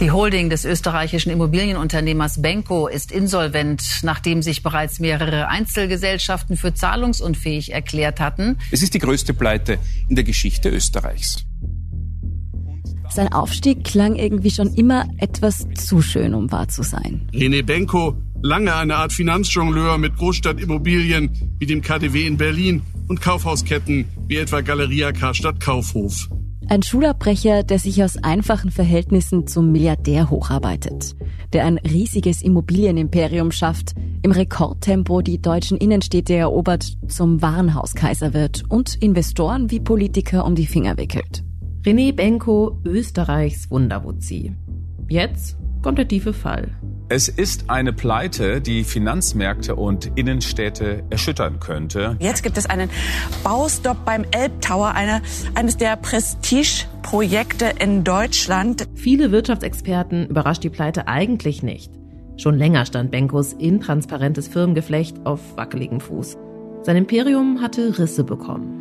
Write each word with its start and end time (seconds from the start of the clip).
Die 0.00 0.12
Holding 0.12 0.48
des 0.48 0.64
österreichischen 0.64 1.30
Immobilienunternehmers 1.30 2.40
Benko 2.40 2.86
ist 2.86 3.10
insolvent, 3.10 3.82
nachdem 4.04 4.42
sich 4.42 4.62
bereits 4.62 5.00
mehrere 5.00 5.48
Einzelgesellschaften 5.48 6.56
für 6.56 6.72
zahlungsunfähig 6.72 7.72
erklärt 7.72 8.20
hatten. 8.20 8.58
Es 8.70 8.82
ist 8.82 8.94
die 8.94 9.00
größte 9.00 9.34
Pleite 9.34 9.80
in 10.08 10.14
der 10.14 10.22
Geschichte 10.22 10.68
Österreichs. 10.68 11.44
Sein 13.10 13.32
Aufstieg 13.32 13.82
klang 13.82 14.14
irgendwie 14.14 14.52
schon 14.52 14.72
immer 14.74 15.08
etwas 15.16 15.66
zu 15.74 16.00
schön, 16.00 16.32
um 16.32 16.52
wahr 16.52 16.68
zu 16.68 16.84
sein. 16.84 17.28
René 17.32 17.64
Benko, 17.64 18.16
lange 18.40 18.76
eine 18.76 18.94
Art 18.96 19.12
Finanzjongleur 19.12 19.98
mit 19.98 20.16
Großstadtimmobilien 20.16 21.56
wie 21.58 21.66
dem 21.66 21.82
KDW 21.82 22.24
in 22.24 22.36
Berlin 22.36 22.82
und 23.08 23.20
Kaufhausketten 23.20 24.04
wie 24.28 24.36
etwa 24.36 24.60
Galeria 24.60 25.10
Karstadt 25.10 25.58
Kaufhof. 25.58 26.28
Ein 26.70 26.82
Schulabbrecher, 26.82 27.62
der 27.62 27.78
sich 27.78 28.04
aus 28.04 28.18
einfachen 28.22 28.70
Verhältnissen 28.70 29.46
zum 29.46 29.72
Milliardär 29.72 30.28
hocharbeitet, 30.28 31.16
der 31.54 31.64
ein 31.64 31.78
riesiges 31.78 32.42
Immobilienimperium 32.42 33.52
schafft, 33.52 33.94
im 34.20 34.32
Rekordtempo 34.32 35.22
die 35.22 35.40
deutschen 35.40 35.78
Innenstädte 35.78 36.34
erobert, 36.34 36.98
zum 37.08 37.40
Warenhauskaiser 37.40 38.34
wird 38.34 38.64
und 38.68 38.96
Investoren 38.96 39.70
wie 39.70 39.80
Politiker 39.80 40.44
um 40.44 40.54
die 40.54 40.66
Finger 40.66 40.98
wickelt. 40.98 41.42
René 41.84 42.14
Benko, 42.14 42.78
Österreichs 42.84 43.70
Wunderwuzzi. 43.70 44.54
Jetzt 45.08 45.57
kommt 45.88 45.96
der 45.96 46.06
tiefe 46.06 46.34
Fall. 46.34 46.68
Es 47.08 47.28
ist 47.28 47.70
eine 47.70 47.94
Pleite, 47.94 48.60
die 48.60 48.84
Finanzmärkte 48.84 49.74
und 49.74 50.12
Innenstädte 50.16 51.02
erschüttern 51.08 51.60
könnte. 51.60 52.18
Jetzt 52.20 52.42
gibt 52.42 52.58
es 52.58 52.66
einen 52.66 52.90
Baustopp 53.42 54.04
beim 54.04 54.26
Elbtower, 54.30 54.94
eine, 54.94 55.22
eines 55.54 55.78
der 55.78 55.96
Prestigeprojekte 55.96 57.72
in 57.80 58.04
Deutschland. 58.04 58.86
Viele 58.96 59.32
Wirtschaftsexperten 59.32 60.26
überrascht 60.26 60.62
die 60.62 60.68
Pleite 60.68 61.08
eigentlich 61.08 61.62
nicht. 61.62 61.90
Schon 62.36 62.58
länger 62.58 62.84
stand 62.84 63.10
Benkos 63.10 63.54
intransparentes 63.54 64.46
Firmengeflecht 64.46 65.24
auf 65.24 65.40
wackeligem 65.56 66.00
Fuß. 66.00 66.36
Sein 66.82 66.96
Imperium 66.98 67.62
hatte 67.62 67.98
Risse 67.98 68.24
bekommen. 68.24 68.74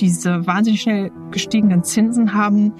Diese 0.00 0.46
wahnsinnig 0.46 0.80
schnell 0.80 1.10
gestiegenen 1.30 1.84
Zinsen 1.84 2.32
haben 2.32 2.72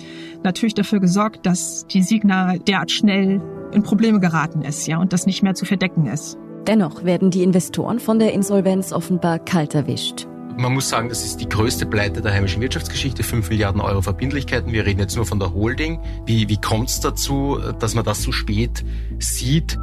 natürlich 0.42 0.72
dafür 0.72 1.00
gesorgt, 1.00 1.44
dass 1.44 1.86
die 1.86 2.02
Signa 2.02 2.56
derart 2.56 2.90
schnell 2.90 3.42
in 3.74 3.82
Probleme 3.82 4.20
geraten 4.20 4.62
ist, 4.62 4.86
ja, 4.86 4.98
und 4.98 5.12
das 5.12 5.26
nicht 5.26 5.42
mehr 5.42 5.54
zu 5.54 5.64
verdecken 5.64 6.06
ist. 6.06 6.38
Dennoch 6.66 7.04
werden 7.04 7.30
die 7.30 7.42
Investoren 7.42 7.98
von 7.98 8.18
der 8.18 8.32
Insolvenz 8.32 8.92
offenbar 8.92 9.38
kalt 9.38 9.74
erwischt. 9.74 10.26
Man 10.56 10.72
muss 10.72 10.88
sagen, 10.88 11.08
das 11.08 11.24
ist 11.24 11.40
die 11.40 11.48
größte 11.48 11.84
Pleite 11.84 12.22
der 12.22 12.32
heimischen 12.32 12.62
Wirtschaftsgeschichte, 12.62 13.24
5 13.24 13.50
Milliarden 13.50 13.80
Euro 13.80 14.02
Verbindlichkeiten. 14.02 14.72
Wir 14.72 14.86
reden 14.86 15.00
jetzt 15.00 15.16
nur 15.16 15.26
von 15.26 15.40
der 15.40 15.52
Holding. 15.52 15.98
Wie, 16.26 16.48
wie 16.48 16.56
kommt 16.56 16.88
es 16.88 17.00
dazu, 17.00 17.58
dass 17.80 17.94
man 17.94 18.04
das 18.04 18.22
so 18.22 18.30
spät 18.30 18.84
sieht? 19.18 19.76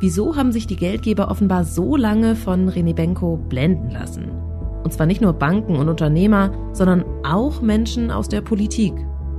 Wieso 0.00 0.34
haben 0.34 0.50
sich 0.50 0.66
die 0.66 0.76
Geldgeber 0.76 1.30
offenbar 1.30 1.64
so 1.64 1.96
lange 1.96 2.34
von 2.34 2.68
René 2.68 2.92
Benko 2.92 3.36
blenden 3.36 3.92
lassen? 3.92 4.32
Und 4.82 4.92
zwar 4.92 5.06
nicht 5.06 5.20
nur 5.20 5.32
Banken 5.32 5.76
und 5.76 5.88
Unternehmer, 5.88 6.50
sondern 6.72 7.04
auch 7.24 7.62
Menschen 7.62 8.10
aus 8.10 8.28
der 8.28 8.40
Politik. 8.40 8.94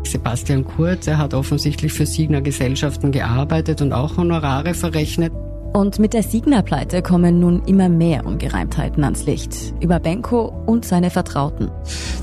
Sebastian 0.06 0.66
Kurz, 0.66 1.08
er 1.08 1.18
hat 1.18 1.34
offensichtlich 1.34 1.94
für 1.94 2.06
Signer 2.06 2.42
Gesellschaften 2.42 3.12
gearbeitet 3.12 3.82
und 3.82 3.94
auch 3.94 4.18
Honorare 4.18 4.74
verrechnet. 4.74 5.32
Und 5.74 5.98
mit 5.98 6.14
der 6.14 6.22
Signa-Pleite 6.22 7.02
kommen 7.02 7.40
nun 7.40 7.64
immer 7.66 7.90
mehr 7.90 8.28
Ungereimtheiten 8.28 9.04
ans 9.04 9.26
Licht. 9.26 9.74
Über 9.82 10.00
Benko 10.00 10.54
und 10.68 10.86
seine 10.86 11.10
Vertrauten. 11.10 11.72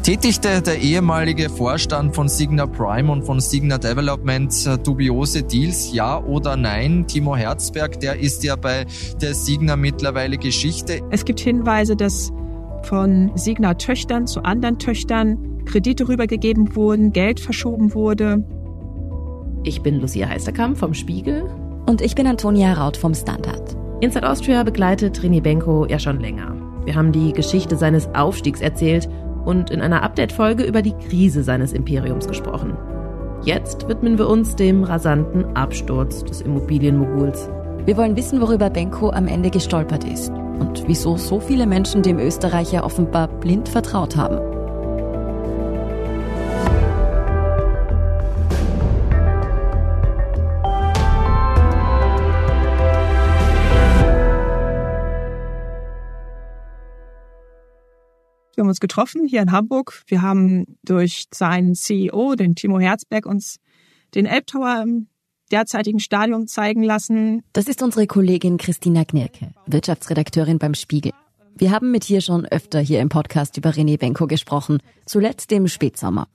Tätigte 0.05 0.63
der 0.63 0.79
ehemalige 0.79 1.51
Vorstand 1.51 2.15
von 2.15 2.29
Signa 2.29 2.67
Prime 2.67 3.11
und 3.11 3.25
von 3.25 3.41
Signa 3.41 3.77
Development 3.77 4.55
äh, 4.67 4.79
dubiose 4.79 5.43
Deals, 5.43 5.93
ja 5.93 6.23
oder 6.23 6.57
nein? 6.57 7.07
Timo 7.09 7.35
Herzberg, 7.35 7.99
der 7.99 8.21
ist 8.21 8.45
ja 8.45 8.55
bei 8.55 8.87
der 9.21 9.35
Signa 9.35 9.75
mittlerweile 9.75 10.39
Geschichte. 10.39 11.01
Es 11.11 11.25
gibt 11.25 11.41
Hinweise, 11.41 11.97
dass 11.97 12.33
von 12.87 13.31
Signa 13.35 13.75
Töchtern 13.75 14.27
zu 14.27 14.43
anderen 14.43 14.79
Töchtern 14.79 15.65
Kredite 15.65 16.09
rübergegeben 16.09 16.75
wurden, 16.75 17.13
Geld 17.13 17.41
verschoben 17.41 17.95
wurde. 17.95 18.45
Ich 19.63 19.83
bin 19.83 20.01
Lucia 20.01 20.29
Heisterkamp 20.29 20.79
vom 20.79 20.95
Spiegel. 20.95 21.45
Und 21.87 22.01
ich 22.01 22.15
bin 22.15 22.27
Antonia 22.27 22.73
Raut 22.73 22.97
vom 22.97 23.15
Standard. 23.15 23.77
Inside 24.01 24.29
Austria 24.29 24.63
begleitet 24.63 25.21
René 25.21 25.43
Benko 25.43 25.87
ja 25.87 25.99
schon 25.99 26.21
länger. 26.21 26.57
Wir 26.85 26.95
haben 26.95 27.13
die 27.13 27.33
Geschichte 27.33 27.77
seines 27.77 28.09
Aufstiegs 28.15 28.61
erzählt 28.61 29.09
und 29.45 29.71
in 29.71 29.81
einer 29.81 30.03
Update-Folge 30.03 30.65
über 30.65 30.83
die 30.83 30.95
Krise 31.09 31.43
seines 31.43 31.73
Imperiums 31.73 32.27
gesprochen. 32.27 32.77
Jetzt 33.45 33.89
widmen 33.89 34.19
wir 34.19 34.29
uns 34.29 34.57
dem 34.57 34.85
rasanten 34.85 35.45
Absturz 35.57 36.25
des 36.25 36.41
Immobilienmoguls. 36.43 37.49
Wir 37.85 37.97
wollen 37.97 38.17
wissen, 38.17 38.41
worüber 38.41 38.71
Benko 38.71 39.11
am 39.11 39.27
Ende 39.27 39.51
gestolpert 39.51 40.05
ist 40.05 40.33
und 40.61 40.87
wieso 40.87 41.17
so 41.17 41.41
viele 41.41 41.67
Menschen 41.67 42.03
dem 42.03 42.19
Österreicher 42.19 42.85
offenbar 42.85 43.27
blind 43.27 43.69
vertraut 43.69 44.17
haben. 44.17 44.39
Wir 58.55 58.65
haben 58.65 58.69
uns 58.69 58.81
getroffen 58.81 59.27
hier 59.27 59.41
in 59.41 59.53
Hamburg. 59.53 60.03
Wir 60.07 60.21
haben 60.21 60.77
durch 60.83 61.29
seinen 61.33 61.75
CEO, 61.75 62.35
den 62.35 62.55
Timo 62.55 62.79
Herzberg, 62.79 63.25
uns 63.25 63.57
den 64.15 64.27
Elbtower 64.27 64.83
im 64.83 65.09
derzeitigen 65.51 66.01
Stadion 66.01 66.47
zeigen 66.47 66.83
lassen. 66.83 67.43
Das 67.53 67.67
ist 67.67 67.83
unsere 67.83 68.07
Kollegin 68.07 68.57
Christina 68.57 69.05
Knirke, 69.05 69.51
Wirtschaftsredakteurin 69.67 70.59
beim 70.59 70.75
Spiegel. 70.75 71.13
Wir 71.57 71.71
haben 71.71 71.91
mit 71.91 72.09
ihr 72.09 72.21
schon 72.21 72.47
öfter 72.47 72.81
hier 72.81 73.01
im 73.01 73.09
Podcast 73.09 73.57
über 73.57 73.71
René 73.71 73.99
Benko 73.99 74.27
gesprochen, 74.27 74.79
zuletzt 75.05 75.53
im 75.53 75.69
Spätsommer. 75.69 76.29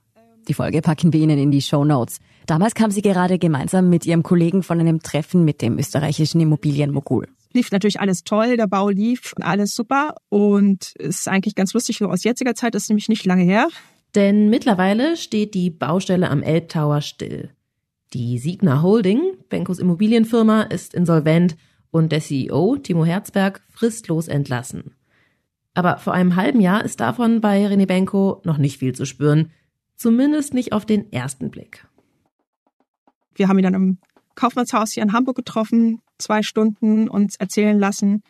Die 0.48 0.54
Folge 0.54 0.82
packen 0.82 1.12
wir 1.12 1.20
Ihnen 1.20 1.40
in 1.40 1.52
die 1.52 1.62
Show 1.62 1.84
Notes. 1.84 2.20
Damals 2.46 2.76
kam 2.76 2.92
sie 2.92 3.02
gerade 3.02 3.40
gemeinsam 3.40 3.90
mit 3.90 4.06
ihrem 4.06 4.22
Kollegen 4.22 4.62
von 4.62 4.80
einem 4.80 5.02
Treffen 5.02 5.44
mit 5.44 5.64
dem 5.64 5.80
österreichischen 5.80 6.40
Immobilienmogul 6.42 7.28
lief 7.56 7.72
natürlich 7.72 8.00
alles 8.00 8.24
toll, 8.24 8.58
der 8.58 8.68
Bau 8.68 8.90
lief, 8.90 9.34
alles 9.42 9.74
super 9.74 10.16
und 10.30 10.94
ist 10.98 11.28
eigentlich 11.28 11.56
ganz 11.56 11.74
lustig 11.74 11.98
so 11.98 12.08
aus 12.08 12.24
jetziger 12.24 12.54
Zeit, 12.54 12.76
das 12.76 12.84
ist 12.84 12.90
nämlich 12.90 13.10
nicht 13.10 13.26
lange 13.26 13.44
her. 13.44 13.70
Denn 14.14 14.50
mittlerweile 14.50 15.18
steht 15.18 15.56
die 15.56 15.72
Baustelle 15.72 16.30
am 16.30 16.44
Elbtower 16.44 17.02
still. 17.02 17.55
Die 18.16 18.38
Signa 18.38 18.82
Holding, 18.82 19.36
Benkos 19.50 19.78
Immobilienfirma, 19.78 20.62
ist 20.62 20.94
insolvent 20.94 21.58
und 21.92 22.14
der 22.14 22.22
CEO, 22.22 22.78
Timo 22.78 23.04
Herzberg, 23.04 23.62
fristlos 23.68 24.30
entlassen. 24.30 24.96
Aber 25.74 25.98
vor 25.98 26.14
einem 26.14 26.38
halben 26.38 26.62
Jahr 26.62 26.86
ist 26.86 27.02
davon 27.02 27.42
bei 27.42 27.68
René 27.68 27.86
Benko 27.86 28.42
noch 28.46 28.58
nicht 28.58 28.78
viel 28.78 28.96
zu 28.96 29.06
spüren. 29.06 29.52
Zumindest 29.98 30.54
nicht 30.54 30.72
auf 30.72 30.86
den 30.86 31.12
ersten 31.12 31.52
Blick. 31.52 31.86
Wir 33.36 33.50
haben 33.50 33.60
ihn 33.60 33.64
dann 33.64 33.74
im 33.74 33.98
Kaufmannshaus 34.36 34.94
hier 34.94 35.04
in 35.04 35.12
Hamburg 35.12 35.36
getroffen, 35.36 36.00
zwei 36.18 36.42
Stunden 36.42 37.10
uns 37.10 37.36
erzählen 37.36 37.78
lassen, 37.78 38.24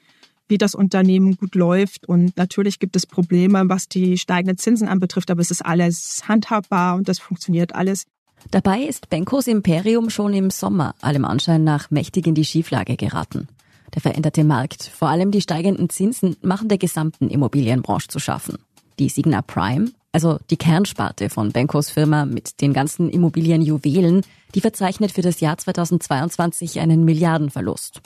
wie 0.48 0.58
das 0.58 0.74
Unternehmen 0.74 1.38
gut 1.38 1.54
läuft. 1.54 2.10
Und 2.10 2.36
natürlich 2.38 2.80
gibt 2.80 2.96
es 2.96 3.06
Probleme, 3.06 3.62
was 3.68 3.88
die 3.88 4.18
steigenden 4.18 4.58
Zinsen 4.58 4.88
anbetrifft, 4.88 5.30
aber 5.30 5.42
es 5.42 5.52
ist 5.52 5.64
alles 5.64 6.24
handhabbar 6.28 6.96
und 6.96 7.08
das 7.08 7.20
funktioniert 7.20 7.76
alles. 7.76 8.06
Dabei 8.52 8.82
ist 8.82 9.10
Benkos 9.10 9.48
Imperium 9.48 10.10
schon 10.10 10.34
im 10.34 10.50
Sommer 10.50 10.96
allem 11.02 11.26
Anschein 11.26 11.64
nach 11.64 11.92
mächtig 11.92 12.28
in 12.28 12.36
die 12.36 12.46
Schieflage 12.46 12.96
geraten. 12.96 13.48
Der 13.94 14.02
veränderte 14.02 14.44
Markt, 14.44 14.84
vor 14.84 15.10
allem 15.10 15.32
die 15.32 15.42
steigenden 15.42 15.90
Zinsen, 15.90 16.36
machen 16.42 16.68
der 16.68 16.78
gesamten 16.78 17.30
Immobilienbranche 17.30 18.08
zu 18.08 18.20
schaffen. 18.20 18.58
Die 19.00 19.10
Signa 19.10 19.42
Prime, 19.42 19.92
also 20.12 20.40
die 20.50 20.58
Kernsparte 20.58 21.30
von 21.30 21.52
Benkos 21.52 21.90
Firma 21.90 22.26
mit 22.26 22.62
den 22.62 22.74
ganzen 22.74 23.10
Immobilienjuwelen, 23.10 24.22
die 24.54 24.62
verzeichnet 24.62 25.12
für 25.12 25.22
das 25.22 25.40
Jahr 25.40 25.58
2022 25.58 26.80
einen 26.80 27.04
Milliardenverlust. 27.04 28.02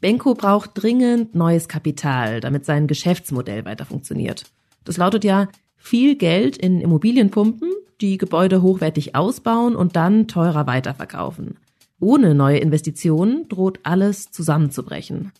Benko 0.00 0.34
braucht 0.34 0.72
dringend 0.74 1.34
neues 1.34 1.68
Kapital, 1.68 2.40
damit 2.40 2.66
sein 2.66 2.86
Geschäftsmodell 2.86 3.64
weiter 3.64 3.86
funktioniert. 3.86 4.44
Das 4.84 4.98
lautet 4.98 5.24
ja 5.24 5.48
viel 5.84 6.16
Geld 6.16 6.56
in 6.56 6.80
Immobilien 6.80 7.30
pumpen, 7.30 7.70
die 8.00 8.16
Gebäude 8.16 8.62
hochwertig 8.62 9.14
ausbauen 9.14 9.76
und 9.76 9.96
dann 9.96 10.26
teurer 10.28 10.66
weiterverkaufen. 10.66 11.58
Ohne 12.00 12.34
neue 12.34 12.56
Investitionen 12.56 13.48
droht 13.48 13.80
alles 13.82 14.30
zusammenzubrechen. 14.30 15.32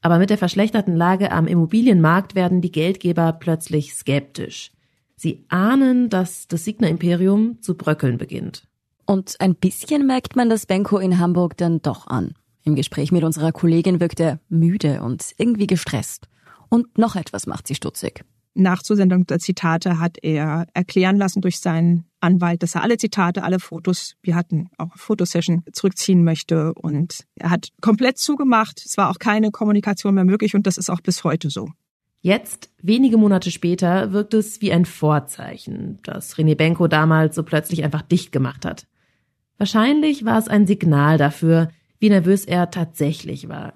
Aber 0.00 0.18
mit 0.18 0.30
der 0.30 0.38
verschlechterten 0.38 0.96
Lage 0.96 1.30
am 1.32 1.46
Immobilienmarkt 1.46 2.34
werden 2.34 2.62
die 2.62 2.72
Geldgeber 2.72 3.34
plötzlich 3.34 3.92
skeptisch. 3.92 4.72
Sie 5.16 5.44
ahnen, 5.48 6.08
dass 6.08 6.48
das 6.48 6.64
Signa-Imperium 6.64 7.60
zu 7.60 7.76
bröckeln 7.76 8.16
beginnt. 8.16 8.66
Und 9.04 9.36
ein 9.38 9.54
bisschen 9.54 10.06
merkt 10.06 10.34
man 10.34 10.48
das 10.48 10.64
Benko 10.64 10.96
in 10.96 11.18
Hamburg 11.18 11.58
dann 11.58 11.82
doch 11.82 12.06
an. 12.06 12.32
Im 12.64 12.74
Gespräch 12.74 13.12
mit 13.12 13.22
unserer 13.22 13.52
Kollegin 13.52 14.00
wirkt 14.00 14.20
er 14.20 14.40
müde 14.48 15.02
und 15.02 15.34
irgendwie 15.36 15.66
gestresst. 15.66 16.26
Und 16.70 16.96
noch 16.96 17.16
etwas 17.16 17.46
macht 17.46 17.68
sie 17.68 17.74
stutzig. 17.74 18.24
Nach 18.54 18.82
Zusendung 18.82 19.26
der 19.26 19.38
Zitate 19.38 19.98
hat 19.98 20.18
er 20.22 20.66
erklären 20.74 21.16
lassen 21.16 21.40
durch 21.40 21.60
seinen 21.60 22.04
Anwalt, 22.20 22.62
dass 22.62 22.74
er 22.74 22.82
alle 22.82 22.96
Zitate, 22.96 23.44
alle 23.44 23.60
Fotos, 23.60 24.16
wir 24.22 24.34
hatten 24.34 24.68
auch 24.76 24.96
Fotosession, 24.96 25.62
zurückziehen 25.72 26.24
möchte. 26.24 26.74
Und 26.74 27.24
er 27.36 27.50
hat 27.50 27.68
komplett 27.80 28.18
zugemacht. 28.18 28.82
Es 28.84 28.96
war 28.96 29.10
auch 29.10 29.18
keine 29.18 29.50
Kommunikation 29.50 30.14
mehr 30.14 30.24
möglich 30.24 30.54
und 30.54 30.66
das 30.66 30.78
ist 30.78 30.90
auch 30.90 31.00
bis 31.00 31.22
heute 31.24 31.48
so. 31.48 31.68
Jetzt, 32.22 32.70
wenige 32.82 33.16
Monate 33.16 33.50
später, 33.50 34.12
wirkt 34.12 34.34
es 34.34 34.60
wie 34.60 34.72
ein 34.72 34.84
Vorzeichen, 34.84 36.00
dass 36.02 36.36
René 36.36 36.54
Benko 36.54 36.86
damals 36.86 37.34
so 37.34 37.42
plötzlich 37.42 37.82
einfach 37.82 38.02
dicht 38.02 38.30
gemacht 38.30 38.66
hat. 38.66 38.86
Wahrscheinlich 39.56 40.24
war 40.24 40.38
es 40.38 40.48
ein 40.48 40.66
Signal 40.66 41.16
dafür, 41.16 41.68
wie 41.98 42.10
nervös 42.10 42.44
er 42.44 42.70
tatsächlich 42.70 43.48
war. 43.48 43.74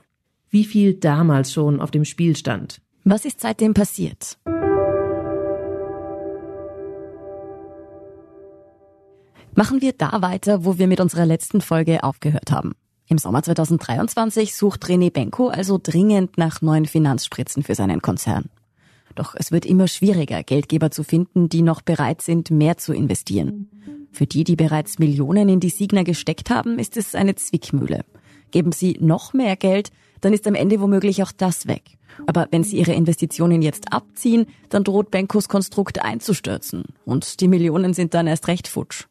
Wie 0.50 0.64
viel 0.64 0.94
damals 0.94 1.52
schon 1.52 1.80
auf 1.80 1.90
dem 1.90 2.04
Spiel 2.04 2.36
stand. 2.36 2.80
Was 3.04 3.24
ist 3.24 3.40
seitdem 3.40 3.72
passiert? 3.74 4.38
Machen 9.56 9.80
wir 9.80 9.92
da 9.92 10.20
weiter, 10.20 10.64
wo 10.64 10.78
wir 10.78 10.88
mit 10.88 11.00
unserer 11.00 11.26
letzten 11.26 11.60
Folge 11.60 12.02
aufgehört 12.02 12.50
haben. 12.50 12.72
Im 13.06 13.18
Sommer 13.18 13.40
2023 13.40 14.56
sucht 14.56 14.86
René 14.86 15.12
Benko 15.12 15.46
also 15.48 15.78
dringend 15.80 16.38
nach 16.38 16.60
neuen 16.60 16.86
Finanzspritzen 16.86 17.62
für 17.62 17.76
seinen 17.76 18.02
Konzern. 18.02 18.50
Doch 19.14 19.36
es 19.38 19.52
wird 19.52 19.64
immer 19.64 19.86
schwieriger, 19.86 20.42
Geldgeber 20.42 20.90
zu 20.90 21.04
finden, 21.04 21.48
die 21.48 21.62
noch 21.62 21.82
bereit 21.82 22.20
sind, 22.20 22.50
mehr 22.50 22.78
zu 22.78 22.92
investieren. 22.92 23.70
Für 24.10 24.26
die, 24.26 24.42
die 24.42 24.56
bereits 24.56 24.98
Millionen 24.98 25.48
in 25.48 25.60
die 25.60 25.70
Signer 25.70 26.02
gesteckt 26.02 26.50
haben, 26.50 26.80
ist 26.80 26.96
es 26.96 27.14
eine 27.14 27.36
Zwickmühle. 27.36 28.04
Geben 28.50 28.72
sie 28.72 28.96
noch 29.00 29.34
mehr 29.34 29.54
Geld, 29.54 29.90
dann 30.20 30.32
ist 30.32 30.48
am 30.48 30.56
Ende 30.56 30.80
womöglich 30.80 31.22
auch 31.22 31.32
das 31.32 31.68
weg. 31.68 31.82
Aber 32.26 32.48
wenn 32.50 32.64
sie 32.64 32.78
ihre 32.78 32.92
Investitionen 32.92 33.62
jetzt 33.62 33.92
abziehen, 33.92 34.46
dann 34.68 34.82
droht 34.82 35.12
Benkos 35.12 35.48
Konstrukt 35.48 36.02
einzustürzen. 36.02 36.84
Und 37.04 37.40
die 37.40 37.48
Millionen 37.48 37.94
sind 37.94 38.14
dann 38.14 38.26
erst 38.26 38.48
recht 38.48 38.66
futsch. 38.66 39.04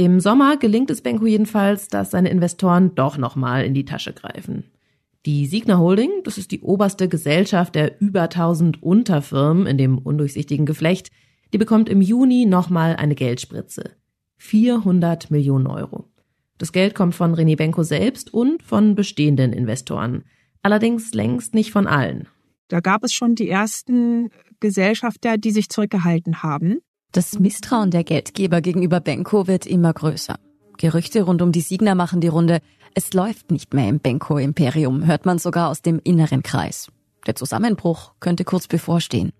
Im 0.00 0.20
Sommer 0.20 0.56
gelingt 0.58 0.92
es 0.92 1.00
Benko 1.00 1.26
jedenfalls, 1.26 1.88
dass 1.88 2.12
seine 2.12 2.28
Investoren 2.28 2.94
doch 2.94 3.18
nochmal 3.18 3.64
in 3.64 3.74
die 3.74 3.84
Tasche 3.84 4.12
greifen. 4.12 4.62
Die 5.26 5.44
Signa 5.46 5.78
Holding, 5.78 6.22
das 6.22 6.38
ist 6.38 6.52
die 6.52 6.60
oberste 6.60 7.08
Gesellschaft 7.08 7.74
der 7.74 8.00
über 8.00 8.22
1000 8.22 8.80
Unterfirmen 8.80 9.66
in 9.66 9.76
dem 9.76 9.98
undurchsichtigen 9.98 10.66
Geflecht, 10.66 11.10
die 11.52 11.58
bekommt 11.58 11.88
im 11.88 12.00
Juni 12.00 12.46
nochmal 12.46 12.94
eine 12.94 13.16
Geldspritze. 13.16 13.90
400 14.36 15.32
Millionen 15.32 15.66
Euro. 15.66 16.04
Das 16.58 16.70
Geld 16.70 16.94
kommt 16.94 17.16
von 17.16 17.34
René 17.34 17.56
Benko 17.56 17.82
selbst 17.82 18.32
und 18.32 18.62
von 18.62 18.94
bestehenden 18.94 19.52
Investoren. 19.52 20.22
Allerdings 20.62 21.12
längst 21.12 21.54
nicht 21.54 21.72
von 21.72 21.88
allen. 21.88 22.28
Da 22.68 22.78
gab 22.78 23.02
es 23.02 23.12
schon 23.12 23.34
die 23.34 23.48
ersten 23.48 24.30
Gesellschafter, 24.60 25.38
die 25.38 25.50
sich 25.50 25.68
zurückgehalten 25.68 26.44
haben. 26.44 26.82
Das 27.12 27.38
Misstrauen 27.38 27.90
der 27.90 28.04
Geldgeber 28.04 28.60
gegenüber 28.60 29.00
Benko 29.00 29.46
wird 29.46 29.64
immer 29.66 29.94
größer. 29.94 30.38
Gerüchte 30.76 31.22
rund 31.22 31.40
um 31.40 31.52
die 31.52 31.62
Signer 31.62 31.94
machen 31.94 32.20
die 32.20 32.28
Runde. 32.28 32.60
Es 32.94 33.14
läuft 33.14 33.50
nicht 33.50 33.72
mehr 33.72 33.88
im 33.88 33.98
Benko-Imperium, 33.98 35.06
hört 35.06 35.24
man 35.24 35.38
sogar 35.38 35.70
aus 35.70 35.80
dem 35.80 36.00
inneren 36.04 36.42
Kreis. 36.42 36.88
Der 37.26 37.34
Zusammenbruch 37.34 38.12
könnte 38.20 38.44
kurz 38.44 38.68
bevorstehen. 38.68 39.32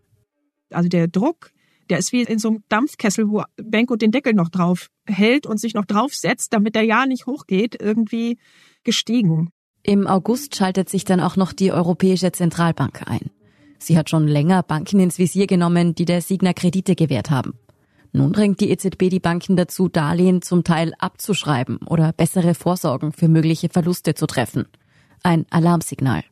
Also 0.71 0.89
der 0.89 1.09
Druck, 1.09 1.51
der 1.91 1.99
ist 1.99 2.13
wie 2.13 2.23
in 2.23 2.39
so 2.39 2.49
einem 2.49 2.65
Dampfkessel, 2.71 3.29
wo 3.29 3.43
Benko 3.57 3.97
den 3.97 4.13
Deckel 4.13 4.33
noch 4.33 4.49
drauf 4.49 4.89
hält 5.07 5.47
und 5.47 5.61
sich 5.61 5.75
noch 5.75 5.85
draufsetzt, 5.85 6.53
damit 6.55 6.75
der 6.75 6.85
ja 6.85 7.05
nicht 7.05 7.27
hochgeht, 7.27 7.77
irgendwie 7.81 8.39
gestiegen. 8.83 9.51
Im 9.83 10.07
August 10.07 10.57
schaltet 10.57 10.89
sich 10.89 11.05
dann 11.05 11.21
auch 11.21 11.37
noch 11.37 11.53
die 11.53 11.73
Europäische 11.73 12.33
Zentralbank 12.33 13.07
ein. 13.07 13.31
Sie 13.79 13.97
hat 13.97 14.11
schon 14.11 14.27
länger 14.27 14.63
Banken 14.63 15.01
ins 15.01 15.19
Visier 15.19 15.47
genommen, 15.47 15.95
die 15.95 16.05
der 16.05 16.21
Signa 16.21 16.53
Kredite 16.53 16.95
gewährt 16.95 17.31
haben. 17.31 17.55
Nun 18.13 18.33
drängt 18.33 18.61
die 18.61 18.71
EZB 18.71 19.11
die 19.11 19.21
Banken 19.21 19.57
dazu, 19.57 19.89
Darlehen 19.89 20.43
zum 20.43 20.65
Teil 20.65 20.93
abzuschreiben 20.99 21.79
oder 21.87 22.13
bessere 22.13 22.55
Vorsorgen 22.55 23.13
für 23.13 23.29
mögliche 23.29 23.69
Verluste 23.69 24.15
zu 24.15 24.27
treffen. 24.27 24.67
Ein 25.23 25.47
Alarmsignal. 25.51 26.25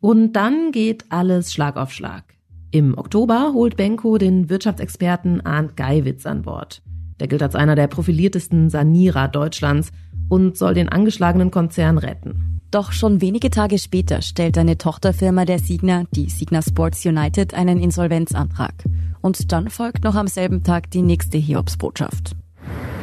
Und 0.00 0.32
dann 0.34 0.72
geht 0.72 1.04
alles 1.10 1.52
Schlag 1.52 1.76
auf 1.76 1.92
Schlag. 1.92 2.24
Im 2.70 2.96
Oktober 2.96 3.52
holt 3.52 3.76
Benko 3.76 4.18
den 4.18 4.48
Wirtschaftsexperten 4.48 5.44
Arndt 5.44 5.76
Geiwitz 5.76 6.26
an 6.26 6.42
Bord. 6.42 6.82
Der 7.22 7.28
gilt 7.28 7.44
als 7.44 7.54
einer 7.54 7.76
der 7.76 7.86
profiliertesten 7.86 8.68
Sanierer 8.68 9.28
Deutschlands 9.28 9.92
und 10.28 10.58
soll 10.58 10.74
den 10.74 10.88
angeschlagenen 10.88 11.52
Konzern 11.52 11.98
retten. 11.98 12.60
Doch 12.72 12.90
schon 12.90 13.20
wenige 13.20 13.48
Tage 13.48 13.78
später 13.78 14.22
stellt 14.22 14.58
eine 14.58 14.76
Tochterfirma 14.76 15.44
der 15.44 15.60
Signa, 15.60 16.02
die 16.10 16.28
Signa 16.28 16.62
Sports 16.62 17.06
United, 17.06 17.54
einen 17.54 17.78
Insolvenzantrag. 17.78 18.74
Und 19.20 19.52
dann 19.52 19.70
folgt 19.70 20.02
noch 20.02 20.16
am 20.16 20.26
selben 20.26 20.64
Tag 20.64 20.90
die 20.90 21.02
nächste 21.02 21.38
Hiobsbotschaft. 21.38 22.34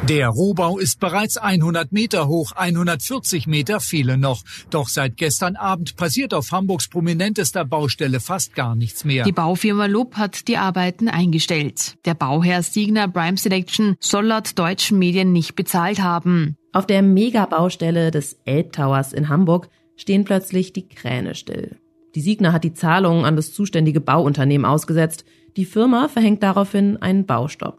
Der 0.08 0.28
Rohbau 0.28 0.78
ist 0.78 0.98
bereits 0.98 1.36
100 1.36 1.92
Meter 1.92 2.26
hoch, 2.26 2.52
140 2.52 3.46
Meter 3.46 3.80
fehlen 3.80 4.20
noch. 4.20 4.42
Doch 4.70 4.88
seit 4.88 5.16
gestern 5.16 5.56
Abend 5.56 5.96
passiert 5.96 6.34
auf 6.34 6.50
Hamburgs 6.50 6.88
prominentester 6.88 7.64
Baustelle 7.64 8.18
fast 8.18 8.54
gar 8.54 8.74
nichts 8.74 9.04
mehr. 9.04 9.24
Die 9.24 9.32
Baufirma 9.32 9.86
Lupp 9.86 10.16
hat 10.16 10.48
die 10.48 10.56
Arbeiten 10.56 11.08
eingestellt. 11.08 11.96
Der 12.06 12.14
Bauherr 12.14 12.62
Signa 12.62 13.06
Prime 13.06 13.36
Selection 13.36 13.94
soll 14.00 14.26
laut 14.26 14.58
deutschen 14.58 14.98
Medien 14.98 15.32
nicht 15.32 15.54
bezahlt 15.54 16.02
haben. 16.02 16.56
Auf 16.72 16.86
der 16.86 17.02
Megabaustelle 17.02 18.10
des 18.10 18.40
Elbtowers 18.44 19.12
in 19.12 19.28
Hamburg 19.28 19.68
stehen 19.96 20.24
plötzlich 20.24 20.72
die 20.72 20.88
Kräne 20.88 21.34
still. 21.34 21.76
Die 22.14 22.20
Signa 22.20 22.52
hat 22.52 22.64
die 22.64 22.74
Zahlungen 22.74 23.24
an 23.24 23.36
das 23.36 23.52
zuständige 23.52 24.00
Bauunternehmen 24.00 24.64
ausgesetzt. 24.64 25.24
Die 25.56 25.66
Firma 25.66 26.08
verhängt 26.08 26.42
daraufhin 26.42 26.96
einen 26.96 27.26
Baustopp. 27.26 27.78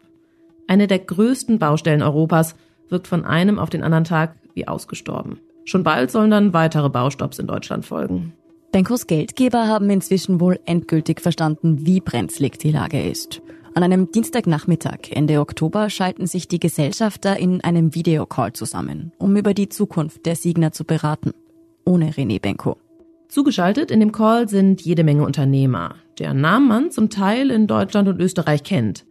Eine 0.66 0.86
der 0.86 1.00
größten 1.00 1.58
Baustellen 1.58 2.02
Europas 2.02 2.54
wirkt 2.88 3.06
von 3.06 3.24
einem 3.24 3.58
auf 3.58 3.70
den 3.70 3.82
anderen 3.82 4.04
Tag 4.04 4.36
wie 4.54 4.68
ausgestorben. 4.68 5.40
Schon 5.64 5.82
bald 5.82 6.10
sollen 6.10 6.30
dann 6.30 6.52
weitere 6.52 6.88
Baustopps 6.88 7.38
in 7.38 7.46
Deutschland 7.46 7.84
folgen. 7.84 8.32
Benkos 8.72 9.06
Geldgeber 9.06 9.68
haben 9.68 9.90
inzwischen 9.90 10.40
wohl 10.40 10.58
endgültig 10.64 11.20
verstanden, 11.20 11.84
wie 11.86 12.00
brenzlig 12.00 12.58
die 12.58 12.72
Lage 12.72 13.02
ist. 13.02 13.42
An 13.74 13.82
einem 13.82 14.10
Dienstagnachmittag 14.10 15.10
Ende 15.10 15.40
Oktober 15.40 15.88
schalten 15.88 16.26
sich 16.26 16.48
die 16.48 16.60
Gesellschafter 16.60 17.38
in 17.38 17.62
einem 17.62 17.94
Videocall 17.94 18.52
zusammen, 18.52 19.12
um 19.18 19.36
über 19.36 19.54
die 19.54 19.68
Zukunft 19.68 20.26
der 20.26 20.36
Signer 20.36 20.72
zu 20.72 20.84
beraten. 20.84 21.32
Ohne 21.84 22.10
René 22.12 22.40
Benko. 22.40 22.76
Zugeschaltet 23.28 23.90
in 23.90 24.00
dem 24.00 24.12
Call 24.12 24.48
sind 24.48 24.82
jede 24.82 25.04
Menge 25.04 25.24
Unternehmer, 25.24 25.94
deren 26.18 26.42
Namen 26.42 26.68
man 26.68 26.90
zum 26.90 27.08
Teil 27.08 27.50
in 27.50 27.66
Deutschland 27.66 28.08
und 28.08 28.20
Österreich 28.20 28.62
kennt. 28.62 29.06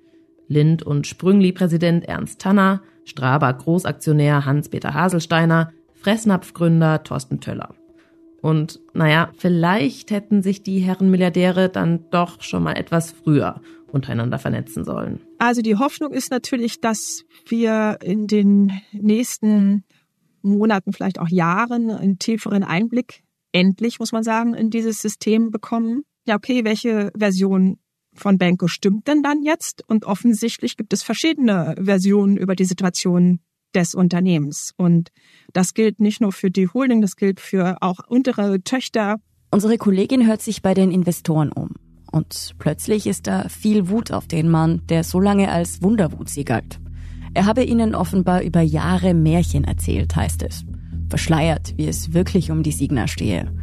Lind 0.51 0.83
und 0.83 1.07
Sprüngli-Präsident 1.07 2.06
Ernst 2.06 2.39
Tanner, 2.39 2.81
Straber 3.06 3.51
Großaktionär 3.53 4.45
Hans-Peter 4.45 4.94
Haselsteiner, 4.94 5.71
Fressnapf-Gründer 5.95 7.04
Thorsten 7.04 7.40
Töller. 7.40 7.73
Und 8.42 8.80
naja, 8.94 9.31
vielleicht 9.37 10.11
hätten 10.11 10.42
sich 10.42 10.64
die 10.64 10.80
Herren 10.80 11.11
Milliardäre 11.11 11.69
dann 11.69 12.09
doch 12.09 12.42
schon 12.42 12.64
mal 12.64 12.73
etwas 12.73 13.11
früher 13.11 13.61
untereinander 13.92 14.40
vernetzen 14.40 14.83
sollen. 14.83 15.21
Also 15.37 15.61
die 15.61 15.76
Hoffnung 15.76 16.11
ist 16.11 16.31
natürlich, 16.31 16.81
dass 16.81 17.23
wir 17.47 17.97
in 18.04 18.28
den 18.28 18.71
nächsten 18.92 19.83
Monaten, 20.42 20.92
vielleicht 20.92 21.19
auch 21.19 21.28
Jahren 21.30 21.92
einen 21.92 22.18
tieferen 22.18 22.64
Einblick, 22.64 23.23
endlich 23.52 23.99
muss 23.99 24.11
man 24.11 24.23
sagen, 24.23 24.54
in 24.54 24.69
dieses 24.69 25.02
System 25.02 25.52
bekommen. 25.52 26.04
Ja, 26.26 26.35
okay, 26.35 26.64
welche 26.64 27.11
Version 27.16 27.78
von 28.21 28.37
Benko 28.37 28.68
stimmt 28.68 29.07
denn 29.07 29.23
dann 29.23 29.44
jetzt? 29.44 29.83
Und 29.87 30.06
offensichtlich 30.06 30.78
gibt 30.78 30.94
es 30.94 31.04
verschiedene 31.04 31.75
Versionen 31.81 32.37
über 32.37 32.56
die 32.56 32.66
Situation 32.66 33.40
des 33.73 33.95
Unternehmens. 33.95 34.73
Und 34.78 35.09
das 35.54 35.73
gilt 35.73 35.99
nicht 35.99 36.21
nur 36.21 36.31
für 36.31 36.51
die 36.51 36.68
Holding, 36.68 37.01
das 37.01 37.16
gilt 37.16 37.40
für 37.40 37.78
auch 37.81 37.99
untere 38.07 38.61
Töchter. 38.63 39.18
Unsere 39.49 39.78
Kollegin 39.78 40.28
hört 40.28 40.42
sich 40.42 40.61
bei 40.61 40.73
den 40.73 40.92
Investoren 40.92 41.51
um. 41.51 41.71
Und 42.11 42.51
plötzlich 42.59 43.07
ist 43.07 43.28
da 43.28 43.47
viel 43.47 43.90
Wut 43.90 44.11
auf 44.11 44.28
den 44.28 44.49
Mann, 44.49 44.81
der 44.87 45.04
so 45.04 45.19
lange 45.19 45.49
als 45.49 45.81
Wunderwutzi 45.81 46.44
galt. 46.44 46.80
Er 47.33 47.45
habe 47.45 47.63
ihnen 47.63 47.95
offenbar 47.95 48.42
über 48.42 48.61
Jahre 48.61 49.13
Märchen 49.13 49.63
erzählt, 49.63 50.16
heißt 50.16 50.44
es. 50.44 50.66
Verschleiert, 51.09 51.73
wie 51.78 51.87
es 51.87 52.13
wirklich 52.13 52.51
um 52.51 52.63
die 52.63 52.73
Signer 52.73 53.07
stehe. 53.07 53.54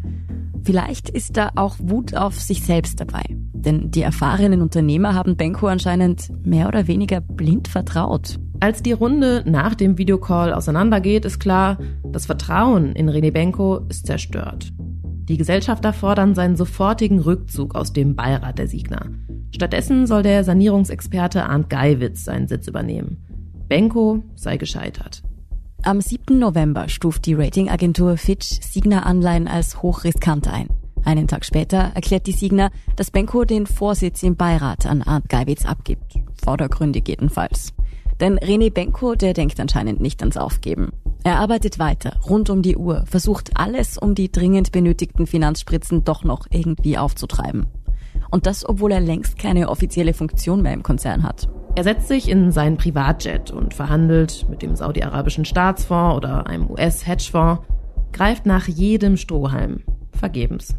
Vielleicht 0.65 1.11
ist 1.11 1.37
da 1.37 1.51
auch 1.57 1.77
Wut 1.79 2.15
auf 2.15 2.41
sich 2.41 2.63
selbst 2.63 3.01
dabei. 3.01 3.38
Denn 3.65 3.91
die 3.91 4.03
erfahrenen 4.03 4.63
Unternehmer 4.63 5.15
haben 5.15 5.37
Benko 5.37 5.67
anscheinend 5.67 6.31
mehr 6.47 6.69
oder 6.69 6.87
weniger 6.87 7.21
blind 7.21 7.69
vertraut. 7.69 8.39
Als 8.61 8.83
die 8.83 8.93
Runde 8.93 9.43
nach 9.47 9.75
dem 9.75 9.99
Videocall 9.99 10.53
auseinandergeht, 10.53 11.25
ist 11.25 11.39
klar, 11.39 11.79
das 12.05 12.27
Vertrauen 12.27 12.93
in 12.93 13.11
René 13.11 13.33
Benko 13.33 13.81
ist 13.89 14.07
zerstört. 14.07 14.73
Die 15.29 15.37
Gesellschafter 15.37 15.93
fordern 15.93 16.35
seinen 16.35 16.57
sofortigen 16.57 17.19
Rückzug 17.19 17.75
aus 17.75 17.93
dem 17.93 18.17
Beirat 18.17 18.59
der 18.59 18.69
Signa. 18.69 19.07
Stattdessen 19.55 20.07
soll 20.07 20.23
der 20.23 20.45
Sanierungsexperte 20.45 21.45
Arndt 21.45 21.69
Geiwitz 21.69 22.25
seinen 22.25 22.49
Sitz 22.49 22.67
übernehmen. 22.67 23.19
Benko 23.69 24.25
sei 24.35 24.57
gescheitert. 24.57 25.23
Am 25.83 26.01
7. 26.01 26.39
November 26.39 26.89
stuft 26.89 27.27
die 27.27 27.35
Ratingagentur 27.35 28.17
Fitch 28.17 28.61
Signa-Anleihen 28.61 29.47
als 29.47 29.83
hochriskant 29.83 30.49
ein. 30.49 30.69
Einen 31.05 31.29
Tag 31.29 31.45
später 31.45 31.93
erklärt 31.95 32.27
die 32.27 32.33
Signa, 32.33 32.71
dass 32.97 33.11
Benko 33.11 33.45
den 33.45 33.67
Vorsitz 33.67 34.23
im 34.23 34.37
Beirat 34.37 34.87
an 34.87 35.03
Arndt 35.03 35.29
Geiwitz 35.29 35.65
abgibt. 35.65 36.15
Vordergründig 36.45 37.09
jedenfalls. 37.09 37.73
Denn 38.21 38.39
René 38.39 38.73
Benko, 38.73 39.15
der 39.15 39.33
denkt 39.33 39.61
anscheinend 39.61 40.01
nicht 40.01 40.21
ans 40.21 40.37
Aufgeben. 40.37 40.91
Er 41.25 41.39
arbeitet 41.39 41.79
weiter, 41.79 42.17
rund 42.29 42.51
um 42.51 42.63
die 42.63 42.77
Uhr, 42.77 43.05
versucht 43.07 43.51
alles, 43.55 43.99
um 43.99 44.15
die 44.15 44.31
dringend 44.31 44.73
benötigten 44.73 45.27
Finanzspritzen 45.27 46.05
doch 46.05 46.25
noch 46.25 46.47
irgendwie 46.51 46.99
aufzutreiben. 46.99 47.67
Und 48.31 48.47
das, 48.47 48.69
obwohl 48.69 48.93
er 48.93 49.01
längst 49.01 49.39
keine 49.39 49.69
offizielle 49.69 50.15
Funktion 50.15 50.63
mehr 50.63 50.75
im 50.75 50.83
Konzern 50.83 51.23
hat. 51.23 51.49
Er 51.75 51.85
setzt 51.85 52.09
sich 52.09 52.29
in 52.29 52.51
seinen 52.51 52.77
Privatjet 52.77 53.51
und 53.51 53.73
verhandelt 53.73 54.47
mit 54.51 54.63
dem 54.63 54.75
saudi-arabischen 54.75 55.45
Staatsfonds 55.45 56.17
oder 56.17 56.47
einem 56.47 56.71
US-Hedgefonds, 56.71 57.63
greift 58.13 58.47
nach 58.47 58.67
jedem 58.67 59.17
Strohhalm. 59.17 59.83
Vergebens. 60.13 60.75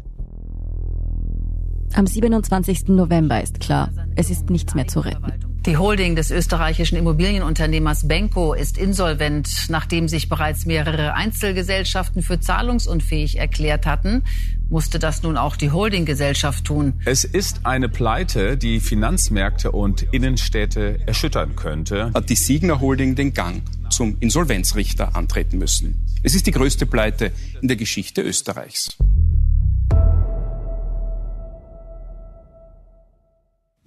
Am 1.94 2.06
27. 2.06 2.88
November 2.88 3.42
ist 3.42 3.60
klar, 3.60 3.90
es 4.14 4.30
ist 4.30 4.48
nichts 4.48 4.74
mehr 4.74 4.86
zu 4.86 5.00
retten. 5.00 5.32
Die 5.66 5.76
Holding 5.76 6.16
des 6.16 6.30
österreichischen 6.30 6.96
Immobilienunternehmers 6.96 8.08
Benko 8.08 8.54
ist 8.54 8.78
insolvent, 8.78 9.66
nachdem 9.68 10.08
sich 10.08 10.28
bereits 10.28 10.64
mehrere 10.64 11.14
Einzelgesellschaften 11.14 12.22
für 12.22 12.40
zahlungsunfähig 12.40 13.38
erklärt 13.38 13.84
hatten, 13.84 14.22
musste 14.70 14.98
das 14.98 15.22
nun 15.22 15.36
auch 15.36 15.56
die 15.56 15.70
Holdinggesellschaft 15.70 16.64
tun. 16.64 16.94
Es 17.04 17.24
ist 17.24 17.66
eine 17.66 17.90
Pleite, 17.90 18.56
die 18.56 18.80
Finanzmärkte 18.80 19.72
und 19.72 20.02
Innenstädte 20.12 21.00
erschüttern 21.06 21.56
könnte. 21.56 22.10
Hat 22.14 22.30
die 22.30 22.36
Signer 22.36 22.80
Holding 22.80 23.16
den 23.16 23.34
Gang 23.34 23.62
zum 23.90 24.16
Insolvenzrichter 24.20 25.14
antreten 25.14 25.58
müssen. 25.58 26.06
Es 26.22 26.34
ist 26.34 26.46
die 26.46 26.52
größte 26.52 26.86
Pleite 26.86 27.32
in 27.60 27.68
der 27.68 27.76
Geschichte 27.76 28.22
Österreichs. 28.22 28.96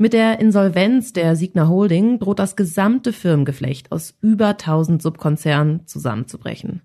Mit 0.03 0.11
der 0.11 0.41
Insolvenz 0.41 1.13
der 1.13 1.37
Signa 1.37 1.69
Holding 1.69 2.19
droht 2.19 2.37
das 2.37 2.57
gesamte 2.57 3.13
Firmengeflecht 3.13 3.89
aus 3.89 4.13
über 4.19 4.49
1000 4.49 5.01
Subkonzernen 5.01 5.87
zusammenzubrechen. 5.87 6.81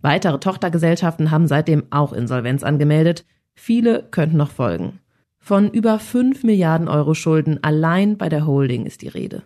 Weitere 0.00 0.40
Tochtergesellschaften 0.40 1.30
haben 1.30 1.46
seitdem 1.46 1.84
auch 1.90 2.12
Insolvenz 2.12 2.64
angemeldet. 2.64 3.24
Viele 3.54 4.02
könnten 4.10 4.36
noch 4.36 4.50
folgen. 4.50 4.98
Von 5.38 5.70
über 5.70 6.00
5 6.00 6.42
Milliarden 6.42 6.88
Euro 6.88 7.14
Schulden 7.14 7.62
allein 7.62 8.18
bei 8.18 8.28
der 8.28 8.48
Holding 8.48 8.84
ist 8.84 9.02
die 9.02 9.10
Rede. 9.10 9.44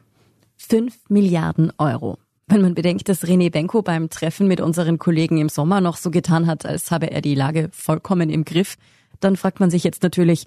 5 0.57 1.11
Milliarden 1.11 1.75
Euro. 1.77 2.17
Wenn 2.47 2.63
man 2.63 2.75
bedenkt, 2.75 3.11
dass 3.11 3.27
René 3.27 3.51
Benko 3.51 3.83
beim 3.83 4.09
Treffen 4.09 4.49
mit 4.49 4.63
unseren 4.63 4.99
Kollegen 4.99 5.37
im 5.37 5.51
Sommer 5.51 5.83
noch 5.83 5.99
so 5.99 6.11
getan 6.11 6.47
hat, 6.47 6.65
als 6.65 6.91
habe 6.91 7.11
er 7.11 7.21
die 7.21 7.35
Lage 7.35 7.69
vollkommen 7.71 8.31
im 8.31 8.47
Griff, 8.47 8.79
dann 9.21 9.37
fragt 9.37 9.61
man 9.61 9.69
sich 9.69 9.85
jetzt 9.85 10.03
natürlich, 10.03 10.47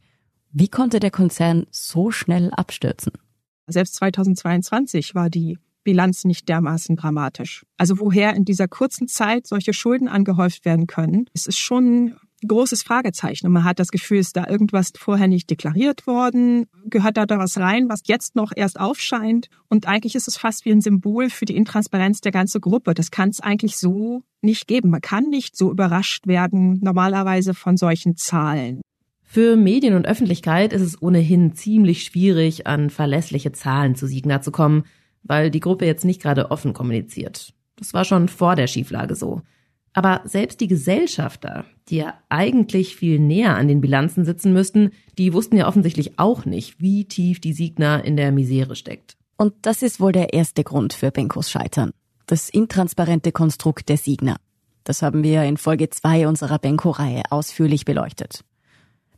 wie 0.54 0.68
konnte 0.68 1.00
der 1.00 1.10
Konzern 1.10 1.66
so 1.72 2.12
schnell 2.12 2.52
abstürzen? 2.52 3.14
Selbst 3.68 3.96
2022 3.96 5.16
war 5.16 5.32
die 5.32 5.58
Bilanz 5.84 6.26
nicht 6.26 6.48
dermaßen 6.48 6.96
dramatisch. 6.96 7.66
Also 7.78 8.00
woher 8.00 8.36
in 8.36 8.46
dieser 8.46 8.68
kurzen 8.68 9.08
Zeit 9.08 9.48
solche 9.48 9.74
Schulden 9.74 10.08
angehäuft 10.08 10.64
werden 10.64 10.86
können, 10.86 11.26
es 11.34 11.48
ist 11.48 11.58
schon 11.58 12.16
ein 12.44 12.48
großes 12.48 12.84
Fragezeichen. 12.84 13.48
Und 13.48 13.54
man 13.54 13.64
hat 13.64 13.80
das 13.80 13.90
Gefühl, 13.90 14.20
ist 14.20 14.38
da 14.38 14.48
irgendwas 14.48 14.92
vorher 14.96 15.28
nicht 15.28 15.50
deklariert 15.50 16.06
worden? 16.06 16.68
Gehört 16.86 17.18
da 17.18 17.26
da 17.26 17.40
was 17.40 17.58
rein, 17.58 17.90
was 17.90 18.02
jetzt 18.06 18.36
noch 18.36 18.52
erst 18.56 18.80
aufscheint? 18.80 19.50
Und 19.70 19.88
eigentlich 19.88 20.14
ist 20.14 20.28
es 20.28 20.38
fast 20.38 20.66
wie 20.66 20.72
ein 20.72 20.82
Symbol 20.82 21.32
für 21.32 21.46
die 21.46 21.56
Intransparenz 21.56 22.22
der 22.22 22.32
ganzen 22.32 22.62
Gruppe. 22.62 22.94
Das 22.94 23.10
kann 23.10 23.30
es 23.30 23.40
eigentlich 23.40 23.78
so 23.78 24.22
nicht 24.42 24.68
geben. 24.68 24.92
Man 24.92 25.02
kann 25.02 25.30
nicht 25.30 25.58
so 25.58 25.72
überrascht 25.72 26.28
werden 26.28 26.80
normalerweise 26.82 27.56
von 27.56 27.76
solchen 27.76 28.18
Zahlen. 28.18 28.82
Für 29.34 29.56
Medien 29.56 29.96
und 29.96 30.08
Öffentlichkeit 30.08 30.74
ist 30.74 30.84
es 30.84 31.02
ohnehin 31.02 31.56
ziemlich 31.56 32.04
schwierig, 32.04 32.68
an 32.68 32.92
verlässliche 32.92 33.52
Zahlen 33.52 33.96
zu 33.96 34.06
Signa 34.06 34.42
zu 34.42 34.52
kommen, 34.52 34.84
weil 35.24 35.50
die 35.50 35.60
Gruppe 35.60 35.88
jetzt 35.88 36.06
nicht 36.06 36.22
gerade 36.22 36.52
offen 36.52 36.74
kommuniziert. 36.74 37.52
Das 37.76 37.96
war 37.96 38.06
schon 38.06 38.28
vor 38.28 38.56
der 38.56 38.68
Schieflage 38.68 39.16
so. 39.16 39.42
Aber 39.92 40.22
selbst 40.26 40.62
die 40.62 40.68
Gesellschafter, 40.68 41.66
die 41.90 41.96
ja 41.96 42.14
eigentlich 42.30 42.96
viel 42.96 43.18
näher 43.18 43.56
an 43.56 43.68
den 43.68 43.82
Bilanzen 43.82 44.24
sitzen 44.24 44.54
müssten, 44.54 44.92
die 45.18 45.34
wussten 45.34 45.58
ja 45.58 45.68
offensichtlich 45.68 46.20
auch 46.20 46.46
nicht, 46.46 46.80
wie 46.80 47.06
tief 47.06 47.42
die 47.42 47.54
Signa 47.54 47.98
in 48.02 48.18
der 48.18 48.32
Misere 48.32 48.76
steckt. 48.76 49.18
Und 49.36 49.56
das 49.64 49.82
ist 49.82 50.00
wohl 50.00 50.12
der 50.12 50.34
erste 50.34 50.64
Grund 50.64 50.94
für 50.94 51.10
Benkos 51.10 51.50
Scheitern. 51.50 51.90
Das 52.28 52.50
intransparente 52.52 53.32
Konstrukt 53.32 53.90
der 53.90 53.98
Signa. 53.98 54.36
Das 54.84 55.02
haben 55.02 55.24
wir 55.24 55.42
in 55.42 55.58
Folge 55.58 55.90
zwei 55.90 56.28
unserer 56.28 56.60
Benko-Reihe 56.60 57.24
ausführlich 57.32 57.84
beleuchtet. 57.84 58.44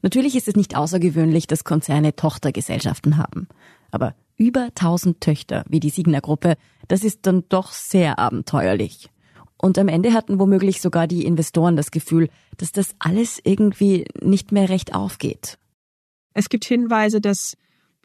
Natürlich 0.01 0.35
ist 0.35 0.47
es 0.47 0.55
nicht 0.55 0.75
außergewöhnlich, 0.75 1.47
dass 1.47 1.63
Konzerne 1.63 2.15
Tochtergesellschaften 2.15 3.17
haben. 3.17 3.47
Aber 3.91 4.15
über 4.37 4.65
1000 4.65 5.21
Töchter 5.21 5.63
wie 5.69 5.79
die 5.79 5.89
Signer 5.89 6.21
Gruppe, 6.21 6.55
das 6.87 7.03
ist 7.03 7.25
dann 7.25 7.43
doch 7.49 7.71
sehr 7.71 8.19
abenteuerlich. 8.19 9.09
Und 9.57 9.79
am 9.79 9.87
Ende 9.87 10.13
hatten 10.13 10.39
womöglich 10.39 10.81
sogar 10.81 11.07
die 11.07 11.25
Investoren 11.25 11.75
das 11.75 11.91
Gefühl, 11.91 12.29
dass 12.57 12.71
das 12.71 12.95
alles 12.99 13.39
irgendwie 13.43 14.05
nicht 14.21 14.51
mehr 14.51 14.69
recht 14.69 14.93
aufgeht. 14.93 15.57
Es 16.33 16.49
gibt 16.49 16.65
Hinweise, 16.65 17.21
dass 17.21 17.55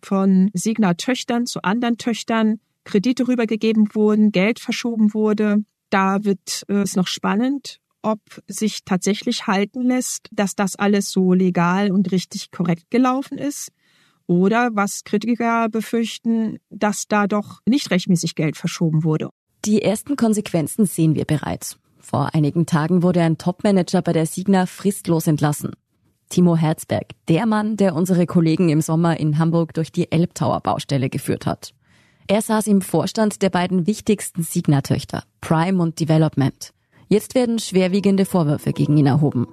von 0.02 0.50
Signer 0.54 0.96
Töchtern 0.96 1.46
zu 1.46 1.62
anderen 1.62 1.98
Töchtern 1.98 2.60
Kredite 2.84 3.28
rübergegeben 3.28 3.94
wurden, 3.94 4.32
Geld 4.32 4.60
verschoben 4.60 5.12
wurde. 5.12 5.64
Da 5.90 6.24
wird 6.24 6.64
äh, 6.68 6.82
es 6.82 6.96
noch 6.96 7.08
spannend, 7.08 7.80
ob 8.02 8.20
sich 8.46 8.84
tatsächlich 8.84 9.46
halten 9.46 9.82
lässt, 9.82 10.28
dass 10.32 10.54
das 10.54 10.76
alles 10.76 11.10
so 11.10 11.32
legal 11.32 11.90
und 11.90 12.12
richtig 12.12 12.50
korrekt 12.50 12.90
gelaufen 12.90 13.38
ist. 13.38 13.68
Oder 14.26 14.70
was 14.74 15.04
Kritiker 15.04 15.68
befürchten, 15.68 16.58
dass 16.70 17.08
da 17.08 17.26
doch 17.26 17.60
nicht 17.66 17.90
rechtmäßig 17.90 18.34
Geld 18.34 18.56
verschoben 18.56 19.02
wurde. 19.02 19.30
Die 19.64 19.82
ersten 19.82 20.16
Konsequenzen 20.16 20.86
sehen 20.86 21.14
wir 21.14 21.24
bereits. 21.24 21.78
Vor 21.98 22.34
einigen 22.34 22.64
Tagen 22.64 23.02
wurde 23.02 23.22
ein 23.22 23.38
Topmanager 23.38 24.02
bei 24.02 24.12
der 24.12 24.26
Signa 24.26 24.66
fristlos 24.66 25.26
entlassen. 25.26 25.72
Timo 26.30 26.56
Herzberg, 26.56 27.06
der 27.28 27.44
Mann, 27.44 27.76
der 27.76 27.94
unsere 27.94 28.24
Kollegen 28.24 28.68
im 28.68 28.80
Sommer 28.80 29.18
in 29.18 29.38
Hamburg 29.38 29.74
durch 29.74 29.90
die 29.90 30.10
Elbtower 30.10 30.60
Baustelle 30.60 31.10
geführt 31.10 31.44
hat. 31.44 31.74
Er 32.28 32.40
saß 32.40 32.68
im 32.68 32.80
Vorstand 32.80 33.42
der 33.42 33.50
beiden 33.50 33.88
wichtigsten 33.88 34.44
Signa-Töchter, 34.44 35.24
Prime 35.40 35.82
und 35.82 35.98
Development. 35.98 36.72
Jetzt 37.12 37.34
werden 37.34 37.58
schwerwiegende 37.58 38.24
Vorwürfe 38.24 38.72
gegen 38.72 38.96
ihn 38.96 39.06
erhoben. 39.06 39.48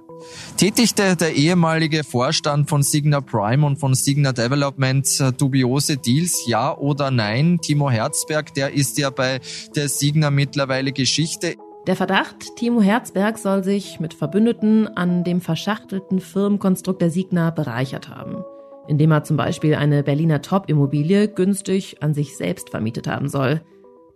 Tätigte 0.56 1.16
der 1.16 1.34
ehemalige 1.34 2.04
Vorstand 2.04 2.68
von 2.68 2.84
Signa 2.84 3.20
Prime 3.20 3.66
und 3.66 3.80
von 3.80 3.94
Signa 3.94 4.30
Development 4.30 5.04
dubiose 5.36 5.96
Deals, 5.96 6.44
ja 6.46 6.76
oder 6.76 7.10
nein? 7.10 7.58
Timo 7.60 7.90
Herzberg, 7.90 8.54
der 8.54 8.72
ist 8.72 8.96
ja 8.96 9.10
bei 9.10 9.40
der 9.74 9.88
Signa 9.88 10.30
mittlerweile 10.30 10.92
Geschichte. 10.92 11.56
Der 11.88 11.96
Verdacht, 11.96 12.54
Timo 12.54 12.80
Herzberg 12.80 13.38
soll 13.38 13.64
sich 13.64 13.98
mit 13.98 14.14
Verbündeten 14.14 14.86
an 14.96 15.24
dem 15.24 15.40
verschachtelten 15.40 16.20
Firmenkonstrukt 16.20 17.02
der 17.02 17.10
Signa 17.10 17.50
bereichert 17.50 18.08
haben, 18.08 18.44
indem 18.86 19.10
er 19.10 19.24
zum 19.24 19.36
Beispiel 19.36 19.74
eine 19.74 20.04
Berliner 20.04 20.42
Top-Immobilie 20.42 21.26
günstig 21.26 22.04
an 22.04 22.14
sich 22.14 22.36
selbst 22.36 22.70
vermietet 22.70 23.08
haben 23.08 23.28
soll. 23.28 23.62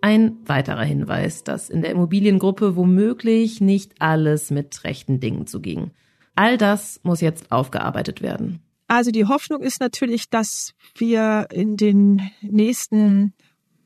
Ein 0.02 0.38
weiterer 0.46 0.82
Hinweis, 0.82 1.44
dass 1.44 1.70
in 1.70 1.80
der 1.80 1.92
Immobiliengruppe 1.92 2.74
womöglich 2.74 3.60
nicht 3.60 4.02
alles 4.02 4.50
mit 4.50 4.82
rechten 4.82 5.20
Dingen 5.20 5.46
zuging. 5.46 5.92
All 6.34 6.58
das 6.58 7.00
muss 7.04 7.20
jetzt 7.20 7.52
aufgearbeitet 7.52 8.20
werden. 8.20 8.60
Also 8.88 9.12
die 9.12 9.26
Hoffnung 9.26 9.62
ist 9.62 9.80
natürlich, 9.80 10.28
dass 10.28 10.74
wir 10.96 11.46
in 11.52 11.76
den 11.76 12.20
nächsten 12.42 13.32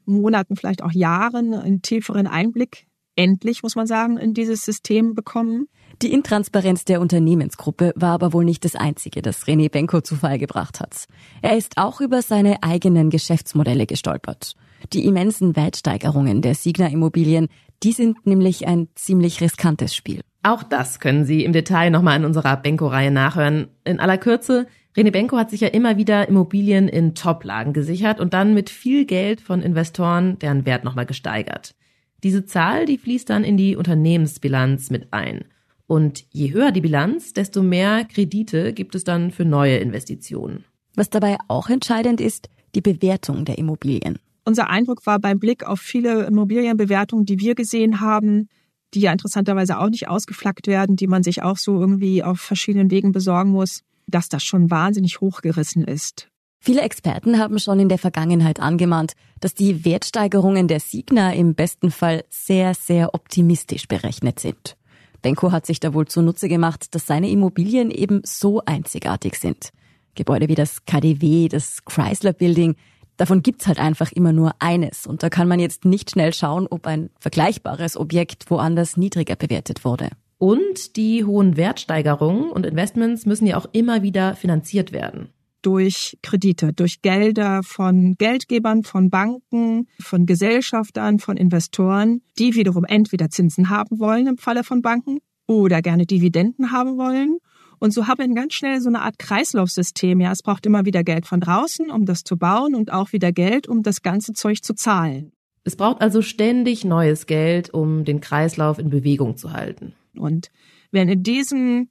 Monaten, 0.07 0.57
vielleicht 0.57 0.83
auch 0.83 0.93
Jahren 0.93 1.53
einen 1.53 1.83
tieferen 1.83 2.27
Einblick 2.27 2.87
endlich, 3.15 3.63
muss 3.63 3.77
man 3.77 3.87
sagen, 3.87 4.17
in 4.17 4.33
dieses 4.33 4.65
System 4.65 5.15
bekommen. 5.15 5.69
Die 6.03 6.13
Intransparenz 6.13 6.87
der 6.87 7.03
Unternehmensgruppe 7.03 7.93
war 7.95 8.13
aber 8.13 8.33
wohl 8.33 8.45
nicht 8.45 8.65
das 8.65 8.75
Einzige, 8.75 9.21
das 9.21 9.45
René 9.45 9.71
Benko 9.71 10.01
zu 10.01 10.17
Fall 10.17 10.39
gebracht 10.39 10.81
hat. 10.81 11.07
Er 11.43 11.59
ist 11.59 11.77
auch 11.77 12.01
über 12.01 12.23
seine 12.23 12.63
eigenen 12.63 13.11
Geschäftsmodelle 13.11 13.87
gestolpert. 13.87 14.55
Die 14.92 15.04
immensen 15.04 15.56
Wertsteigerungen 15.56 16.42
der 16.42 16.54
Signa 16.54 16.88
Immobilien, 16.88 17.49
die 17.83 17.92
sind 17.92 18.26
nämlich 18.26 18.66
ein 18.66 18.88
ziemlich 18.95 19.40
riskantes 19.40 19.95
Spiel. 19.95 20.21
Auch 20.42 20.62
das 20.62 21.00
können 21.00 21.25
Sie 21.25 21.45
im 21.45 21.52
Detail 21.52 21.90
nochmal 21.90 22.18
in 22.18 22.25
unserer 22.25 22.56
Benko-Reihe 22.56 23.11
nachhören. 23.11 23.68
In 23.85 23.99
aller 23.99 24.16
Kürze, 24.16 24.66
René 24.97 25.11
Benko 25.11 25.37
hat 25.37 25.50
sich 25.50 25.61
ja 25.61 25.68
immer 25.68 25.97
wieder 25.97 26.28
Immobilien 26.28 26.88
in 26.88 27.14
Top-Lagen 27.14 27.73
gesichert 27.73 28.21
und 28.21 28.33
dann 28.33 28.54
mit 28.54 28.71
viel 28.71 29.04
Geld 29.04 29.40
von 29.40 29.61
Investoren 29.61 30.38
deren 30.38 30.64
Wert 30.64 30.85
nochmal 30.85 31.04
gesteigert. 31.04 31.75
Diese 32.23 32.47
Zahl, 32.47 32.87
die 32.87 32.97
fließt 32.97 33.28
dann 33.28 33.45
in 33.45 33.56
die 33.56 33.76
Unternehmensbilanz 33.76 34.90
mit 34.90 35.12
ein. 35.12 35.45
Und 35.87 36.25
je 36.33 36.52
höher 36.52 36.73
die 36.73 36.80
Bilanz, 36.80 37.33
desto 37.33 37.62
mehr 37.62 38.04
Kredite 38.04 38.73
gibt 38.73 38.95
es 38.95 39.04
dann 39.04 39.30
für 39.30 39.45
neue 39.45 39.76
Investitionen. 39.76 40.64
Was 40.95 41.11
dabei 41.11 41.37
auch 41.49 41.68
entscheidend 41.68 42.21
ist, 42.21 42.49
die 42.75 42.80
Bewertung 42.80 43.45
der 43.45 43.59
Immobilien. 43.59 44.18
Unser 44.49 44.71
Eindruck 44.71 45.05
war 45.07 45.19
beim 45.19 45.41
Blick 45.41 45.65
auf 45.65 45.81
viele 45.81 46.25
Immobilienbewertungen, 46.26 47.26
die 47.26 47.41
wir 47.41 47.57
gesehen 47.57 48.00
haben, 48.00 48.49
die 48.95 49.00
ja 49.00 49.11
interessanterweise 49.11 49.79
auch 49.79 49.88
nicht 49.88 50.07
ausgeflaggt 50.07 50.69
werden, 50.69 50.95
die 50.95 51.09
man 51.09 51.25
sich 51.25 51.43
auch 51.43 51.57
so 51.57 51.81
irgendwie 51.81 52.23
auf 52.23 52.38
verschiedenen 52.38 52.93
Wegen 52.93 53.11
besorgen 53.11 53.50
muss, 53.50 53.83
dass 54.07 54.29
das 54.29 54.45
schon 54.45 54.71
wahnsinnig 54.71 55.21
hochgerissen 55.21 55.83
ist. 55.83 56.29
Viele 56.61 56.83
Experten 56.83 57.41
haben 57.41 57.59
schon 57.59 57.81
in 57.81 57.88
der 57.88 57.99
Vergangenheit 57.99 58.61
angemahnt, 58.61 59.15
dass 59.41 59.53
die 59.53 59.85
Wertsteigerungen 59.85 60.69
der 60.69 60.79
Signa 60.79 61.33
im 61.35 61.57
besten 61.57 61.91
Fall 61.91 62.25
sehr, 62.31 62.75
sehr 62.75 63.15
optimistisch 63.15 63.88
berechnet 63.88 64.38
sind. 64.38 64.76
Benko 65.23 65.50
hat 65.50 65.67
sich 65.67 65.81
da 65.81 65.93
wohl 65.93 66.07
zunutze 66.07 66.49
gemacht, 66.49 66.95
dass 66.95 67.09
seine 67.09 67.31
Immobilien 67.31 67.91
eben 67.91 68.21
so 68.25 68.62
einzigartig 68.65 69.35
sind. 69.35 69.71
Gebäude 70.15 70.49
wie 70.49 70.55
das 70.55 70.85
KDW, 70.87 71.49
das 71.49 71.85
Chrysler 71.85 72.33
Building, 72.33 72.76
davon 73.17 73.43
gibt's 73.43 73.67
halt 73.67 73.79
einfach 73.79 74.13
immer 74.13 74.33
nur 74.33 74.53
eines. 74.59 75.07
Und 75.07 75.23
da 75.23 75.31
kann 75.31 75.49
man 75.49 75.61
jetzt 75.61 75.85
nicht 75.85 76.11
schnell 76.11 76.33
schauen, 76.33 76.67
ob 76.69 76.87
ein 76.87 77.11
vergleichbares 77.19 77.97
Objekt 77.97 78.51
woanders 78.51 78.97
niedriger 78.97 79.37
bewertet 79.37 79.85
wurde. 79.85 80.11
Und 80.39 80.97
die 80.97 81.25
hohen 81.25 81.57
Wertsteigerungen 81.57 82.51
und 82.51 82.67
Investments 82.67 83.25
müssen 83.25 83.47
ja 83.47 83.57
auch 83.57 83.67
immer 83.73 84.03
wieder 84.03 84.35
finanziert 84.35 84.93
werden 84.93 85.31
durch 85.67 86.17
Kredite, 86.23 86.73
durch 86.73 87.03
Gelder 87.03 87.63
von 87.65 88.15
Geldgebern, 88.19 88.85
von 88.85 89.11
Banken, 89.11 89.89
von 89.99 90.25
Gesellschaftern, 90.25 91.19
von 91.19 91.37
Investoren, 91.37 92.23
die 92.39 92.55
wiederum 92.55 92.85
entweder 92.85 93.31
Zinsen 93.31 93.69
haben 93.69 93.99
wollen 93.99 94.29
im 94.29 94.39
Falle 94.39 94.63
von 94.63 94.81
Banken 94.81 95.19
oder 95.49 95.83
gerne 95.83 96.07
Dividenden 96.07 96.71
haben 96.71 96.99
wollen. 96.99 97.39
Und 97.78 97.92
so 97.92 98.06
haben 98.06 98.18
wir 98.18 98.35
ganz 98.35 98.54
schnell 98.54 98.80
so 98.80 98.88
eine 98.88 99.02
Art 99.02 99.18
Kreislaufsystem. 99.18 100.21
Ja, 100.21 100.33
es 100.33 100.42
braucht 100.42 100.66
immer 100.66 100.85
wieder 100.85 101.04
Geld 101.04 101.26
von 101.26 101.40
draußen, 101.40 101.90
um 101.90 102.06
das 102.06 102.23
zu 102.23 102.37
bauen 102.37 102.75
und 102.75 102.92
auch 102.92 103.12
wieder 103.12 103.33
Geld, 103.33 103.68
um 103.68 103.83
das 103.83 104.02
ganze 104.02 104.33
Zeug 104.33 104.62
zu 104.62 104.75
zahlen. 104.75 105.33
Es 105.64 105.76
braucht 105.76 106.00
also 106.00 106.23
ständig 106.23 106.85
neues 106.85 107.26
Geld, 107.26 107.75
um 107.75 108.04
den 108.04 108.21
Kreislauf 108.21 108.78
in 108.78 108.88
Bewegung 108.88 109.37
zu 109.37 109.52
halten. 109.52 109.95
Und 110.16 110.49
wenn 110.90 111.09
in 111.09 111.23
diesem 111.23 111.90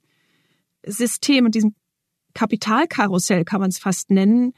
System, 0.84 1.46
in 1.46 1.52
diesem 1.52 1.74
Kapitalkarussell 2.34 3.44
kann 3.44 3.60
man 3.60 3.70
es 3.70 3.78
fast 3.78 4.10
nennen, 4.10 4.52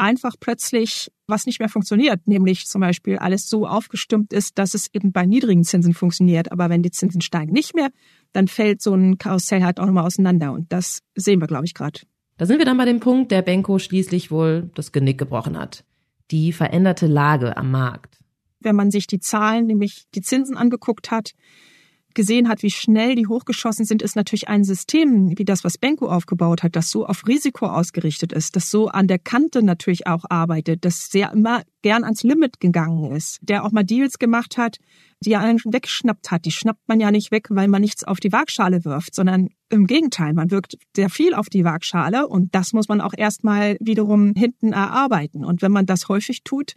einfach 0.00 0.34
plötzlich 0.40 1.12
was 1.26 1.46
nicht 1.46 1.60
mehr 1.60 1.68
funktioniert, 1.68 2.26
nämlich 2.26 2.66
zum 2.66 2.80
Beispiel 2.80 3.18
alles 3.18 3.48
so 3.48 3.66
aufgestimmt 3.66 4.32
ist, 4.32 4.58
dass 4.58 4.74
es 4.74 4.88
eben 4.92 5.12
bei 5.12 5.26
niedrigen 5.26 5.62
Zinsen 5.62 5.94
funktioniert. 5.94 6.50
Aber 6.50 6.70
wenn 6.70 6.82
die 6.82 6.90
Zinsen 6.90 7.20
steigen 7.20 7.52
nicht 7.52 7.74
mehr, 7.74 7.90
dann 8.32 8.48
fällt 8.48 8.82
so 8.82 8.94
ein 8.94 9.18
Karussell 9.18 9.62
halt 9.62 9.78
auch 9.78 9.86
nochmal 9.86 10.06
auseinander. 10.06 10.52
Und 10.52 10.72
das 10.72 11.00
sehen 11.14 11.40
wir, 11.40 11.46
glaube 11.46 11.66
ich, 11.66 11.74
gerade. 11.74 12.00
Da 12.38 12.46
sind 12.46 12.58
wir 12.58 12.64
dann 12.64 12.78
bei 12.78 12.86
dem 12.86 13.00
Punkt, 13.00 13.30
der 13.30 13.42
Benko 13.42 13.78
schließlich 13.78 14.30
wohl 14.30 14.70
das 14.74 14.92
Genick 14.92 15.18
gebrochen 15.18 15.58
hat. 15.58 15.84
Die 16.30 16.52
veränderte 16.52 17.06
Lage 17.06 17.56
am 17.56 17.70
Markt. 17.70 18.18
Wenn 18.60 18.76
man 18.76 18.90
sich 18.90 19.06
die 19.06 19.20
Zahlen, 19.20 19.66
nämlich 19.66 20.04
die 20.14 20.22
Zinsen 20.22 20.56
angeguckt 20.56 21.10
hat, 21.10 21.32
gesehen 22.14 22.48
hat, 22.48 22.62
wie 22.62 22.70
schnell 22.70 23.14
die 23.14 23.26
hochgeschossen 23.26 23.84
sind, 23.84 24.02
ist 24.02 24.16
natürlich 24.16 24.48
ein 24.48 24.64
System 24.64 25.38
wie 25.38 25.44
das, 25.44 25.64
was 25.64 25.78
Benko 25.78 26.08
aufgebaut 26.08 26.62
hat, 26.62 26.76
das 26.76 26.90
so 26.90 27.06
auf 27.06 27.26
Risiko 27.26 27.66
ausgerichtet 27.66 28.32
ist, 28.32 28.56
das 28.56 28.70
so 28.70 28.88
an 28.88 29.06
der 29.06 29.18
Kante 29.18 29.62
natürlich 29.62 30.06
auch 30.06 30.24
arbeitet, 30.28 30.84
das 30.84 31.08
sehr 31.10 31.32
immer 31.32 31.62
gern 31.82 32.04
ans 32.04 32.22
Limit 32.22 32.60
gegangen 32.60 33.12
ist, 33.12 33.38
der 33.42 33.64
auch 33.64 33.72
mal 33.72 33.84
Deals 33.84 34.18
gemacht 34.18 34.58
hat, 34.58 34.78
die 35.22 35.32
er 35.32 35.40
einen 35.40 35.60
weggeschnappt 35.64 36.30
hat. 36.30 36.44
Die 36.44 36.50
schnappt 36.50 36.88
man 36.88 37.00
ja 37.00 37.10
nicht 37.10 37.30
weg, 37.30 37.48
weil 37.50 37.68
man 37.68 37.82
nichts 37.82 38.04
auf 38.04 38.20
die 38.20 38.32
Waagschale 38.32 38.84
wirft, 38.84 39.14
sondern 39.14 39.48
im 39.68 39.86
Gegenteil, 39.86 40.32
man 40.32 40.50
wirkt 40.50 40.76
sehr 40.96 41.10
viel 41.10 41.34
auf 41.34 41.48
die 41.48 41.64
Waagschale 41.64 42.26
und 42.26 42.54
das 42.54 42.72
muss 42.72 42.88
man 42.88 43.00
auch 43.00 43.14
erstmal 43.16 43.76
wiederum 43.80 44.34
hinten 44.34 44.72
erarbeiten. 44.72 45.44
Und 45.44 45.62
wenn 45.62 45.72
man 45.72 45.86
das 45.86 46.08
häufig 46.08 46.42
tut, 46.42 46.74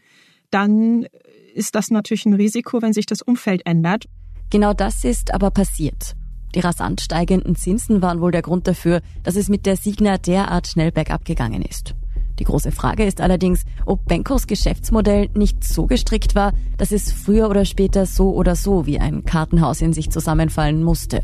dann 0.52 1.08
ist 1.54 1.76
das 1.76 1.90
natürlich 1.90 2.26
ein 2.26 2.34
Risiko, 2.34 2.82
wenn 2.82 2.94
sich 2.94 3.06
das 3.06 3.22
Umfeld 3.22 3.66
ändert. 3.66 4.06
Genau 4.54 4.72
das 4.72 5.04
ist 5.04 5.34
aber 5.34 5.50
passiert. 5.50 6.16
Die 6.54 6.60
rasant 6.60 7.02
steigenden 7.02 7.56
Zinsen 7.56 8.04
waren 8.04 8.22
wohl 8.22 8.32
der 8.32 8.44
Grund 8.44 8.68
dafür, 8.68 9.02
dass 9.24 9.36
es 9.36 9.50
mit 9.50 9.66
der 9.66 9.78
Signa 9.78 10.20
derart 10.20 10.68
schnell 10.68 10.92
bergab 10.92 11.26
gegangen 11.26 11.64
ist. 11.64 11.96
Die 12.38 12.44
große 12.44 12.72
Frage 12.72 13.04
ist 13.04 13.20
allerdings, 13.20 13.64
ob 13.88 14.06
Benkos 14.06 14.46
Geschäftsmodell 14.46 15.30
nicht 15.34 15.64
so 15.64 15.88
gestrickt 15.88 16.36
war, 16.36 16.54
dass 16.78 16.92
es 16.92 17.12
früher 17.12 17.50
oder 17.50 17.66
später 17.66 18.06
so 18.06 18.36
oder 18.36 18.56
so 18.56 18.86
wie 18.86 19.00
ein 19.00 19.26
Kartenhaus 19.26 19.82
in 19.82 19.92
sich 19.92 20.12
zusammenfallen 20.12 20.84
musste. 20.84 21.24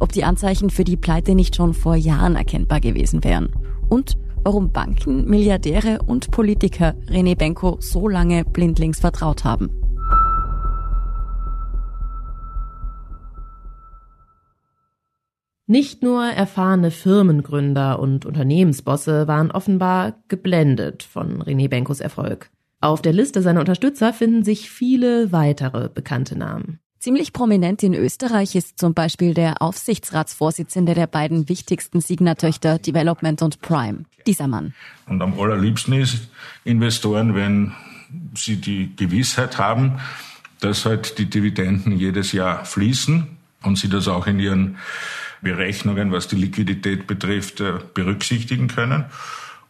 Ob 0.00 0.12
die 0.12 0.24
Anzeichen 0.24 0.70
für 0.70 0.84
die 0.84 0.96
Pleite 0.96 1.34
nicht 1.34 1.56
schon 1.56 1.74
vor 1.74 1.94
Jahren 1.94 2.36
erkennbar 2.36 2.80
gewesen 2.80 3.22
wären. 3.22 3.50
Und 3.90 4.16
warum 4.44 4.72
Banken, 4.72 5.28
Milliardäre 5.28 5.98
und 6.06 6.30
Politiker 6.30 6.94
René 7.06 7.36
Benko 7.36 7.76
so 7.80 8.08
lange 8.08 8.46
blindlings 8.46 9.00
vertraut 9.00 9.44
haben. 9.44 9.68
Nicht 15.68 16.00
nur 16.04 16.24
erfahrene 16.24 16.92
Firmengründer 16.92 17.98
und 17.98 18.24
Unternehmensbosse 18.24 19.26
waren 19.26 19.50
offenbar 19.50 20.14
geblendet 20.28 21.02
von 21.02 21.42
René 21.42 21.68
Benkos 21.68 21.98
Erfolg. 21.98 22.50
Auf 22.80 23.02
der 23.02 23.12
Liste 23.12 23.42
seiner 23.42 23.58
Unterstützer 23.58 24.12
finden 24.12 24.44
sich 24.44 24.70
viele 24.70 25.32
weitere 25.32 25.88
bekannte 25.88 26.38
Namen. 26.38 26.78
Ziemlich 27.00 27.32
prominent 27.32 27.82
in 27.82 27.94
Österreich 27.94 28.54
ist 28.54 28.78
zum 28.78 28.94
Beispiel 28.94 29.34
der 29.34 29.60
Aufsichtsratsvorsitzende 29.60 30.94
der 30.94 31.08
beiden 31.08 31.48
wichtigsten 31.48 32.00
Signatöchter 32.00 32.78
Development 32.78 33.42
und 33.42 33.60
Prime, 33.60 34.04
dieser 34.24 34.46
Mann. 34.46 34.72
Und 35.08 35.20
am 35.20 35.38
allerliebsten 35.38 35.94
ist 35.94 36.28
Investoren, 36.64 37.34
wenn 37.34 37.72
sie 38.36 38.56
die 38.56 38.94
Gewissheit 38.94 39.58
haben, 39.58 39.98
dass 40.60 40.84
halt 40.84 41.18
die 41.18 41.26
Dividenden 41.26 41.98
jedes 41.98 42.30
Jahr 42.30 42.64
fließen 42.64 43.26
und 43.64 43.78
sie 43.78 43.88
das 43.88 44.06
auch 44.06 44.28
in 44.28 44.38
ihren 44.38 44.76
Berechnungen, 45.46 46.10
was 46.10 46.26
die 46.26 46.34
Liquidität 46.34 47.06
betrifft, 47.06 47.60
äh, 47.60 47.74
berücksichtigen 47.94 48.66
können. 48.66 49.04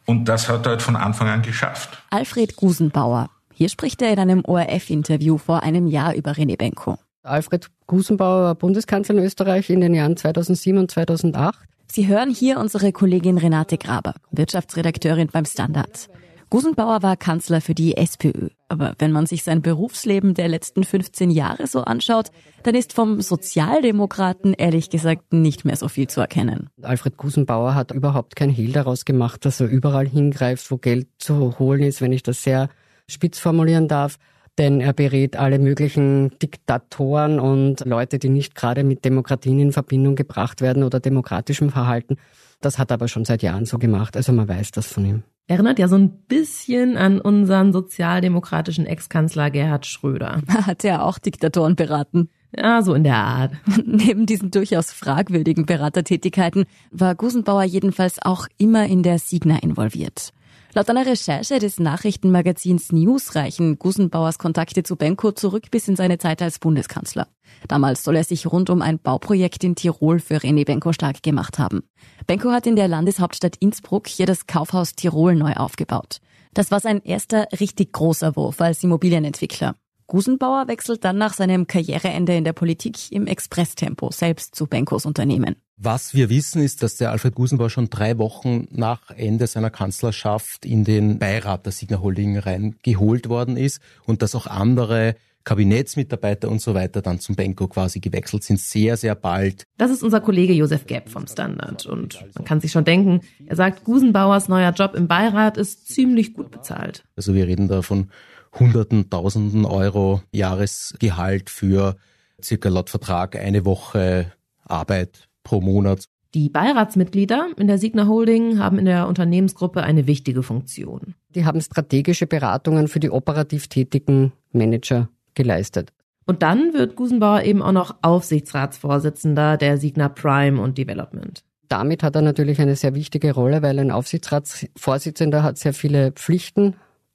Und 0.06 0.24
das 0.24 0.48
hat 0.48 0.64
er 0.64 0.70
halt 0.70 0.82
von 0.82 0.96
Anfang 0.96 1.28
an 1.28 1.42
geschafft. 1.42 2.02
Alfred 2.08 2.56
Gusenbauer. 2.56 3.28
Hier 3.52 3.68
spricht 3.68 4.00
er 4.00 4.10
in 4.12 4.18
einem 4.18 4.42
ORF-Interview 4.44 5.36
vor 5.36 5.62
einem 5.62 5.86
Jahr 5.86 6.14
über 6.14 6.32
René 6.32 6.56
Benko. 6.56 6.98
Alfred 7.22 7.68
Gusenbauer 7.86 8.42
war 8.42 8.54
Bundeskanzler 8.54 9.16
in 9.16 9.24
Österreich 9.24 9.68
in 9.68 9.82
den 9.82 9.92
Jahren 9.92 10.16
2007 10.16 10.78
und 10.78 10.90
2008. 10.90 11.58
Sie 11.88 12.06
hören 12.06 12.30
hier 12.30 12.58
unsere 12.58 12.92
Kollegin 12.92 13.36
Renate 13.36 13.76
Graber, 13.76 14.14
Wirtschaftsredakteurin 14.30 15.28
beim 15.30 15.44
Standard. 15.44 16.08
Gusenbauer 16.48 17.02
war 17.02 17.16
Kanzler 17.16 17.60
für 17.60 17.74
die 17.74 17.96
SPÖ. 17.96 18.48
Aber 18.68 18.94
wenn 18.98 19.12
man 19.12 19.26
sich 19.26 19.44
sein 19.44 19.62
Berufsleben 19.62 20.35
der 20.35 20.48
letzten 20.48 20.83
15 20.83 21.31
Jahre 21.31 21.66
so 21.66 21.83
anschaut, 21.83 22.31
dann 22.64 22.74
ist 22.74 22.92
vom 22.92 23.20
Sozialdemokraten 23.20 24.55
ehrlich 24.55 24.90
gesagt 24.90 25.33
nicht 25.33 25.64
mehr 25.64 25.76
so 25.76 25.88
viel 25.88 26.09
zu 26.09 26.20
erkennen. 26.20 26.68
Alfred 26.83 27.16
Gusenbauer 27.16 27.74
hat 27.74 27.92
überhaupt 27.92 28.35
kein 28.35 28.50
Hehl 28.50 28.72
daraus 28.72 29.05
gemacht, 29.05 29.44
dass 29.44 29.61
er 29.61 29.68
überall 29.68 30.09
hingreift, 30.09 30.68
wo 30.70 30.79
Geld 30.79 31.07
zu 31.18 31.59
holen 31.59 31.83
ist, 31.83 32.00
wenn 32.00 32.12
ich 32.12 32.24
das 32.24 32.42
sehr 32.42 32.68
spitz 33.09 33.38
formulieren 33.38 33.87
darf. 33.87 34.18
Denn 34.58 34.80
er 34.80 34.92
berät 34.92 35.36
alle 35.36 35.58
möglichen 35.58 36.30
Diktatoren 36.38 37.38
und 37.38 37.84
Leute, 37.84 38.18
die 38.18 38.30
nicht 38.30 38.54
gerade 38.54 38.84
mit 38.84 39.04
Demokratien 39.04 39.58
in 39.58 39.72
Verbindung 39.72 40.16
gebracht 40.16 40.60
werden 40.62 40.82
oder 40.82 40.98
demokratischem 40.98 41.70
Verhalten. 41.70 42.16
Das 42.60 42.78
hat 42.78 42.90
er 42.90 42.94
aber 42.94 43.08
schon 43.08 43.24
seit 43.24 43.42
Jahren 43.42 43.66
so 43.66 43.78
gemacht. 43.78 44.16
Also 44.16 44.32
man 44.32 44.48
weiß 44.48 44.70
das 44.70 44.86
von 44.86 45.04
ihm. 45.04 45.22
Erinnert 45.48 45.78
ja 45.78 45.86
so 45.86 45.96
ein 45.96 46.10
bisschen 46.26 46.96
an 46.96 47.20
unseren 47.20 47.72
sozialdemokratischen 47.72 48.86
Ex-Kanzler 48.86 49.50
Gerhard 49.50 49.86
Schröder. 49.86 50.40
Hat 50.48 50.84
er 50.84 51.04
auch 51.04 51.18
Diktatoren 51.18 51.76
beraten? 51.76 52.30
Ja, 52.56 52.82
so 52.82 52.94
in 52.94 53.04
der 53.04 53.16
Art. 53.16 53.52
Neben 53.84 54.26
diesen 54.26 54.50
durchaus 54.50 54.90
fragwürdigen 54.90 55.66
Beratertätigkeiten 55.66 56.64
war 56.90 57.14
Gusenbauer 57.14 57.64
jedenfalls 57.64 58.20
auch 58.20 58.48
immer 58.58 58.86
in 58.86 59.02
der 59.02 59.18
Signa 59.18 59.58
involviert. 59.58 60.32
Laut 60.76 60.90
einer 60.90 61.06
Recherche 61.06 61.58
des 61.58 61.80
Nachrichtenmagazins 61.80 62.92
News 62.92 63.34
reichen 63.34 63.78
Gusenbauers 63.78 64.36
Kontakte 64.36 64.82
zu 64.82 64.96
Benko 64.96 65.32
zurück 65.32 65.70
bis 65.70 65.88
in 65.88 65.96
seine 65.96 66.18
Zeit 66.18 66.42
als 66.42 66.58
Bundeskanzler. 66.58 67.28
Damals 67.66 68.04
soll 68.04 68.14
er 68.14 68.24
sich 68.24 68.46
rund 68.46 68.68
um 68.68 68.82
ein 68.82 68.98
Bauprojekt 68.98 69.64
in 69.64 69.74
Tirol 69.74 70.20
für 70.20 70.36
René 70.36 70.66
Benko 70.66 70.92
stark 70.92 71.22
gemacht 71.22 71.58
haben. 71.58 71.84
Benko 72.26 72.50
hat 72.50 72.66
in 72.66 72.76
der 72.76 72.88
Landeshauptstadt 72.88 73.56
Innsbruck 73.56 74.06
hier 74.06 74.26
das 74.26 74.46
Kaufhaus 74.46 74.94
Tirol 74.94 75.34
neu 75.34 75.54
aufgebaut. 75.54 76.18
Das 76.52 76.70
war 76.70 76.80
sein 76.80 77.00
erster 77.02 77.48
richtig 77.58 77.94
großer 77.94 78.36
Wurf 78.36 78.60
als 78.60 78.84
Immobilienentwickler. 78.84 79.76
Gusenbauer 80.08 80.68
wechselt 80.68 81.06
dann 81.06 81.16
nach 81.16 81.32
seinem 81.32 81.66
Karriereende 81.66 82.36
in 82.36 82.44
der 82.44 82.52
Politik 82.52 83.10
im 83.12 83.26
Expresstempo 83.26 84.10
selbst 84.10 84.54
zu 84.54 84.66
Benkos 84.66 85.06
Unternehmen. 85.06 85.56
Was 85.78 86.14
wir 86.14 86.30
wissen, 86.30 86.62
ist, 86.62 86.82
dass 86.82 86.96
der 86.96 87.10
Alfred 87.10 87.34
Gusenbauer 87.34 87.68
schon 87.68 87.90
drei 87.90 88.16
Wochen 88.16 88.66
nach 88.70 89.10
Ende 89.10 89.46
seiner 89.46 89.68
Kanzlerschaft 89.68 90.64
in 90.64 90.84
den 90.84 91.18
Beirat 91.18 91.66
der 91.66 91.72
Signa 91.72 92.00
Holding 92.00 92.38
reingeholt 92.38 93.28
worden 93.28 93.58
ist 93.58 93.80
und 94.06 94.22
dass 94.22 94.34
auch 94.34 94.46
andere 94.46 95.16
Kabinettsmitarbeiter 95.44 96.48
und 96.48 96.62
so 96.62 96.74
weiter 96.74 97.02
dann 97.02 97.20
zum 97.20 97.36
Benko 97.36 97.68
quasi 97.68 98.00
gewechselt 98.00 98.42
sind, 98.42 98.58
sehr, 98.58 98.96
sehr 98.96 99.14
bald. 99.14 99.64
Das 99.76 99.90
ist 99.90 100.02
unser 100.02 100.22
Kollege 100.22 100.54
Josef 100.54 100.86
Gepp 100.86 101.10
vom 101.10 101.26
Standard. 101.26 101.84
Und 101.84 102.24
man 102.34 102.44
kann 102.44 102.60
sich 102.60 102.72
schon 102.72 102.84
denken, 102.84 103.20
er 103.46 103.54
sagt, 103.54 103.84
Gusenbauers 103.84 104.48
neuer 104.48 104.72
Job 104.72 104.94
im 104.94 105.06
Beirat 105.06 105.58
ist 105.58 105.88
ziemlich 105.88 106.32
gut 106.32 106.50
bezahlt. 106.50 107.04
Also 107.16 107.34
wir 107.34 107.46
reden 107.46 107.68
da 107.68 107.82
von 107.82 108.10
Hunderten, 108.58 109.10
Tausenden 109.10 109.66
Euro 109.66 110.22
Jahresgehalt 110.32 111.50
für 111.50 111.96
circa 112.42 112.70
laut 112.70 112.88
Vertrag 112.88 113.36
eine 113.36 113.66
Woche 113.66 114.32
Arbeit 114.64 115.25
pro 115.46 115.61
Monat. 115.61 116.06
Die 116.35 116.48
Beiratsmitglieder 116.50 117.50
in 117.56 117.68
der 117.68 117.78
Signa 117.78 118.09
Holding 118.09 118.59
haben 118.59 118.78
in 118.80 118.85
der 118.85 119.06
Unternehmensgruppe 119.06 119.85
eine 119.85 120.09
wichtige 120.09 120.42
Funktion. 120.42 121.14
Die 121.35 121.44
haben 121.44 121.61
strategische 121.61 122.26
Beratungen 122.26 122.88
für 122.88 122.98
die 122.98 123.11
operativ 123.11 123.68
tätigen 123.68 124.32
Manager 124.52 125.09
geleistet. 125.35 125.92
Und 126.26 126.42
dann 126.42 126.74
wird 126.74 126.96
Gusenbauer 126.96 127.42
eben 127.42 127.62
auch 127.62 127.72
noch 127.72 127.94
Aufsichtsratsvorsitzender 128.02 129.56
der 129.56 129.78
Signa 129.78 130.09
Prime 130.09 130.61
und 130.61 130.76
Development. 130.76 131.44
Damit 131.68 132.02
hat 132.02 132.16
er 132.16 132.22
natürlich 132.22 132.61
eine 132.61 132.74
sehr 132.74 132.96
wichtige 132.96 133.32
Rolle, 133.32 133.62
weil 133.62 133.78
ein 133.78 133.92
Aufsichtsratsvorsitzender 133.92 135.44
hat 135.44 135.59
sehr 135.59 135.74
viele 135.74 136.11
Pflichten, 136.11 136.74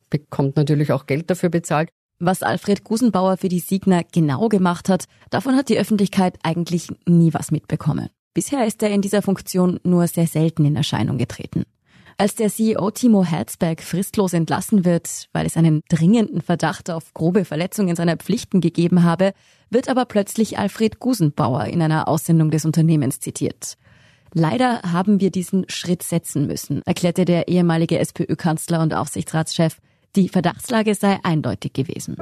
bekommt 0.10 0.56
natürlich 0.56 0.94
auch 0.94 1.06
Geld 1.06 1.30
dafür 1.30 1.50
bezahlt. 1.50 1.90
Was 2.20 2.44
Alfred 2.44 2.86
Gusenbauer 2.86 3.36
für 3.36 3.50
die 3.50 3.60
Signa 3.60 4.02
genau 4.10 4.48
gemacht 4.48 4.88
hat, 4.88 5.06
davon 5.32 5.56
hat 5.56 5.68
die 5.68 5.80
Öffentlichkeit 5.80 6.38
eigentlich 6.44 6.90
nie 7.06 7.34
was 7.34 7.52
mitbekommen. 7.52 8.10
Bisher 8.34 8.66
ist 8.66 8.82
er 8.82 8.90
in 8.90 9.02
dieser 9.02 9.22
Funktion 9.22 9.80
nur 9.84 10.08
sehr 10.08 10.28
selten 10.28 10.64
in 10.64 10.76
Erscheinung 10.76 11.18
getreten. 11.18 11.66
Als 12.18 12.36
der 12.36 12.50
CEO 12.50 12.92
Timo 12.92 13.24
Herzberg 13.24 13.82
fristlos 13.82 14.34
entlassen 14.34 14.86
wird, 14.86 15.28
weil 15.34 15.46
es 15.46 15.58
einen 15.58 15.82
dringenden 15.90 16.42
Verdacht 16.42 16.90
auf 16.90 17.14
grobe 17.14 17.46
Verletzungen 17.46 17.96
seiner 17.96 18.16
Pflichten 18.18 18.62
gegeben 18.62 19.04
habe, 19.04 19.34
wird 19.70 19.90
aber 19.90 20.06
plötzlich 20.06 20.60
Alfred 20.60 21.00
Gusenbauer 21.00 21.66
in 21.66 21.82
einer 21.82 22.08
Aussendung 22.08 22.52
des 22.52 22.64
Unternehmens 22.64 23.20
zitiert. 23.20 23.76
Leider 24.34 24.82
haben 24.84 25.20
wir 25.20 25.32
diesen 25.32 25.68
Schritt 25.68 26.04
setzen 26.04 26.48
müssen, 26.48 26.82
erklärte 26.86 27.26
der 27.26 27.48
ehemalige 27.48 28.00
SPÖ-Kanzler 28.00 28.82
und 28.82 28.94
Aufsichtsratschef. 28.94 29.78
Die 30.16 30.30
Verdachtslage 30.30 30.96
sei 30.96 31.20
eindeutig 31.24 31.74
gewesen. 31.74 32.16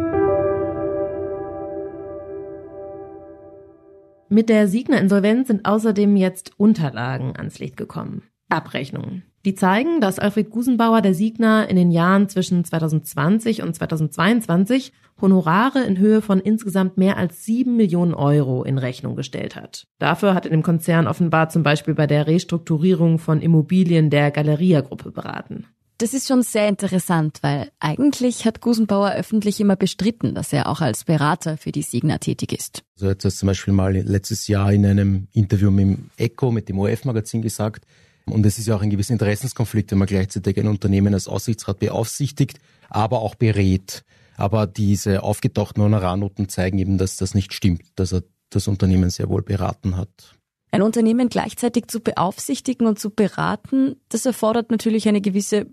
Mit 4.32 4.48
der 4.48 4.68
Signer-Insolvenz 4.68 5.48
sind 5.48 5.66
außerdem 5.66 6.16
jetzt 6.16 6.52
Unterlagen 6.58 7.36
ans 7.36 7.58
Licht 7.58 7.78
gekommen. 7.78 8.22
Abrechnungen. 8.48 9.24
Die 9.44 9.56
zeigen, 9.56 10.02
dass 10.02 10.20
Alfred 10.20 10.52
Gusenbauer 10.52 11.02
der 11.02 11.16
Signer 11.16 11.68
in 11.68 11.76
den 11.76 11.90
Jahren 11.90 12.30
zwischen 12.30 12.64
2020 12.64 13.64
und 13.64 13.74
2022 13.74 14.94
Honorare 15.20 15.82
in 15.84 15.98
Höhe 15.98 16.22
von 16.22 16.40
insgesamt 16.40 16.98
mehr 16.98 17.18
als 17.18 17.44
sieben 17.44 17.76
Millionen 17.76 18.14
Euro 18.14 18.64
in 18.64 18.78
Rechnung 18.78 19.16
gestellt 19.16 19.56
hat. 19.56 19.88
Dafür 19.98 20.36
hat 20.36 20.46
er 20.46 20.52
dem 20.52 20.64
Konzern 20.64 21.08
offenbar 21.08 21.50
zum 21.50 21.64
Beispiel 21.64 21.96
bei 21.96 22.06
der 22.06 22.28
Restrukturierung 22.28 23.18
von 23.18 23.42
Immobilien 23.42 24.12
der 24.12 24.30
Galeria-Gruppe 24.30 25.12
beraten. 25.12 25.66
Das 26.00 26.14
ist 26.14 26.30
schon 26.30 26.44
sehr 26.44 26.70
interessant, 26.70 27.40
weil 27.42 27.72
eigentlich 27.82 28.46
hat 28.46 28.62
Gusenbauer 28.62 29.12
öffentlich 29.12 29.60
immer 29.60 29.76
bestritten, 29.76 30.34
dass 30.34 30.54
er 30.54 30.68
auch 30.68 30.80
als 30.80 31.04
Berater 31.04 31.58
für 31.58 31.74
die 31.74 31.82
Signa 31.82 32.20
tätig 32.20 32.54
ist. 32.54 32.84
So 32.96 33.10
hat 33.10 33.26
er 33.26 33.32
zum 33.32 33.48
Beispiel 33.48 33.74
mal 33.74 33.94
letztes 33.94 34.48
Jahr 34.48 34.72
in 34.72 34.86
einem 34.86 35.28
Interview 35.34 35.70
mit 35.72 35.84
dem 35.84 36.10
Echo, 36.16 36.52
mit 36.52 36.70
dem 36.70 36.80
ORF-Magazin 36.80 37.42
gesagt. 37.42 37.86
Und 38.26 38.46
es 38.46 38.58
ist 38.58 38.68
ja 38.68 38.78
auch 38.78 38.82
ein 38.82 38.90
gewisser 38.90 39.12
Interessenskonflikt, 39.12 39.92
wenn 39.92 39.98
man 39.98 40.08
gleichzeitig 40.08 40.58
ein 40.58 40.70
Unternehmen 40.70 41.14
als 41.14 41.28
Aussichtsrat 41.28 41.80
beaufsichtigt, 41.80 42.60
aber 42.90 43.20
auch 43.20 43.36
berät. 43.36 44.06
Aber 44.38 44.68
diese 44.68 45.22
aufgetauchten 45.22 45.84
Honorarnoten 45.84 46.48
zeigen 46.48 46.80
eben, 46.80 46.98
dass 46.98 47.18
das 47.18 47.36
nicht 47.36 47.54
stimmt, 47.54 47.82
dass 47.96 48.14
er 48.14 48.24
das 48.52 48.70
Unternehmen 48.70 49.10
sehr 49.10 49.28
wohl 49.28 49.42
beraten 49.42 49.98
hat. 49.98 50.40
Ein 50.72 50.84
Unternehmen 50.84 51.30
gleichzeitig 51.30 51.88
zu 51.88 52.00
beaufsichtigen 52.00 52.86
und 52.86 53.00
zu 53.00 53.10
beraten, 53.10 53.96
das 54.10 54.26
erfordert 54.26 54.70
natürlich 54.70 55.08
eine 55.08 55.20
gewisse 55.20 55.66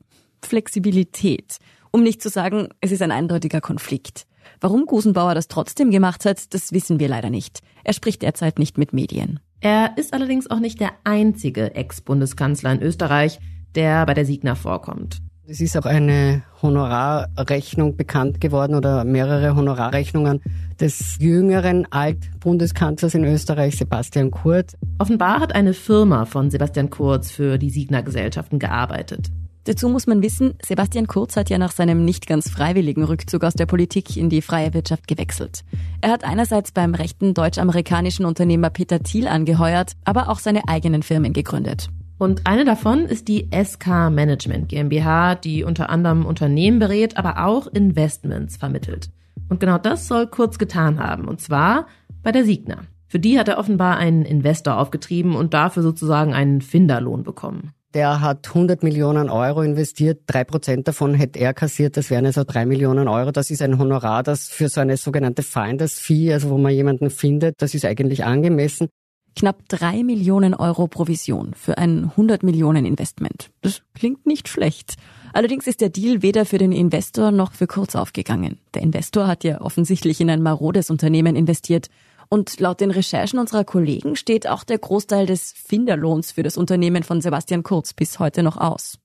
Flexibilität. 0.47 1.59
Um 1.91 2.03
nicht 2.03 2.23
zu 2.23 2.29
sagen, 2.29 2.69
es 2.81 2.93
ist 2.93 3.03
ein 3.03 3.11
eindeutiger 3.11 3.61
Konflikt. 3.61 4.27
Warum 4.61 4.87
Gusenbauer 4.87 5.35
das 5.35 5.49
trotzdem 5.49 5.91
gemacht 5.91 6.25
hat, 6.25 6.55
das 6.55 6.73
wissen 6.73 7.01
wir 7.01 7.09
leider 7.09 7.31
nicht. 7.31 7.61
Er 7.85 7.93
spricht 7.93 8.23
derzeit 8.23 8.59
nicht 8.59 8.79
mit 8.79 8.93
Medien. 8.93 9.41
Er 9.61 9.97
ist 9.97 10.13
allerdings 10.13 10.51
auch 10.51 10.61
nicht 10.61 10.81
der 10.81 10.93
einzige 11.05 11.75
Ex-Bundeskanzler 11.75 12.73
in 12.73 12.83
Österreich, 12.83 13.39
der 13.75 14.07
bei 14.07 14.15
der 14.15 14.25
Signa 14.25 14.55
vorkommt. 14.55 15.19
Es 15.49 15.61
ist 15.61 15.77
auch 15.77 15.87
eine 15.87 16.43
Honorarrechnung 16.61 17.97
bekannt 17.97 18.41
geworden 18.41 18.75
oder 18.75 19.05
mehrere 19.05 19.55
Honorarrechnungen 19.55 20.41
des 20.81 21.19
jüngeren 21.21 21.87
Altbundeskanzlers 21.93 23.15
in 23.15 23.25
Österreich, 23.25 23.77
Sebastian 23.77 24.33
Kurz. 24.33 24.77
Offenbar 24.99 25.39
hat 25.39 25.55
eine 25.55 25.73
Firma 25.73 26.25
von 26.25 26.51
Sebastian 26.51 26.91
Kurz 26.91 27.31
für 27.31 27.59
die 27.59 27.71
Signa-Gesellschaften 27.71 28.59
gearbeitet. 28.59 29.29
Dazu 29.67 29.89
muss 29.89 30.07
man 30.07 30.23
wissen, 30.23 30.55
Sebastian 30.65 31.09
Kurz 31.09 31.37
hat 31.37 31.51
ja 31.51 31.59
nach 31.59 31.73
seinem 31.73 32.05
nicht 32.05 32.29
ganz 32.29 32.49
freiwilligen 32.49 33.03
Rückzug 33.03 33.43
aus 33.43 33.55
der 33.55 33.67
Politik 33.67 34.17
in 34.17 34.31
die 34.31 34.41
freie 34.41 34.73
Wirtschaft 34.75 35.09
gewechselt. 35.09 35.65
Er 36.01 36.13
hat 36.13 36.23
einerseits 36.23 36.71
beim 36.71 36.95
rechten 36.95 37.35
deutsch-amerikanischen 37.35 38.27
Unternehmer 38.27 38.71
Peter 38.71 39.01
Thiel 39.01 39.27
angeheuert, 39.27 39.95
aber 40.05 40.29
auch 40.29 40.39
seine 40.39 40.69
eigenen 40.69 41.03
Firmen 41.03 41.33
gegründet. 41.33 41.89
Und 42.17 42.47
eine 42.47 42.65
davon 42.65 43.07
ist 43.07 43.27
die 43.27 43.49
SK 43.53 43.89
Management 44.11 44.69
GmbH, 44.69 45.35
die 45.35 45.65
unter 45.65 45.91
anderem 45.91 46.27
Unternehmen 46.27 46.79
berät, 46.79 47.17
aber 47.17 47.45
auch 47.45 47.67
Investments 47.67 48.57
vermittelt. 48.57 49.11
Und 49.49 49.59
genau 49.59 49.79
das 49.79 50.07
soll 50.07 50.29
Kurz 50.29 50.59
getan 50.59 51.01
haben, 51.01 51.27
und 51.27 51.41
zwar 51.41 51.89
bei 52.23 52.31
der 52.31 52.45
Signa. 52.45 52.83
Für 53.09 53.19
die 53.19 53.37
hat 53.37 53.49
er 53.49 53.59
offenbar 53.59 53.97
einen 53.97 54.25
Investor 54.25 54.79
aufgetrieben 54.79 55.35
und 55.35 55.55
dafür 55.55 55.83
sozusagen 55.83 56.35
einen 56.35 56.61
Finderlohn 56.61 57.25
bekommen. 57.25 57.73
Der 57.97 58.21
hat 58.21 58.49
100 58.49 58.83
Millionen 58.83 59.31
Euro 59.31 59.63
investiert, 59.63 60.25
drei 60.27 60.45
Prozent 60.45 60.87
davon 60.87 61.15
hätte 61.15 61.39
er 61.39 61.55
kassiert, 61.55 61.97
das 61.97 62.11
wären 62.11 62.27
also 62.27 62.45
drei 62.45 62.67
Millionen 62.67 63.09
Euro. 63.09 63.33
Das 63.33 63.51
ist 63.51 63.63
ein 63.63 63.79
Honorar, 63.79 64.23
das 64.23 64.51
für 64.51 64.69
so 64.69 64.83
eine 64.83 64.99
sogenannte 64.99 65.43
Finders 65.43 65.99
Fee, 65.99 66.31
also 66.31 66.51
wo 66.51 66.59
man 66.59 66.75
jemanden 66.75 67.09
findet, 67.09 67.55
das 67.63 67.73
ist 67.73 67.87
eigentlich 67.87 68.23
angemessen. 68.23 68.89
Knapp 69.35 69.67
drei 69.69 70.03
Millionen 70.03 70.53
Euro 70.53 70.89
Provision 70.89 71.55
für 71.55 71.79
ein 71.79 72.05
100 72.05 72.43
Millionen 72.43 72.85
Investment. 72.85 73.49
Das 73.63 73.81
klingt 73.95 74.27
nicht 74.27 74.49
schlecht. 74.49 74.97
Allerdings 75.33 75.67
ist 75.67 75.81
der 75.81 75.89
Deal 75.89 76.21
weder 76.21 76.45
für 76.45 76.59
den 76.59 76.73
Investor 76.73 77.31
noch 77.31 77.53
für 77.53 77.67
Kurz 77.67 77.97
aufgegangen. 77.97 78.59
Der 78.75 78.83
Investor 78.83 79.27
hat 79.27 79.43
ja 79.43 79.63
offensichtlich 79.63 80.21
in 80.21 80.29
ein 80.29 80.43
marodes 80.43 80.91
Unternehmen 80.91 81.35
investiert 81.35 81.89
und 82.29 82.59
laut 82.61 82.81
den 82.81 82.91
Recherchen 82.91 83.39
unserer 83.39 83.65
Kollegen 83.65 84.17
steht 84.17 84.49
auch 84.49 84.65
der 84.65 84.79
Großteil 84.79 85.27
des 85.27 85.53
Finderlohns 85.53 86.33
für 86.33 86.43
das 86.43 86.57
Unternehmen 86.57 87.03
von 87.03 87.21
Sebastian 87.21 87.63
Kurz 87.63 87.93
bis 87.93 88.19
heute 88.19 88.43
noch 88.43 88.57
aus. 88.57 88.99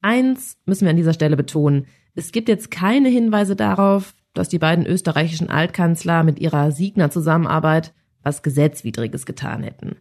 Eins 0.00 0.58
müssen 0.66 0.84
wir 0.84 0.90
an 0.90 0.96
dieser 0.96 1.14
Stelle 1.14 1.36
betonen. 1.36 1.86
Es 2.14 2.30
gibt 2.30 2.48
jetzt 2.48 2.70
keine 2.70 3.08
Hinweise 3.08 3.56
darauf, 3.56 4.14
dass 4.34 4.48
die 4.48 4.58
beiden 4.58 4.84
österreichischen 4.84 5.48
Altkanzler 5.48 6.24
mit 6.24 6.38
ihrer 6.40 6.72
Signer-Zusammenarbeit 6.72 7.94
was 8.22 8.42
Gesetzwidriges 8.42 9.26
getan 9.26 9.62
hätten. 9.62 9.96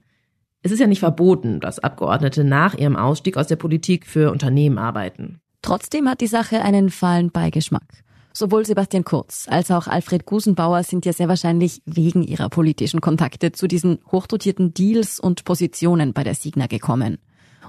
Es 0.62 0.72
ist 0.72 0.80
ja 0.80 0.88
nicht 0.88 1.00
verboten, 1.00 1.60
dass 1.60 1.80
Abgeordnete 1.80 2.44
nach 2.44 2.74
ihrem 2.74 2.96
Ausstieg 2.96 3.38
aus 3.38 3.48
der 3.48 3.58
Politik 3.58 4.06
für 4.06 4.32
Unternehmen 4.32 4.78
arbeiten. 4.78 5.42
Trotzdem 5.64 6.10
hat 6.10 6.22
die 6.22 6.28
Sache 6.28 6.62
einen 6.62 6.92
fahlen 6.92 7.32
Beigeschmack. 7.32 8.04
Sowohl 8.34 8.66
Sebastian 8.66 9.06
Kurz 9.06 9.48
als 9.50 9.72
auch 9.72 9.88
Alfred 9.88 10.26
Gusenbauer 10.26 10.84
sind 10.84 11.06
ja 11.06 11.14
sehr 11.14 11.30
wahrscheinlich 11.30 11.82
wegen 11.86 12.22
ihrer 12.24 12.50
politischen 12.50 13.00
Kontakte 13.00 13.54
zu 13.54 13.68
diesen 13.68 14.00
hochdotierten 14.12 14.74
Deals 14.74 15.20
und 15.20 15.46
Positionen 15.46 16.14
bei 16.14 16.24
der 16.24 16.36
Signa 16.36 16.68
gekommen. 16.68 17.18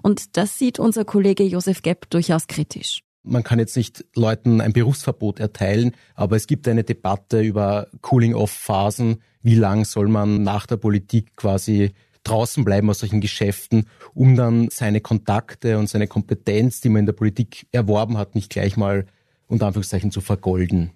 Und 0.03 0.37
das 0.37 0.59
sieht 0.59 0.79
unser 0.79 1.05
Kollege 1.05 1.45
Josef 1.45 1.83
Gepp 1.83 2.11
durchaus 2.11 2.49
kritisch. 2.49 3.03
Man 3.23 3.45
kann 3.45 3.59
jetzt 3.59 3.77
nicht 3.77 4.05
Leuten 4.17 4.61
ein 4.61 4.73
Berufsverbot 4.73 5.39
erteilen, 5.39 5.93
aber 6.15 6.35
es 6.35 6.47
gibt 6.47 6.67
eine 6.67 6.83
Debatte 6.83 7.43
über 7.43 7.87
Cooling-off-Phasen. 8.01 9.23
Wie 9.43 9.55
lang 9.55 9.85
soll 9.85 10.09
man 10.09 10.43
nach 10.43 10.67
der 10.67 10.77
Politik 10.79 11.37
quasi 11.37 11.93
draußen 12.25 12.65
bleiben 12.65 12.91
aus 12.91 13.01
solchen 13.01 13.21
Geschäften, 13.21 13.87
um 14.15 14.37
dann 14.37 14.69
seine 14.71 15.01
Kontakte 15.01 15.79
und 15.79 15.89
seine 15.89 16.07
Kompetenz, 16.07 16.81
die 16.81 16.89
man 16.89 17.01
in 17.01 17.07
der 17.07 17.13
Politik 17.13 17.67
erworben 17.73 18.19
hat, 18.19 18.35
nicht 18.35 18.51
gleich 18.51 18.77
mal 18.77 19.07
unter 19.47 19.67
Anführungszeichen 19.67 20.11
zu 20.11 20.21
vergolden. 20.21 20.93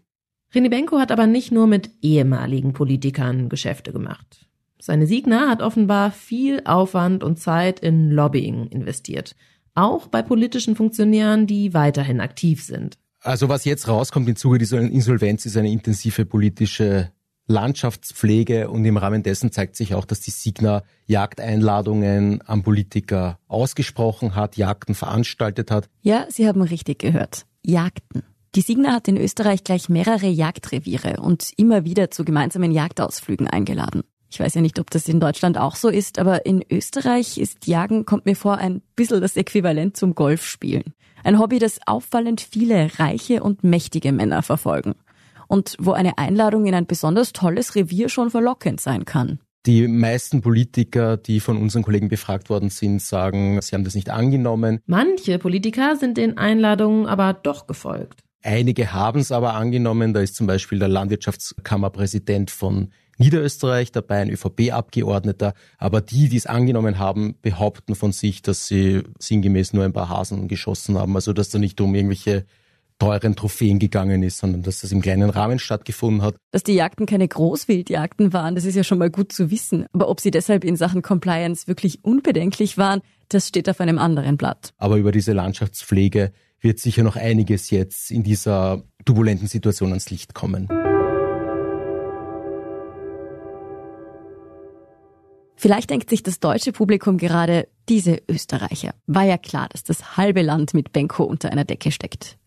René 0.52 0.70
Benko 0.70 0.98
hat 0.98 1.12
aber 1.12 1.26
nicht 1.26 1.52
nur 1.52 1.66
mit 1.66 1.90
ehemaligen 2.00 2.72
Politikern 2.72 3.48
Geschäfte 3.48 3.92
gemacht. 3.92 4.46
Seine 4.80 5.06
Signa 5.06 5.48
hat 5.48 5.60
offenbar 5.60 6.10
viel 6.10 6.62
Aufwand 6.64 7.22
und 7.22 7.38
Zeit 7.38 7.80
in 7.80 8.10
Lobbying 8.10 8.68
investiert. 8.68 9.34
Auch 9.74 10.08
bei 10.08 10.22
politischen 10.22 10.76
Funktionären, 10.76 11.46
die 11.46 11.74
weiterhin 11.74 12.20
aktiv 12.20 12.62
sind. 12.62 12.96
Also 13.20 13.48
was 13.48 13.64
jetzt 13.64 13.88
rauskommt 13.88 14.28
im 14.28 14.36
Zuge 14.36 14.58
dieser 14.58 14.80
Insolvenz 14.80 15.44
ist 15.44 15.56
eine 15.56 15.70
intensive 15.70 16.24
politische 16.24 17.12
Landschaftspflege 17.48 18.70
und 18.70 18.84
im 18.84 18.96
Rahmen 18.96 19.22
dessen 19.22 19.50
zeigt 19.50 19.74
sich 19.74 19.94
auch, 19.94 20.04
dass 20.04 20.20
die 20.20 20.30
Signa 20.30 20.82
Jagdeinladungen 21.06 22.42
an 22.42 22.62
Politiker 22.62 23.38
ausgesprochen 23.48 24.36
hat, 24.36 24.56
Jagden 24.56 24.94
veranstaltet 24.94 25.70
hat. 25.70 25.88
Ja, 26.02 26.26
Sie 26.28 26.46
haben 26.46 26.62
richtig 26.62 26.98
gehört. 27.00 27.46
Jagden. 27.64 28.22
Die 28.54 28.60
Signa 28.60 28.92
hat 28.92 29.08
in 29.08 29.16
Österreich 29.16 29.64
gleich 29.64 29.88
mehrere 29.88 30.26
Jagdreviere 30.26 31.20
und 31.20 31.50
immer 31.56 31.84
wieder 31.84 32.10
zu 32.10 32.24
gemeinsamen 32.24 32.70
Jagdausflügen 32.70 33.46
eingeladen. 33.46 34.02
Ich 34.30 34.40
weiß 34.40 34.54
ja 34.54 34.60
nicht, 34.60 34.78
ob 34.78 34.90
das 34.90 35.08
in 35.08 35.20
Deutschland 35.20 35.56
auch 35.56 35.74
so 35.74 35.88
ist, 35.88 36.18
aber 36.18 36.44
in 36.44 36.62
Österreich 36.70 37.38
ist 37.38 37.66
Jagen, 37.66 38.04
kommt 38.04 38.26
mir 38.26 38.36
vor, 38.36 38.58
ein 38.58 38.82
bisschen 38.94 39.22
das 39.22 39.36
Äquivalent 39.36 39.96
zum 39.96 40.14
Golfspielen. 40.14 40.94
Ein 41.24 41.38
Hobby, 41.38 41.58
das 41.58 41.80
auffallend 41.86 42.40
viele 42.40 42.98
reiche 42.98 43.42
und 43.42 43.64
mächtige 43.64 44.12
Männer 44.12 44.42
verfolgen. 44.42 44.94
Und 45.48 45.76
wo 45.80 45.92
eine 45.92 46.18
Einladung 46.18 46.66
in 46.66 46.74
ein 46.74 46.86
besonders 46.86 47.32
tolles 47.32 47.74
Revier 47.74 48.08
schon 48.08 48.30
verlockend 48.30 48.80
sein 48.80 49.04
kann. 49.04 49.40
Die 49.66 49.88
meisten 49.88 50.40
Politiker, 50.40 51.16
die 51.16 51.40
von 51.40 51.56
unseren 51.56 51.82
Kollegen 51.82 52.08
befragt 52.08 52.48
worden 52.48 52.70
sind, 52.70 53.02
sagen, 53.02 53.60
sie 53.60 53.74
haben 53.74 53.84
das 53.84 53.94
nicht 53.94 54.08
angenommen. 54.08 54.80
Manche 54.86 55.38
Politiker 55.38 55.96
sind 55.96 56.16
den 56.16 56.38
Einladungen 56.38 57.06
aber 57.06 57.34
doch 57.34 57.66
gefolgt. 57.66 58.22
Einige 58.42 58.92
haben 58.92 59.20
es 59.20 59.32
aber 59.32 59.54
angenommen. 59.54 60.14
Da 60.14 60.20
ist 60.20 60.36
zum 60.36 60.46
Beispiel 60.46 60.78
der 60.78 60.88
Landwirtschaftskammerpräsident 60.88 62.50
von 62.50 62.92
Niederösterreich 63.18 63.90
dabei, 63.90 64.20
ein 64.20 64.30
ÖVP-Abgeordneter. 64.30 65.54
Aber 65.76 66.00
die, 66.00 66.28
die 66.28 66.36
es 66.36 66.46
angenommen 66.46 67.00
haben, 67.00 67.34
behaupten 67.42 67.96
von 67.96 68.12
sich, 68.12 68.42
dass 68.42 68.66
sie 68.66 69.02
sinngemäß 69.18 69.72
nur 69.72 69.84
ein 69.84 69.92
paar 69.92 70.08
Hasen 70.08 70.46
geschossen 70.46 70.96
haben. 70.96 71.16
Also 71.16 71.32
dass 71.32 71.50
da 71.50 71.58
nicht 71.58 71.80
um 71.80 71.94
irgendwelche 71.94 72.46
teuren 72.98 73.36
Trophäen 73.36 73.78
gegangen 73.78 74.22
ist, 74.22 74.38
sondern 74.38 74.62
dass 74.62 74.80
das 74.80 74.92
im 74.92 75.00
kleinen 75.00 75.30
Rahmen 75.30 75.58
stattgefunden 75.58 76.22
hat. 76.22 76.36
Dass 76.50 76.62
die 76.62 76.74
Jagden 76.74 77.06
keine 77.06 77.28
Großwildjagden 77.28 78.32
waren, 78.32 78.54
das 78.54 78.64
ist 78.64 78.74
ja 78.74 78.84
schon 78.84 78.98
mal 78.98 79.10
gut 79.10 79.32
zu 79.32 79.50
wissen. 79.50 79.86
Aber 79.92 80.08
ob 80.08 80.20
sie 80.20 80.30
deshalb 80.30 80.64
in 80.64 80.76
Sachen 80.76 81.02
Compliance 81.02 81.66
wirklich 81.66 82.04
unbedenklich 82.04 82.78
waren, 82.78 83.00
das 83.28 83.48
steht 83.48 83.68
auf 83.68 83.80
einem 83.80 83.98
anderen 83.98 84.36
Blatt. 84.36 84.72
Aber 84.78 84.96
über 84.96 85.12
diese 85.12 85.32
Landschaftspflege 85.32 86.32
wird 86.60 86.78
sicher 86.80 87.02
noch 87.02 87.16
einiges 87.16 87.70
jetzt 87.70 88.10
in 88.10 88.22
dieser 88.22 88.82
turbulenten 89.04 89.46
Situation 89.46 89.90
ans 89.90 90.10
Licht 90.10 90.34
kommen. 90.34 90.68
Vielleicht 95.60 95.90
denkt 95.90 96.08
sich 96.08 96.22
das 96.22 96.38
deutsche 96.38 96.70
Publikum 96.70 97.18
gerade, 97.18 97.66
diese 97.88 98.22
Österreicher. 98.28 98.94
War 99.06 99.24
ja 99.24 99.36
klar, 99.38 99.68
dass 99.68 99.82
das 99.82 100.16
halbe 100.16 100.42
Land 100.42 100.72
mit 100.72 100.92
Benko 100.92 101.24
unter 101.24 101.50
einer 101.50 101.64
Decke 101.64 101.90
steckt. 101.90 102.38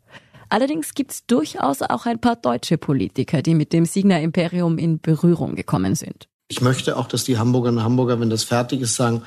Allerdings 0.52 0.96
gibt 0.96 1.12
es 1.12 1.26
durchaus 1.26 1.82
auch 1.82 2.06
ein 2.06 2.20
paar 2.20 2.36
deutsche 2.36 2.78
Politiker, 2.78 3.42
die 3.42 3.56
mit 3.56 3.72
dem 3.72 3.86
Signer 3.86 4.20
Imperium 4.20 4.78
in 4.78 5.00
Berührung 5.00 5.56
gekommen 5.56 5.96
sind. 5.96 6.28
Ich 6.50 6.60
möchte 6.60 6.98
auch, 6.98 7.08
dass 7.08 7.24
die 7.24 7.38
Hamburgerinnen 7.38 7.78
und 7.78 7.86
Hamburger, 7.86 8.20
wenn 8.20 8.30
das 8.30 8.44
fertig 8.44 8.82
ist, 8.82 8.96
sagen, 8.96 9.22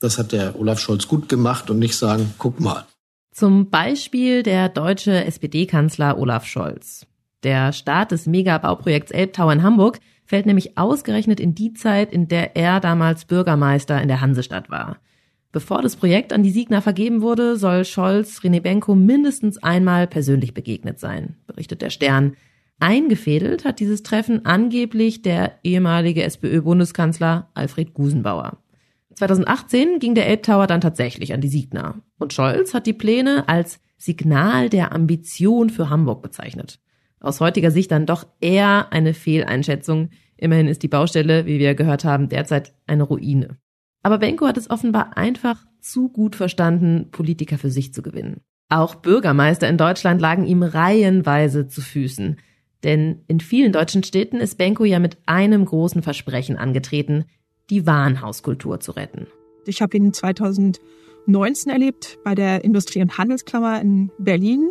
das 0.00 0.16
hat 0.16 0.32
der 0.32 0.58
Olaf 0.58 0.80
Scholz 0.80 1.06
gut 1.06 1.28
gemacht 1.28 1.68
und 1.68 1.78
nicht 1.78 1.94
sagen, 1.96 2.32
guck 2.38 2.60
mal. 2.60 2.86
Zum 3.30 3.68
Beispiel 3.68 4.42
der 4.42 4.70
deutsche 4.70 5.22
SPD-Kanzler 5.26 6.18
Olaf 6.18 6.46
Scholz. 6.46 7.06
Der 7.42 7.74
Start 7.74 8.12
des 8.12 8.24
Megabauprojekts 8.24 9.10
Elbtower 9.10 9.52
in 9.52 9.62
Hamburg 9.62 10.00
fällt 10.24 10.46
nämlich 10.46 10.78
ausgerechnet 10.78 11.40
in 11.40 11.54
die 11.54 11.74
Zeit, 11.74 12.10
in 12.10 12.26
der 12.26 12.56
er 12.56 12.80
damals 12.80 13.26
Bürgermeister 13.26 14.00
in 14.00 14.08
der 14.08 14.22
Hansestadt 14.22 14.70
war. 14.70 14.96
Bevor 15.50 15.80
das 15.80 15.96
Projekt 15.96 16.32
an 16.32 16.42
die 16.42 16.50
Siegner 16.50 16.82
vergeben 16.82 17.22
wurde, 17.22 17.56
soll 17.56 17.84
Scholz 17.84 18.40
René 18.40 18.60
Benko 18.60 18.94
mindestens 18.94 19.62
einmal 19.62 20.06
persönlich 20.06 20.52
begegnet 20.52 21.00
sein, 21.00 21.36
berichtet 21.46 21.80
der 21.80 21.90
Stern. 21.90 22.36
Eingefädelt 22.80 23.64
hat 23.64 23.80
dieses 23.80 24.02
Treffen 24.02 24.44
angeblich 24.44 25.22
der 25.22 25.58
ehemalige 25.64 26.22
SPÖ-Bundeskanzler 26.22 27.48
Alfred 27.54 27.94
Gusenbauer. 27.94 28.58
2018 29.14 29.98
ging 29.98 30.14
der 30.14 30.28
Elbtower 30.28 30.66
dann 30.66 30.80
tatsächlich 30.80 31.32
an 31.32 31.40
die 31.40 31.48
Siegner. 31.48 31.96
Und 32.18 32.32
Scholz 32.32 32.74
hat 32.74 32.86
die 32.86 32.92
Pläne 32.92 33.48
als 33.48 33.80
Signal 33.96 34.68
der 34.68 34.92
Ambition 34.92 35.70
für 35.70 35.90
Hamburg 35.90 36.22
bezeichnet. 36.22 36.78
Aus 37.20 37.40
heutiger 37.40 37.72
Sicht 37.72 37.90
dann 37.90 38.06
doch 38.06 38.26
eher 38.40 38.92
eine 38.92 39.12
Fehleinschätzung. 39.14 40.10
Immerhin 40.36 40.68
ist 40.68 40.84
die 40.84 40.88
Baustelle, 40.88 41.46
wie 41.46 41.58
wir 41.58 41.74
gehört 41.74 42.04
haben, 42.04 42.28
derzeit 42.28 42.74
eine 42.86 43.02
Ruine. 43.02 43.56
Aber 44.02 44.18
Benko 44.18 44.46
hat 44.46 44.56
es 44.56 44.70
offenbar 44.70 45.16
einfach 45.16 45.64
zu 45.80 46.08
gut 46.08 46.36
verstanden, 46.36 47.08
Politiker 47.10 47.58
für 47.58 47.70
sich 47.70 47.92
zu 47.92 48.02
gewinnen. 48.02 48.40
Auch 48.68 48.96
Bürgermeister 48.96 49.68
in 49.68 49.78
Deutschland 49.78 50.20
lagen 50.20 50.44
ihm 50.44 50.62
reihenweise 50.62 51.68
zu 51.68 51.80
Füßen. 51.80 52.36
Denn 52.84 53.22
in 53.26 53.40
vielen 53.40 53.72
deutschen 53.72 54.04
Städten 54.04 54.36
ist 54.36 54.58
Benko 54.58 54.84
ja 54.84 54.98
mit 54.98 55.18
einem 55.26 55.64
großen 55.64 56.02
Versprechen 56.02 56.56
angetreten, 56.56 57.24
die 57.70 57.86
Warenhauskultur 57.86 58.80
zu 58.80 58.92
retten. 58.92 59.26
Ich 59.66 59.82
habe 59.82 59.96
ihn 59.96 60.12
2019 60.12 61.72
erlebt 61.72 62.18
bei 62.24 62.34
der 62.34 62.64
Industrie- 62.64 63.02
und 63.02 63.18
Handelskammer 63.18 63.80
in 63.80 64.10
Berlin. 64.18 64.70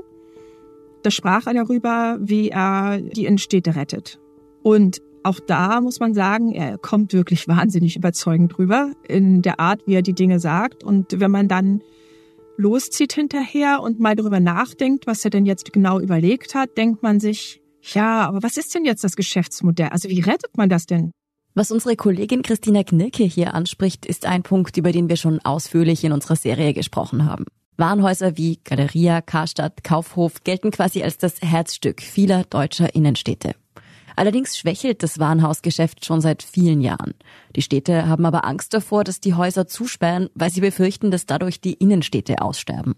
Da 1.03 1.11
sprach 1.11 1.47
er 1.47 1.53
darüber, 1.53 2.17
wie 2.21 2.49
er 2.49 2.99
die 3.01 3.25
Innenstädte 3.25 3.75
rettet. 3.75 4.19
Und 4.63 5.01
auch 5.27 5.39
da 5.39 5.81
muss 5.81 5.99
man 5.99 6.13
sagen, 6.13 6.53
er 6.53 6.77
kommt 6.77 7.13
wirklich 7.13 7.47
wahnsinnig 7.47 7.95
überzeugend 7.95 8.57
drüber 8.57 8.91
in 9.07 9.41
der 9.41 9.59
Art, 9.59 9.81
wie 9.85 9.95
er 9.95 10.01
die 10.01 10.13
Dinge 10.13 10.39
sagt. 10.39 10.83
Und 10.83 11.19
wenn 11.19 11.31
man 11.31 11.47
dann 11.47 11.81
loszieht 12.57 13.13
hinterher 13.13 13.81
und 13.81 13.99
mal 13.99 14.15
darüber 14.15 14.39
nachdenkt, 14.39 15.05
was 15.05 15.23
er 15.23 15.29
denn 15.29 15.45
jetzt 15.45 15.71
genau 15.73 15.99
überlegt 15.99 16.55
hat, 16.55 16.77
denkt 16.77 17.03
man 17.03 17.19
sich, 17.19 17.61
ja, 17.81 18.27
aber 18.27 18.41
was 18.43 18.57
ist 18.57 18.73
denn 18.73 18.85
jetzt 18.85 19.03
das 19.03 19.15
Geschäftsmodell? 19.15 19.89
Also 19.89 20.09
wie 20.09 20.21
rettet 20.21 20.57
man 20.57 20.69
das 20.69 20.85
denn? 20.85 21.11
Was 21.53 21.71
unsere 21.71 21.95
Kollegin 21.95 22.41
Christina 22.41 22.83
Knirke 22.83 23.23
hier 23.23 23.53
anspricht, 23.53 24.05
ist 24.05 24.25
ein 24.25 24.43
Punkt, 24.43 24.77
über 24.77 24.91
den 24.91 25.09
wir 25.09 25.15
schon 25.15 25.39
ausführlich 25.39 26.03
in 26.03 26.11
unserer 26.11 26.35
Serie 26.35 26.73
gesprochen 26.73 27.25
haben. 27.25 27.45
Warenhäuser 27.77 28.37
wie 28.37 28.59
Galeria, 28.63 29.21
Karstadt, 29.21 29.83
Kaufhof 29.83 30.43
gelten 30.43 30.71
quasi 30.71 31.03
als 31.03 31.17
das 31.17 31.41
Herzstück 31.41 32.01
vieler 32.01 32.43
deutscher 32.43 32.95
Innenstädte. 32.95 33.55
Allerdings 34.17 34.57
schwächelt 34.57 35.03
das 35.03 35.19
Warenhausgeschäft 35.19 36.03
schon 36.03 36.21
seit 36.21 36.41
vielen 36.41 36.81
Jahren. 36.81 37.13
Die 37.55 37.61
Städte 37.61 38.07
haben 38.07 38.25
aber 38.25 38.45
Angst 38.45 38.73
davor, 38.73 39.03
dass 39.03 39.19
die 39.19 39.35
Häuser 39.35 39.67
zusperren, 39.67 40.29
weil 40.33 40.49
sie 40.49 40.59
befürchten, 40.59 41.11
dass 41.11 41.27
dadurch 41.27 41.61
die 41.61 41.73
Innenstädte 41.73 42.41
aussterben. 42.41 42.95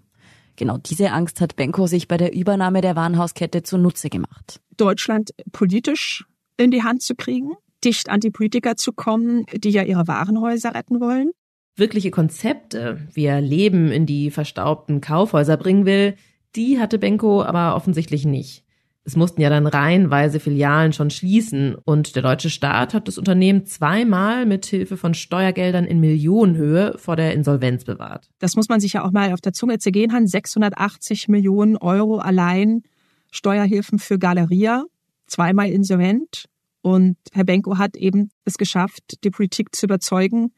Genau 0.55 0.77
diese 0.77 1.11
Angst 1.11 1.41
hat 1.41 1.57
Benko 1.57 1.87
sich 1.87 2.07
bei 2.07 2.15
der 2.15 2.33
Übernahme 2.33 2.79
der 2.79 2.95
Warenhauskette 2.95 3.63
zunutze 3.63 4.09
gemacht. 4.09 4.61
Deutschland 4.77 5.31
politisch 5.51 6.25
in 6.55 6.71
die 6.71 6.83
Hand 6.83 7.01
zu 7.01 7.15
kriegen, 7.15 7.51
dicht 7.83 8.07
an 8.07 8.21
die 8.21 8.31
Politiker 8.31 8.77
zu 8.77 8.93
kommen, 8.93 9.45
die 9.53 9.71
ja 9.71 9.83
ihre 9.83 10.07
Warenhäuser 10.07 10.73
retten 10.73 11.01
wollen. 11.01 11.31
Wirkliche 11.75 12.11
Konzepte, 12.11 13.05
wie 13.11 13.25
er 13.25 13.41
Leben 13.41 13.91
in 13.91 14.05
die 14.05 14.31
verstaubten 14.31 15.01
Kaufhäuser 15.01 15.57
bringen 15.57 15.85
will, 15.85 16.15
die 16.55 16.79
hatte 16.79 16.97
Benko 16.97 17.43
aber 17.43 17.75
offensichtlich 17.75 18.23
nicht. 18.25 18.63
Es 19.09 19.15
mussten 19.15 19.41
ja 19.41 19.49
dann 19.49 19.65
reihenweise 19.65 20.39
Filialen 20.39 20.93
schon 20.93 21.09
schließen 21.09 21.73
und 21.73 22.15
der 22.15 22.21
deutsche 22.21 22.51
Staat 22.51 22.93
hat 22.93 23.07
das 23.07 23.17
Unternehmen 23.17 23.65
zweimal 23.65 24.45
mit 24.45 24.67
Hilfe 24.67 24.97
von 24.97 25.15
Steuergeldern 25.15 25.85
in 25.85 25.99
Millionenhöhe 25.99 26.95
vor 26.99 27.15
der 27.15 27.33
Insolvenz 27.33 27.85
bewahrt. 27.85 28.29
Das 28.37 28.55
muss 28.55 28.69
man 28.69 28.79
sich 28.79 28.93
ja 28.93 29.03
auch 29.03 29.09
mal 29.09 29.33
auf 29.33 29.41
der 29.41 29.53
Zunge 29.53 29.79
zergehen 29.79 30.13
haben. 30.13 30.27
680 30.27 31.27
Millionen 31.27 31.75
Euro 31.75 32.19
allein 32.19 32.83
Steuerhilfen 33.31 33.97
für 33.97 34.19
Galeria, 34.19 34.83
zweimal 35.25 35.69
insolvent. 35.69 36.45
Und 36.83 37.17
Herr 37.31 37.45
Benko 37.45 37.79
hat 37.79 37.95
eben 37.95 38.29
es 38.45 38.59
geschafft, 38.59 39.23
die 39.23 39.31
Politik 39.31 39.73
zu 39.73 39.87
überzeugen 39.87 40.51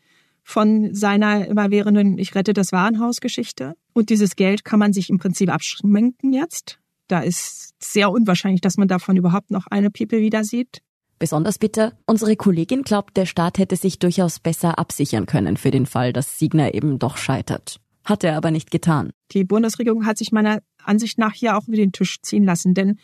von 0.44 0.94
seiner 0.94 1.48
immerwährenden 1.48 2.18
Ich 2.18 2.36
rette 2.36 2.52
das 2.52 2.74
Warenhaus 2.74 3.22
Geschichte. 3.22 3.76
Und 3.94 4.10
dieses 4.10 4.36
Geld 4.36 4.66
kann 4.66 4.80
man 4.80 4.92
sich 4.92 5.10
im 5.10 5.20
Prinzip 5.20 5.50
abschminken 5.50 6.34
jetzt 6.34 6.81
da 7.12 7.20
ist 7.20 7.74
sehr 7.84 8.12
unwahrscheinlich, 8.12 8.62
dass 8.62 8.78
man 8.78 8.88
davon 8.88 9.18
überhaupt 9.18 9.52
noch 9.52 9.68
eine 9.68 9.90
People 9.90 10.20
wieder 10.20 10.44
sieht. 10.44 10.82
Besonders 11.20 11.60
bitter, 11.60 11.94
unsere 12.06 12.36
Kollegin 12.36 12.82
glaubt, 12.82 13.16
der 13.16 13.26
Staat 13.26 13.60
hätte 13.60 13.76
sich 13.76 14.00
durchaus 14.00 14.40
besser 14.40 14.80
absichern 14.80 15.28
können 15.28 15.58
für 15.58 15.70
den 15.70 15.86
Fall, 15.86 16.14
dass 16.14 16.40
Signer 16.40 16.74
eben 16.74 16.98
doch 16.98 17.18
scheitert. 17.18 17.80
Hat 18.04 18.24
er 18.24 18.36
aber 18.36 18.50
nicht 18.50 18.72
getan. 18.72 19.12
Die 19.32 19.44
Bundesregierung 19.44 20.06
hat 20.06 20.18
sich 20.18 20.32
meiner 20.32 20.62
Ansicht 20.84 21.20
nach 21.20 21.34
hier 21.34 21.58
auch 21.58 21.68
über 21.68 21.78
den 21.78 21.92
Tisch 21.92 22.22
ziehen 22.22 22.44
lassen, 22.44 22.74
denn 22.74 22.98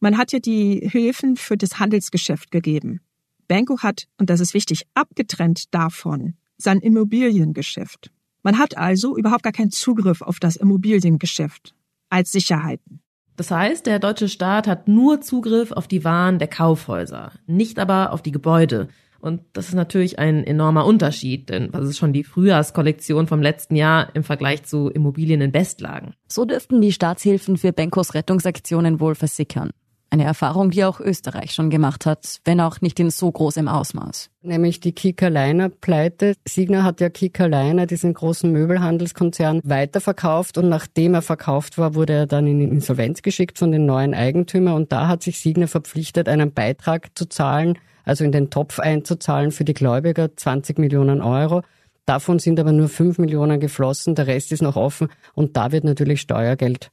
man 0.00 0.18
hat 0.18 0.32
ja 0.32 0.40
die 0.40 0.80
Hilfen 0.90 1.36
für 1.36 1.56
das 1.56 1.78
Handelsgeschäft 1.78 2.50
gegeben. 2.50 3.00
Benko 3.46 3.78
hat, 3.80 4.08
und 4.18 4.30
das 4.30 4.40
ist 4.40 4.54
wichtig, 4.54 4.86
abgetrennt 4.94 5.72
davon 5.74 6.34
sein 6.56 6.80
Immobiliengeschäft. 6.80 8.10
Man 8.42 8.58
hat 8.58 8.76
also 8.76 9.16
überhaupt 9.16 9.42
gar 9.42 9.52
keinen 9.52 9.70
Zugriff 9.70 10.22
auf 10.22 10.40
das 10.40 10.56
Immobiliengeschäft 10.56 11.74
als 12.08 12.32
Sicherheiten. 12.32 13.00
Das 13.40 13.50
heißt, 13.50 13.86
der 13.86 13.98
deutsche 14.00 14.28
Staat 14.28 14.66
hat 14.66 14.86
nur 14.86 15.22
Zugriff 15.22 15.72
auf 15.72 15.88
die 15.88 16.04
Waren 16.04 16.38
der 16.38 16.46
Kaufhäuser, 16.46 17.32
nicht 17.46 17.78
aber 17.78 18.12
auf 18.12 18.20
die 18.20 18.32
Gebäude. 18.32 18.88
Und 19.18 19.40
das 19.54 19.68
ist 19.68 19.74
natürlich 19.74 20.18
ein 20.18 20.44
enormer 20.44 20.84
Unterschied, 20.84 21.48
denn 21.48 21.72
was 21.72 21.88
ist 21.88 21.96
schon 21.96 22.12
die 22.12 22.22
Frühjahrskollektion 22.22 23.26
vom 23.28 23.40
letzten 23.40 23.76
Jahr 23.76 24.14
im 24.14 24.24
Vergleich 24.24 24.64
zu 24.64 24.90
Immobilien 24.90 25.40
in 25.40 25.52
Bestlagen? 25.52 26.12
So 26.28 26.44
dürften 26.44 26.82
die 26.82 26.92
Staatshilfen 26.92 27.56
für 27.56 27.72
Benkos 27.72 28.12
Rettungsaktionen 28.12 29.00
wohl 29.00 29.14
versickern. 29.14 29.70
Eine 30.12 30.24
Erfahrung, 30.24 30.72
die 30.72 30.84
auch 30.84 30.98
Österreich 30.98 31.52
schon 31.52 31.70
gemacht 31.70 32.04
hat, 32.04 32.40
wenn 32.44 32.60
auch 32.60 32.80
nicht 32.80 32.98
in 32.98 33.10
so 33.10 33.30
großem 33.30 33.68
Ausmaß. 33.68 34.28
Nämlich 34.42 34.80
die 34.80 34.90
Kiekerleiner 34.90 35.68
Pleite. 35.68 36.34
Signer 36.44 36.82
hat 36.82 37.00
ja 37.00 37.10
Kiekerleiner, 37.10 37.86
diesen 37.86 38.12
großen 38.12 38.50
Möbelhandelskonzern, 38.50 39.60
weiterverkauft 39.62 40.58
und 40.58 40.68
nachdem 40.68 41.14
er 41.14 41.22
verkauft 41.22 41.78
war, 41.78 41.94
wurde 41.94 42.14
er 42.14 42.26
dann 42.26 42.48
in 42.48 42.60
Insolvenz 42.60 43.22
geschickt 43.22 43.56
von 43.56 43.70
den 43.70 43.86
neuen 43.86 44.12
Eigentümern 44.12 44.74
und 44.74 44.90
da 44.90 45.06
hat 45.06 45.22
sich 45.22 45.38
Signer 45.38 45.68
verpflichtet, 45.68 46.28
einen 46.28 46.52
Beitrag 46.52 47.16
zu 47.16 47.26
zahlen, 47.26 47.78
also 48.02 48.24
in 48.24 48.32
den 48.32 48.50
Topf 48.50 48.80
einzuzahlen 48.80 49.52
für 49.52 49.64
die 49.64 49.74
Gläubiger, 49.74 50.36
20 50.36 50.80
Millionen 50.80 51.22
Euro. 51.22 51.62
Davon 52.04 52.40
sind 52.40 52.58
aber 52.58 52.72
nur 52.72 52.88
5 52.88 53.18
Millionen 53.18 53.60
geflossen, 53.60 54.16
der 54.16 54.26
Rest 54.26 54.50
ist 54.50 54.62
noch 54.62 54.74
offen 54.74 55.06
und 55.34 55.56
da 55.56 55.70
wird 55.70 55.84
natürlich 55.84 56.20
Steuergeld 56.20 56.90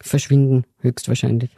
verschwinden, 0.00 0.64
höchstwahrscheinlich. 0.78 1.56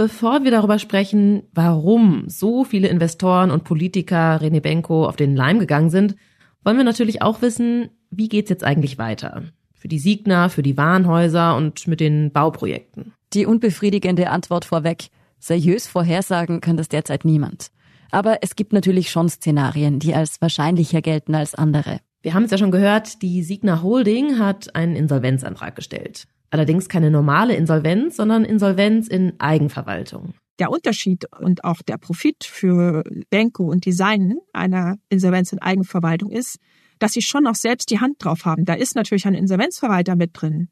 Bevor 0.00 0.44
wir 0.44 0.50
darüber 0.50 0.78
sprechen, 0.78 1.42
warum 1.52 2.24
so 2.26 2.64
viele 2.64 2.88
Investoren 2.88 3.50
und 3.50 3.64
Politiker 3.64 4.40
René 4.40 4.62
Benko 4.62 5.04
auf 5.04 5.14
den 5.14 5.36
Leim 5.36 5.58
gegangen 5.58 5.90
sind, 5.90 6.16
wollen 6.64 6.78
wir 6.78 6.84
natürlich 6.84 7.20
auch 7.20 7.42
wissen, 7.42 7.90
wie 8.10 8.30
geht's 8.30 8.48
jetzt 8.48 8.64
eigentlich 8.64 8.96
weiter? 8.96 9.42
Für 9.74 9.88
die 9.88 9.98
Siegner, 9.98 10.48
für 10.48 10.62
die 10.62 10.78
Warenhäuser 10.78 11.54
und 11.54 11.86
mit 11.86 12.00
den 12.00 12.32
Bauprojekten. 12.32 13.12
Die 13.34 13.44
unbefriedigende 13.44 14.30
Antwort 14.30 14.64
vorweg. 14.64 15.10
Seriös 15.38 15.86
vorhersagen 15.86 16.62
kann 16.62 16.78
das 16.78 16.88
derzeit 16.88 17.26
niemand. 17.26 17.70
Aber 18.10 18.38
es 18.40 18.56
gibt 18.56 18.72
natürlich 18.72 19.10
schon 19.10 19.28
Szenarien, 19.28 19.98
die 19.98 20.14
als 20.14 20.40
wahrscheinlicher 20.40 21.02
gelten 21.02 21.34
als 21.34 21.54
andere. 21.54 22.00
Wir 22.22 22.32
haben 22.32 22.44
es 22.44 22.50
ja 22.50 22.56
schon 22.56 22.70
gehört, 22.70 23.20
die 23.20 23.42
Signa 23.42 23.82
Holding 23.82 24.38
hat 24.38 24.74
einen 24.74 24.96
Insolvenzantrag 24.96 25.76
gestellt. 25.76 26.26
Allerdings 26.50 26.88
keine 26.88 27.10
normale 27.10 27.54
Insolvenz, 27.54 28.16
sondern 28.16 28.44
Insolvenz 28.44 29.06
in 29.08 29.38
Eigenverwaltung. 29.38 30.34
Der 30.58 30.70
Unterschied 30.70 31.26
und 31.38 31.64
auch 31.64 31.80
der 31.80 31.96
Profit 31.96 32.44
für 32.44 33.04
Benko 33.30 33.64
und 33.64 33.86
Design 33.86 34.36
einer 34.52 34.96
Insolvenz 35.08 35.52
in 35.52 35.60
Eigenverwaltung 35.60 36.30
ist, 36.30 36.58
dass 36.98 37.12
sie 37.12 37.22
schon 37.22 37.46
auch 37.46 37.54
selbst 37.54 37.90
die 37.90 38.00
Hand 38.00 38.16
drauf 38.18 38.44
haben. 38.44 38.64
Da 38.64 38.74
ist 38.74 38.94
natürlich 38.94 39.26
ein 39.26 39.34
Insolvenzverwalter 39.34 40.16
mit 40.16 40.30
drin. 40.34 40.68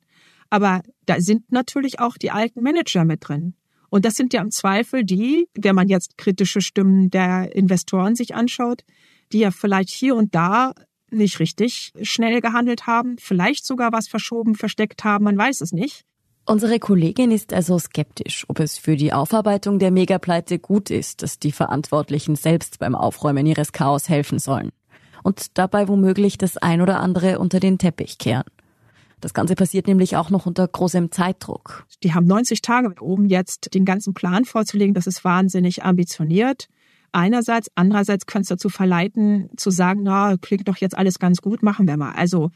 Aber 0.51 0.83
da 1.07 1.21
sind 1.21 1.51
natürlich 1.53 2.01
auch 2.01 2.17
die 2.17 2.31
alten 2.31 2.63
Manager 2.63 3.05
mit 3.05 3.27
drin. 3.27 3.55
Und 3.91 4.05
das 4.05 4.15
sind 4.15 4.35
ja 4.35 4.43
im 4.43 4.51
Zweifel 4.51 5.05
die, 5.05 5.49
wenn 5.55 5.75
man 5.75 5.89
jetzt 5.89 6.19
kritische 6.19 6.61
Stimmen 6.61 7.11
der 7.11 7.55
Investoren 7.57 8.15
sich 8.15 8.35
anschaut, 8.35 8.83
die 9.33 9.41
ja 9.41 9.51
vielleicht 9.51 9.91
hier 9.91 10.15
und 10.15 10.35
da 10.35 10.73
nicht 11.11 11.41
richtig 11.41 11.93
schnell 12.03 12.41
gehandelt 12.41 12.87
haben, 12.87 13.17
vielleicht 13.19 13.67
sogar 13.67 13.93
was 13.93 14.09
verschoben, 14.09 14.55
versteckt 14.55 15.05
haben, 15.05 15.25
man 15.25 15.39
weiß 15.39 15.61
es 15.61 15.73
nicht. 15.73 16.05
Unsere 16.47 16.79
Kollegin 16.79 17.31
ist 17.31 17.53
also 17.53 17.79
skeptisch, 17.79 18.47
ob 18.49 18.59
es 18.61 18.79
für 18.79 18.97
die 18.97 19.13
Aufarbeitung 19.13 19.79
der 19.79 19.91
Megapleite 19.91 20.59
gut 20.59 20.89
ist, 20.89 21.23
dass 21.23 21.39
die 21.39 21.53
Verantwortlichen 21.53 22.37
selbst 22.37 22.79
beim 22.79 22.95
Aufräumen 22.95 23.45
ihres 23.45 23.73
Chaos 23.73 24.09
helfen 24.09 24.39
sollen 24.39 24.71
und 25.23 25.59
dabei 25.59 25.89
womöglich 25.89 26.39
das 26.39 26.57
ein 26.57 26.81
oder 26.81 27.01
andere 27.01 27.39
unter 27.39 27.61
den 27.61 27.77
Teppich 27.77 28.17
kehren. 28.17 28.47
Das 29.21 29.35
Ganze 29.35 29.57
passiert 29.57 29.89
nämlich 29.89 30.17
auch 30.17 30.31
noch 30.31 30.47
unter 30.47 30.67
großem 30.67 31.11
Zeitdruck. 31.11 31.85
Die 32.03 32.15
haben 32.15 32.27
90 32.27 32.63
Tage, 32.63 32.95
um 33.03 33.27
jetzt 33.27 33.75
den 33.75 33.85
ganzen 33.85 34.15
Plan 34.15 34.45
vorzulegen. 34.45 34.95
Das 34.95 35.07
ist 35.07 35.25
wahnsinnig 35.25 35.85
ambitioniert 35.85 36.69
einerseits. 37.13 37.69
Andererseits 37.75 38.27
könnte 38.27 38.43
es 38.43 38.49
dazu 38.49 38.69
verleiten, 38.69 39.51
zu 39.57 39.71
sagen, 39.71 40.03
na, 40.03 40.37
klingt 40.37 40.69
doch 40.69 40.77
jetzt 40.77 40.97
alles 40.97 41.19
ganz 41.19 41.41
gut, 41.41 41.63
machen 41.63 41.87
wir 41.87 41.97
mal. 41.97 42.13
Also 42.13 42.51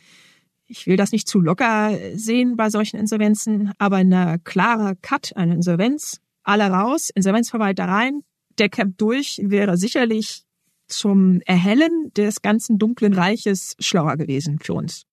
ich 0.66 0.86
will 0.86 0.96
das 0.96 1.12
nicht 1.12 1.28
zu 1.28 1.40
locker 1.40 1.96
sehen 2.14 2.56
bei 2.56 2.70
solchen 2.70 2.96
Insolvenzen, 2.96 3.72
aber 3.78 3.96
eine 3.96 4.38
klare 4.44 4.96
Cut, 5.02 5.36
eine 5.36 5.54
Insolvenz, 5.54 6.20
alle 6.42 6.68
raus, 6.70 7.10
Insolvenzverwalter 7.14 7.84
rein, 7.84 8.22
der 8.58 8.68
Camp 8.68 8.96
durch, 8.98 9.40
wäre 9.42 9.76
sicherlich 9.76 10.44
zum 10.88 11.40
Erhellen 11.46 12.12
des 12.16 12.42
ganzen 12.42 12.78
dunklen 12.78 13.14
Reiches 13.14 13.76
schlauer 13.78 14.16
gewesen 14.16 14.58
für 14.60 14.74
uns. 14.74 15.04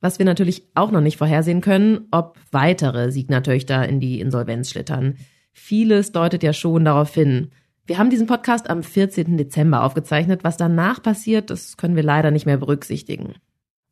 Was 0.00 0.18
wir 0.18 0.26
natürlich 0.26 0.64
auch 0.74 0.92
noch 0.92 1.00
nicht 1.00 1.16
vorhersehen 1.16 1.60
können, 1.60 2.06
ob 2.10 2.38
weitere 2.52 3.10
Signatöchter 3.10 3.88
in 3.88 3.98
die 3.98 4.20
Insolvenz 4.20 4.70
schlittern. 4.70 5.16
Vieles 5.52 6.12
deutet 6.12 6.44
ja 6.44 6.52
schon 6.52 6.84
darauf 6.84 7.12
hin. 7.12 7.50
Wir 7.88 7.96
haben 7.96 8.10
diesen 8.10 8.26
Podcast 8.26 8.68
am 8.68 8.82
14. 8.82 9.38
Dezember 9.38 9.82
aufgezeichnet. 9.82 10.44
Was 10.44 10.58
danach 10.58 11.02
passiert, 11.02 11.48
das 11.48 11.78
können 11.78 11.96
wir 11.96 12.02
leider 12.02 12.30
nicht 12.30 12.44
mehr 12.44 12.58
berücksichtigen. 12.58 13.36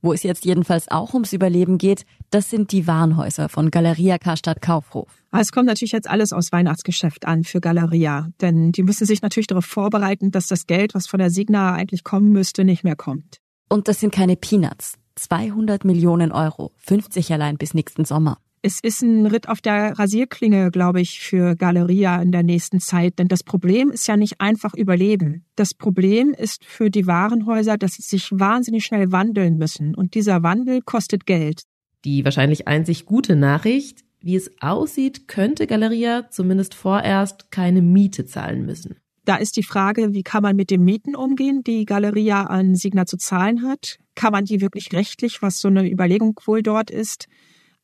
Wo 0.03 0.13
es 0.13 0.23
jetzt 0.23 0.45
jedenfalls 0.45 0.89
auch 0.89 1.15
ums 1.15 1.33
Überleben 1.33 1.79
geht, 1.79 2.05
das 2.29 2.51
sind 2.51 2.73
die 2.73 2.87
Warenhäuser 2.87 3.49
von 3.49 3.71
Galeria 3.71 4.19
Karstadt 4.19 4.61
Kaufhof. 4.61 5.09
Es 5.33 5.51
kommt 5.51 5.65
natürlich 5.67 5.93
jetzt 5.93 6.11
alles 6.11 6.35
aus 6.35 6.53
Weihnachtsgeschäft 6.53 7.27
an 7.27 7.43
für 7.43 7.63
Galeria, 7.63 8.29
denn 8.43 8.71
die 8.71 8.83
müssen 8.83 9.07
sich 9.07 9.23
natürlich 9.23 9.47
darauf 9.47 9.65
vorbereiten, 9.65 10.31
dass 10.31 10.47
das 10.47 10.67
Geld, 10.67 10.95
was 10.95 11.07
von 11.07 11.19
der 11.19 11.31
Signa 11.31 11.73
eigentlich 11.73 12.05
kommen 12.05 12.33
müsste, 12.33 12.65
nicht 12.65 12.85
mehr 12.85 12.97
kommt. 12.97 13.39
Und 13.71 13.89
das 13.89 14.01
sind 14.01 14.13
keine 14.13 14.37
Peanuts. 14.37 14.99
200 15.15 15.87
Millionen 15.87 16.33
Euro, 16.33 16.73
50 16.77 17.33
allein 17.33 17.57
bis 17.57 17.73
nächsten 17.73 18.05
Sommer. 18.05 18.37
Es 18.62 18.81
ist 18.81 19.03
ein 19.03 19.27
Ritt 19.27 19.49
auf 19.49 19.61
der 19.61 19.99
Rasierklinge, 19.99 20.71
glaube 20.71 21.01
ich, 21.01 21.21
für 21.21 21.55
Galeria 21.55 22.21
in 22.21 22.33
der 22.33 22.42
nächsten 22.42 22.81
Zeit. 22.81 23.19
Denn 23.19 23.29
das 23.29 23.45
Problem 23.45 23.90
ist 23.90 24.09
ja 24.09 24.16
nicht 24.16 24.40
einfach 24.40 24.75
Überleben. 24.75 25.45
Das 25.55 25.73
Problem 25.73 26.33
ist 26.33 26.64
für 26.64 26.90
die 26.90 27.07
Warenhäuser, 27.07 27.77
dass 27.77 27.95
sie 27.95 28.03
sich 28.03 28.31
wahnsinnig 28.33 28.85
schnell 28.85 29.12
wandeln 29.12 29.57
müssen. 29.57 29.95
Und 29.95 30.14
dieser 30.14 30.42
Wandel 30.42 30.81
kostet 30.83 31.27
Geld. 31.27 31.62
Die 32.05 32.25
wahrscheinlich 32.25 32.66
einzig 32.66 33.07
gute 33.07 33.37
Nachricht, 33.37 34.05
wie 34.21 34.37
es 34.37 34.51
aussieht, 34.61 35.29
könnte 35.29 35.66
Galeria 35.66 36.29
zumindest 36.31 36.75
vorerst 36.75 37.51
keine 37.51 37.83
Miete 37.83 38.27
zahlen 38.27 38.66
müssen. 38.66 38.97
Da 39.25 39.37
ist 39.37 39.57
die 39.57 39.64
Frage, 39.64 40.14
wie 40.14 40.23
kann 40.23 40.42
man 40.42 40.55
mit 40.55 40.71
den 40.71 40.85
Mieten 40.85 41.16
umgehen, 41.16 41.62
die 41.64 41.85
Galeria 41.85 42.45
an 42.45 42.77
Signa 42.77 43.07
zu 43.07 43.16
zahlen 43.16 43.62
hat? 43.62 43.99
Kann 44.14 44.33
man 44.33 44.45
die 44.45 44.61
wirklich 44.61 44.92
rechtlich, 44.92 45.42
was 45.42 45.59
so 45.59 45.69
eine 45.69 45.90
Überlegung 45.90 46.38
wohl 46.45 46.62
dort 46.62 46.92
ist, 46.92 47.27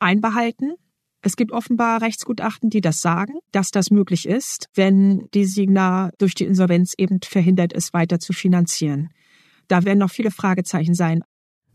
einbehalten. 0.03 0.75
Es 1.23 1.37
gibt 1.37 1.53
offenbar 1.53 2.03
Rechtsgutachten, 2.03 2.69
die 2.69 2.81
das 2.81 3.01
sagen, 3.01 3.35
dass 3.53 3.71
das 3.71 3.91
möglich 3.91 4.27
ist, 4.27 4.69
wenn 4.75 5.29
die 5.35 5.45
Signa 5.45 6.11
durch 6.19 6.35
die 6.35 6.45
Insolvenz 6.45 6.95
eben 6.99 7.21
verhindert 7.23 7.73
ist, 7.73 7.95
weiter 7.95 8.19
zu 8.19 8.33
finanzieren. 8.33 9.11
Da 9.69 9.85
werden 9.85 10.01
noch 10.01 10.11
viele 10.11 10.33
Fragezeichen 10.33 10.95
sein. 10.95 11.23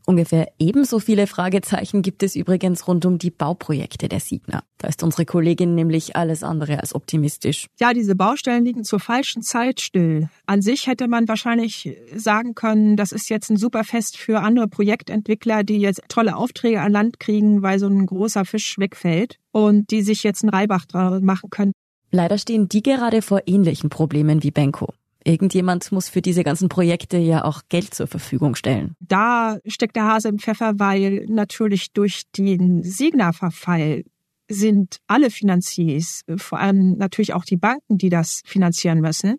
Ungefähr 0.09 0.47
ebenso 0.57 0.99
viele 0.99 1.27
Fragezeichen 1.27 2.01
gibt 2.01 2.23
es 2.23 2.37
übrigens 2.37 2.87
rund 2.87 3.05
um 3.05 3.17
die 3.17 3.29
Bauprojekte 3.29 4.07
der 4.07 4.21
Signa. 4.21 4.63
Da 4.77 4.87
ist 4.87 5.03
unsere 5.03 5.25
Kollegin 5.25 5.75
nämlich 5.75 6.15
alles 6.15 6.43
andere 6.43 6.79
als 6.79 6.95
optimistisch. 6.95 7.67
Ja, 7.77 7.93
diese 7.93 8.15
Baustellen 8.15 8.63
liegen 8.63 8.85
zur 8.85 9.01
falschen 9.01 9.41
Zeit 9.41 9.81
still. 9.81 10.29
An 10.45 10.61
sich 10.61 10.87
hätte 10.87 11.09
man 11.09 11.27
wahrscheinlich 11.27 11.97
sagen 12.15 12.55
können, 12.55 12.95
das 12.95 13.11
ist 13.11 13.29
jetzt 13.29 13.49
ein 13.49 13.57
super 13.57 13.83
Fest 13.83 14.15
für 14.15 14.39
andere 14.39 14.69
Projektentwickler, 14.69 15.65
die 15.65 15.79
jetzt 15.79 16.01
tolle 16.07 16.37
Aufträge 16.37 16.79
an 16.79 16.93
Land 16.93 17.19
kriegen, 17.19 17.61
weil 17.61 17.77
so 17.77 17.87
ein 17.87 18.05
großer 18.05 18.45
Fisch 18.45 18.79
wegfällt 18.79 19.39
und 19.51 19.91
die 19.91 20.03
sich 20.03 20.23
jetzt 20.23 20.41
einen 20.41 20.51
Reibach 20.51 20.85
machen 21.19 21.49
können. 21.49 21.73
Leider 22.11 22.37
stehen 22.37 22.69
die 22.69 22.81
gerade 22.81 23.21
vor 23.21 23.41
ähnlichen 23.45 23.89
Problemen 23.89 24.41
wie 24.41 24.51
Benko. 24.51 24.93
Irgendjemand 25.27 25.91
muss 25.91 26.07
für 26.07 26.21
diese 26.21 26.45
ganzen 26.45 26.69
Projekte 26.69 27.17
ja 27.17 27.43
auch 27.43 27.63
Geld 27.67 27.93
zur 27.93 28.07
Verfügung 28.07 28.55
stellen. 28.55 28.95
Da 29.01 29.57
steckt 29.65 29.97
der 29.97 30.05
Hase 30.05 30.29
im 30.29 30.39
Pfeffer, 30.39 30.79
weil 30.79 31.25
natürlich 31.27 31.91
durch 31.91 32.23
den 32.37 32.81
Signa-Verfall 32.81 34.05
sind 34.47 34.99
alle 35.05 35.29
Finanziers, 35.29 36.23
vor 36.37 36.59
allem 36.59 36.97
natürlich 36.97 37.33
auch 37.33 37.43
die 37.43 37.57
Banken, 37.57 37.97
die 37.97 38.07
das 38.07 38.41
finanzieren 38.45 39.01
müssen, 39.01 39.35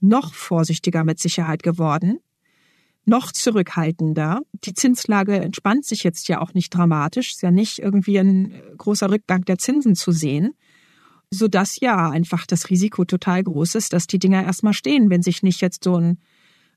noch 0.00 0.32
vorsichtiger 0.32 1.04
mit 1.04 1.18
Sicherheit 1.18 1.62
geworden, 1.62 2.20
noch 3.04 3.30
zurückhaltender. 3.30 4.40
Die 4.64 4.72
Zinslage 4.72 5.36
entspannt 5.40 5.84
sich 5.84 6.04
jetzt 6.04 6.28
ja 6.28 6.40
auch 6.40 6.54
nicht 6.54 6.70
dramatisch, 6.70 7.32
ist 7.32 7.42
ja 7.42 7.50
nicht 7.50 7.80
irgendwie 7.80 8.18
ein 8.18 8.54
großer 8.78 9.10
Rückgang 9.10 9.44
der 9.44 9.58
Zinsen 9.58 9.94
zu 9.94 10.10
sehen 10.10 10.54
sodass 11.32 11.80
ja 11.80 12.10
einfach 12.10 12.46
das 12.46 12.70
Risiko 12.70 13.04
total 13.04 13.42
groß 13.42 13.74
ist, 13.74 13.92
dass 13.92 14.06
die 14.06 14.18
Dinger 14.18 14.44
erstmal 14.44 14.72
stehen, 14.72 15.10
wenn 15.10 15.22
sich 15.22 15.42
nicht 15.42 15.60
jetzt 15.60 15.84
so 15.84 15.96
ein 15.96 16.18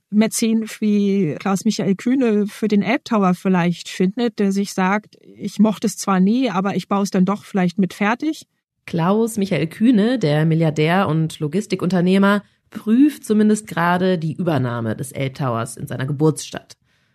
Mäzen 0.09 0.65
wie 0.79 1.35
Klaus-Michael 1.39 1.95
Kühne 1.95 2.47
für 2.47 2.67
den 2.67 2.81
Elbtower 2.81 3.33
vielleicht 3.33 3.87
findet, 3.87 4.39
der 4.39 4.51
sich 4.51 4.73
sagt, 4.73 5.15
ich 5.21 5.59
mochte 5.59 5.87
es 5.87 5.95
zwar 5.95 6.19
nie, 6.19 6.49
aber 6.49 6.75
ich 6.75 6.89
baue 6.89 7.03
es 7.03 7.11
dann 7.11 7.25
doch 7.25 7.45
vielleicht 7.45 7.79
mit 7.79 7.93
fertig. 7.93 8.45
Klaus-Michael 8.85 9.67
Kühne, 9.67 10.19
der 10.19 10.45
Milliardär 10.45 11.07
und 11.07 11.39
Logistikunternehmer, 11.39 12.43
prüft 12.71 13.23
zumindest 13.23 13.67
gerade 13.67 14.17
die 14.17 14.33
Übernahme 14.33 14.95
des 14.95 15.11
Elbtowers 15.13 15.77
in 15.77 15.87
seiner 15.87 16.05
Geburtsstadt. 16.05 16.73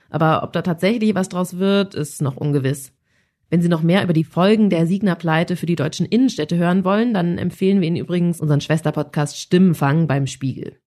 Aber 0.09 0.43
ob 0.43 0.53
da 0.53 0.63
tatsächlich 0.63 1.15
was 1.15 1.29
draus 1.29 1.59
wird, 1.59 1.95
ist 1.95 2.23
noch 2.23 2.37
ungewiss. 2.37 2.93
Wenn 3.49 3.63
Sie 3.63 3.69
noch 3.69 3.83
mehr 3.83 4.03
über 4.03 4.13
die 4.13 4.25
Folgen 4.25 4.71
der 4.71 4.87
Signa-Pleite 4.87 5.57
für 5.57 5.67
die 5.67 5.77
deutschen 5.77 6.05
Innenstädte 6.05 6.57
hören 6.57 6.85
wollen, 6.85 7.15
dann 7.15 7.39
empfehlen 7.39 7.81
wir 7.81 7.87
Ihnen 7.87 7.97
übrigens 7.97 8.41
unseren 8.41 8.61
Schwesterpodcast 8.61 9.39
Stimmenfang 9.39 10.09
beim 10.09 10.27
Spiegel. 10.27 10.79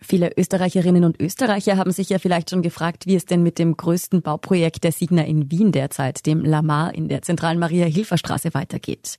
Viele 0.00 0.30
Österreicherinnen 0.36 1.04
und 1.04 1.20
Österreicher 1.20 1.76
haben 1.76 1.90
sich 1.90 2.08
ja 2.08 2.18
vielleicht 2.18 2.50
schon 2.50 2.62
gefragt, 2.62 3.06
wie 3.06 3.16
es 3.16 3.26
denn 3.26 3.42
mit 3.42 3.58
dem 3.58 3.76
größten 3.76 4.22
Bauprojekt 4.22 4.84
der 4.84 4.92
Signa 4.92 5.24
in 5.24 5.50
Wien 5.50 5.72
derzeit, 5.72 6.24
dem 6.24 6.44
Lamar 6.44 6.94
in 6.94 7.08
der 7.08 7.22
zentralen 7.22 7.58
Maria-Hilfer-Straße 7.58 8.54
weitergeht. 8.54 9.18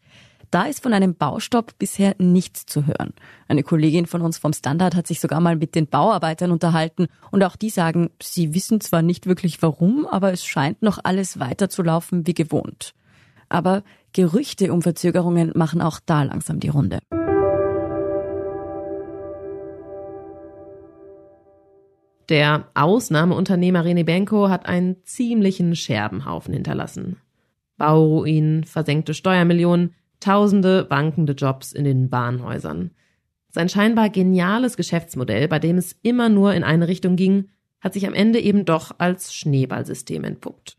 Da 0.52 0.64
ist 0.64 0.82
von 0.82 0.94
einem 0.94 1.14
Baustopp 1.14 1.78
bisher 1.78 2.16
nichts 2.18 2.66
zu 2.66 2.88
hören. 2.88 3.14
Eine 3.48 3.62
Kollegin 3.62 4.08
von 4.08 4.22
uns 4.22 4.40
vom 4.40 4.52
Standard 4.52 4.96
hat 4.96 5.06
sich 5.06 5.20
sogar 5.20 5.40
mal 5.42 5.56
mit 5.56 5.76
den 5.76 5.88
Bauarbeitern 5.88 6.52
unterhalten 6.52 7.08
und 7.30 7.44
auch 7.44 7.56
die 7.56 7.70
sagen, 7.70 8.10
sie 8.20 8.56
wissen 8.56 8.82
zwar 8.82 9.04
nicht 9.04 9.28
wirklich 9.28 9.62
warum, 9.62 10.08
aber 10.08 10.34
es 10.34 10.44
scheint 10.44 10.82
noch 10.82 10.98
alles 11.04 11.40
weiterzulaufen 11.40 12.26
wie 12.26 12.34
gewohnt. 12.34 12.94
Aber 13.48 13.84
Gerüchte 14.12 14.74
um 14.74 14.82
Verzögerungen 14.82 15.52
machen 15.54 15.82
auch 15.82 16.00
da 16.04 16.24
langsam 16.24 16.60
die 16.60 16.70
Runde. 16.70 16.98
Der 22.28 22.70
Ausnahmeunternehmer 22.74 23.84
René 23.84 24.04
Benko 24.04 24.50
hat 24.50 24.66
einen 24.66 25.04
ziemlichen 25.04 25.76
Scherbenhaufen 25.76 26.54
hinterlassen. 26.56 27.18
Bauruinen, 27.78 28.64
versenkte 28.64 29.14
Steuermillionen, 29.14 29.96
Tausende 30.20 30.90
wankende 30.90 31.34
Jobs 31.34 31.72
in 31.72 31.84
den 31.84 32.10
Bahnhäusern. 32.10 32.92
Sein 33.50 33.70
scheinbar 33.70 34.10
geniales 34.10 34.78
Geschäftsmodell, 34.78 35.48
bei 35.48 35.60
dem 35.60 35.78
es 35.78 35.96
immer 36.02 36.30
nur 36.30 36.54
in 36.54 36.64
eine 36.64 36.88
Richtung 36.88 37.16
ging, 37.16 37.50
hat 37.82 37.94
sich 37.94 38.06
am 38.06 38.14
Ende 38.14 38.40
eben 38.40 38.66
doch 38.66 38.92
als 38.98 39.34
Schneeballsystem 39.34 40.24
entpuppt. 40.24 40.78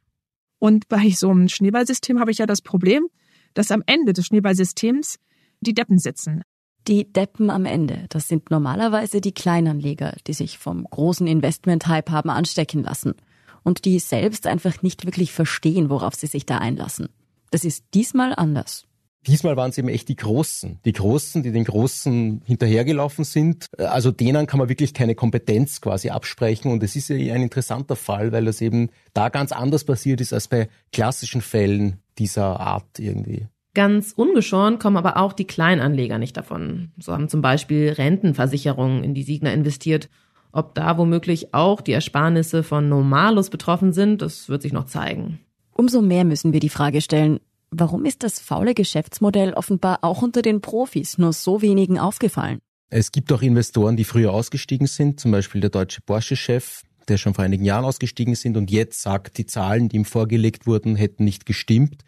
Und 0.59 0.88
bei 0.88 1.11
so 1.11 1.30
einem 1.30 1.49
Schneeballsystem 1.49 2.20
habe 2.20 2.30
ich 2.30 2.38
ja 2.38 2.47
das 2.47 2.61
Problem, 2.61 3.09
dass 3.55 3.70
am 3.70 3.82
Ende 3.86 4.12
des 4.12 4.26
Schneeballsystems 4.26 5.18
die 5.61 5.74
Deppen 5.74 5.99
sitzen. 5.99 6.43
Die 6.86 7.11
Deppen 7.11 7.51
am 7.51 7.66
Ende, 7.66 8.07
das 8.09 8.28
sind 8.28 8.51
normalerweise 8.51 9.20
die 9.20 9.32
Kleinanleger, 9.32 10.16
die 10.26 10.32
sich 10.32 10.59
vom 10.59 10.84
großen 10.84 11.26
Investment-Hype 11.26 12.11
haben 12.11 12.30
anstecken 12.30 12.82
lassen 12.82 13.14
und 13.62 13.84
die 13.84 13.99
selbst 13.99 14.47
einfach 14.47 14.82
nicht 14.82 15.05
wirklich 15.05 15.32
verstehen, 15.32 15.91
worauf 15.91 16.14
sie 16.14 16.26
sich 16.26 16.47
da 16.47 16.59
einlassen. 16.59 17.09
Das 17.51 17.64
ist 17.64 17.84
diesmal 17.95 18.34
anders. 18.34 18.86
Diesmal 19.27 19.57
waren 19.57 19.71
es 19.71 19.79
eben 19.79 19.89
echt 19.89 20.09
die 20.09 20.16
Großen. 20.16 20.79
Die 20.85 20.93
Großen, 20.93 21.43
die 21.43 21.53
den 21.53 21.64
Großen 21.64 22.43
hinterhergelaufen 22.47 23.25
sind. 23.25 23.66
Also 23.79 24.11
denen 24.11 24.47
kann 24.47 24.59
man 24.59 24.68
wirklich 24.71 24.95
keine 24.95 25.14
Kompetenz 25.14 25.81
quasi 25.81 26.09
absprechen. 26.09 26.73
Und 26.73 26.83
es 26.83 26.97
ist 26.97 27.09
ja 27.09 27.16
ein 27.35 27.43
interessanter 27.43 27.97
Fall, 27.97 28.33
weil 28.33 28.47
das 28.47 28.61
eben 28.61 28.89
da 29.12 29.29
ganz 29.29 29.53
anders 29.53 29.85
passiert 29.85 30.21
ist 30.21 30.33
als 30.33 30.49
bei 30.49 30.68
klassischen 30.93 31.43
Fällen 31.43 31.99
dieser 32.18 32.61
Art 32.61 32.99
irgendwie. 32.99 33.47
Ganz 33.75 34.12
ungeschoren 34.12 34.79
kommen 34.79 34.97
aber 34.97 35.16
auch 35.16 35.33
die 35.33 35.47
Kleinanleger 35.47 36.18
nicht 36.18 36.37
davon. 36.37 36.91
So 36.99 37.12
haben 37.12 37.29
zum 37.29 37.41
Beispiel 37.41 37.91
Rentenversicherungen 37.91 39.05
in 39.05 39.14
die 39.14 39.23
Signa 39.23 39.53
investiert. 39.53 40.09
Ob 40.51 40.75
da 40.75 40.99
womöglich 40.99 41.55
auch 41.55 41.81
die 41.81 41.93
Ersparnisse 41.93 42.64
von 42.64 42.89
Normalus 42.89 43.51
betroffen 43.51 43.93
sind, 43.93 44.23
das 44.23 44.49
wird 44.49 44.62
sich 44.62 44.73
noch 44.73 44.87
zeigen. 44.87 45.39
Umso 45.73 46.03
mehr 46.03 46.25
müssen 46.25 46.53
wir 46.53 46.61
die 46.61 46.68
Frage 46.68 47.01
stellen, 47.01 47.39
Warum 47.73 48.05
ist 48.05 48.25
das 48.25 48.41
faule 48.41 48.75
Geschäftsmodell 48.75 49.53
offenbar 49.53 50.01
auch 50.03 50.23
unter 50.23 50.43
den 50.43 50.61
Profis 50.61 51.18
nur 51.18 51.33
so 51.33 51.62
wenigen 51.62 52.01
aufgefallen? 52.01 52.59
Es 52.91 53.12
gibt 53.12 53.33
auch 53.33 53.43
Investoren, 53.43 53.97
die 53.97 54.03
früher 54.03 54.33
ausgestiegen 54.33 54.89
sind, 54.89 55.21
zum 55.21 55.31
Beispiel 55.31 55.61
der 55.61 55.71
deutsche 55.71 56.01
Porsche-Chef, 56.01 56.83
der 57.07 57.16
schon 57.16 57.35
vor 57.35 57.45
einigen 57.45 57.64
Jahren 57.64 57.85
ausgestiegen 57.85 58.35
sind 58.35 58.57
und 58.57 58.73
jetzt 58.73 59.01
sagt, 59.01 59.39
die 59.39 59.47
Zahlen, 59.47 59.89
die 59.89 59.97
ihm 59.97 60.05
vorgelegt 60.05 60.66
wurden, 60.66 60.97
hätten 60.97 61.25
nicht 61.25 61.47
gestimmt. 61.47 62.03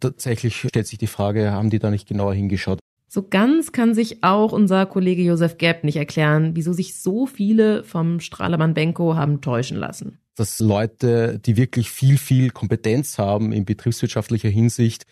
Tatsächlich 0.00 0.56
stellt 0.56 0.86
sich 0.86 0.98
die 0.98 1.06
Frage, 1.06 1.52
haben 1.52 1.70
die 1.70 1.78
da 1.78 1.90
nicht 1.90 2.06
genauer 2.06 2.34
hingeschaut? 2.34 2.78
So 3.08 3.26
ganz 3.28 3.72
kann 3.72 3.94
sich 3.94 4.22
auch 4.22 4.52
unser 4.52 4.86
Kollege 4.86 5.22
Josef 5.22 5.58
Gepp 5.58 5.82
nicht 5.82 5.96
erklären, 5.96 6.50
wieso 6.54 6.72
sich 6.72 7.00
so 7.00 7.26
viele 7.26 7.82
vom 7.82 8.20
Strahlemann 8.20 8.74
Benko 8.74 9.16
haben 9.16 9.40
täuschen 9.40 9.78
lassen 9.78 10.18
dass 10.38 10.60
Leute, 10.60 11.40
die 11.44 11.56
wirklich 11.56 11.90
viel, 11.90 12.16
viel 12.16 12.50
Kompetenz 12.50 13.18
haben 13.18 13.52
in 13.52 13.64
betriebswirtschaftlicher 13.64 14.48
Hinsicht, 14.48 15.04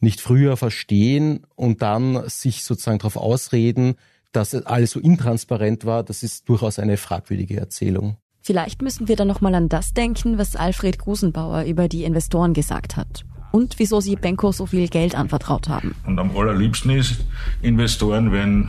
nicht 0.00 0.20
früher 0.20 0.56
verstehen 0.56 1.46
und 1.54 1.80
dann 1.80 2.28
sich 2.28 2.64
sozusagen 2.64 2.98
darauf 2.98 3.16
ausreden, 3.16 3.94
dass 4.32 4.54
alles 4.54 4.90
so 4.90 5.00
intransparent 5.00 5.86
war, 5.86 6.02
das 6.02 6.22
ist 6.22 6.48
durchaus 6.48 6.78
eine 6.78 6.96
fragwürdige 6.96 7.58
Erzählung. 7.58 8.16
Vielleicht 8.42 8.82
müssen 8.82 9.08
wir 9.08 9.16
dann 9.16 9.28
nochmal 9.28 9.54
an 9.54 9.70
das 9.70 9.94
denken, 9.94 10.36
was 10.36 10.54
Alfred 10.54 10.98
Gusenbauer 10.98 11.62
über 11.62 11.88
die 11.88 12.04
Investoren 12.04 12.52
gesagt 12.52 12.96
hat. 12.96 13.24
Und 13.54 13.78
wieso 13.78 14.00
sie 14.00 14.16
Benko 14.16 14.50
so 14.50 14.66
viel 14.66 14.88
Geld 14.88 15.14
anvertraut 15.14 15.68
haben. 15.68 15.94
Und 16.04 16.18
am 16.18 16.36
allerliebsten 16.36 16.90
ist 16.90 17.24
Investoren, 17.62 18.32
wenn 18.32 18.68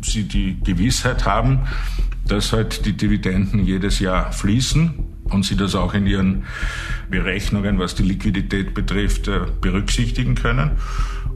sie 0.00 0.22
die 0.22 0.58
Gewissheit 0.64 1.26
haben, 1.26 1.60
dass 2.26 2.54
halt 2.54 2.86
die 2.86 2.94
Dividenden 2.94 3.62
jedes 3.62 3.98
Jahr 3.98 4.32
fließen 4.32 4.94
und 5.24 5.44
sie 5.44 5.56
das 5.56 5.74
auch 5.74 5.92
in 5.92 6.06
ihren 6.06 6.44
Berechnungen, 7.10 7.78
was 7.78 7.96
die 7.96 8.02
Liquidität 8.02 8.72
betrifft, 8.72 9.28
äh, 9.28 9.40
berücksichtigen 9.60 10.36
können. 10.36 10.70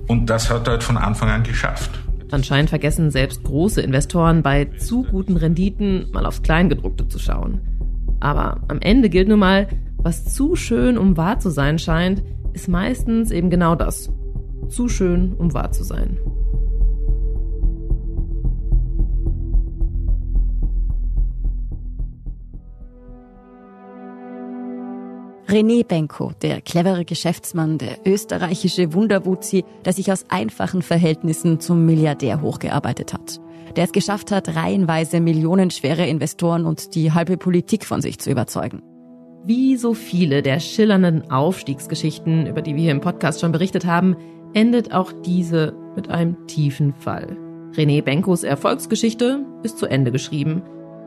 Und 0.07 0.30
das 0.30 0.49
hat 0.49 0.66
er 0.66 0.70
halt 0.70 0.82
von 0.82 0.97
Anfang 0.97 1.28
an 1.28 1.43
geschafft. 1.43 1.91
Anscheinend 2.30 2.70
vergessen 2.70 3.11
selbst 3.11 3.45
große 3.45 3.82
Investoren 3.82 4.43
bei 4.43 4.64
zu 4.64 5.03
guten 5.03 5.36
Renditen 5.36 6.11
mal 6.12 6.24
aufs 6.24 6.41
Kleingedruckte 6.41 7.07
zu 7.07 7.18
schauen. 7.18 7.61
Aber 8.20 8.62
am 8.68 8.80
Ende 8.80 9.11
gilt 9.11 9.28
nun 9.28 9.41
mal, 9.41 9.68
was 9.99 10.32
zu 10.32 10.57
schön, 10.57 10.97
um 10.97 11.18
wahr 11.18 11.39
zu 11.39 11.51
sein 11.51 11.78
scheint, 11.78 12.22
ist 12.59 12.66
meistens 12.66 13.30
eben 13.30 13.50
genau 13.50 13.76
das. 13.76 14.11
Zu 14.68 14.88
schön, 14.88 15.32
um 15.34 15.54
wahr 15.54 15.70
zu 15.70 15.84
sein. 15.84 16.18
René 25.46 25.86
Benko, 25.86 26.32
der 26.42 26.61
clevere 26.61 27.04
Geschäftsmann, 27.04 27.78
der 27.78 27.98
österreichische 28.04 28.92
Wunderwuzi, 28.92 29.64
der 29.84 29.92
sich 29.92 30.11
aus 30.11 30.24
einfachen 30.28 30.82
Verhältnissen 30.82 31.61
zum 31.61 31.86
Milliardär 31.86 32.42
hochgearbeitet 32.42 33.14
hat. 33.14 33.40
Der 33.76 33.84
es 33.84 33.92
geschafft 33.92 34.32
hat, 34.32 34.56
reihenweise 34.56 35.20
millionenschwere 35.20 36.06
Investoren 36.06 36.66
und 36.66 36.96
die 36.96 37.12
halbe 37.12 37.36
Politik 37.36 37.86
von 37.86 38.02
sich 38.02 38.18
zu 38.18 38.30
überzeugen. 38.30 38.82
Wie 39.45 39.76
so 39.76 39.95
viele 39.95 40.43
der 40.43 40.61
schillernden 40.61 41.30
Aufstiegsgeschichten, 41.30 42.47
über 42.47 42.62
die 42.62 42.74
wir 42.74 42.82
hier 42.82 42.93
im 42.93 43.01
Podcast 43.01 43.41
schon 43.41 43.53
berichtet 43.53 43.86
haben, 43.86 44.16
endet 44.55 44.93
auch 44.93 45.12
diese 45.24 45.74
mit 45.97 46.11
einem 46.11 46.47
tiefen 46.47 46.93
Fall. 46.95 47.36
René 47.74 48.03
Benkos 48.03 48.43
Erfolgsgeschichte 48.43 49.45
ist 49.62 49.78
zu 49.78 49.86
Ende 49.86 50.11
geschrieben. 50.11 50.62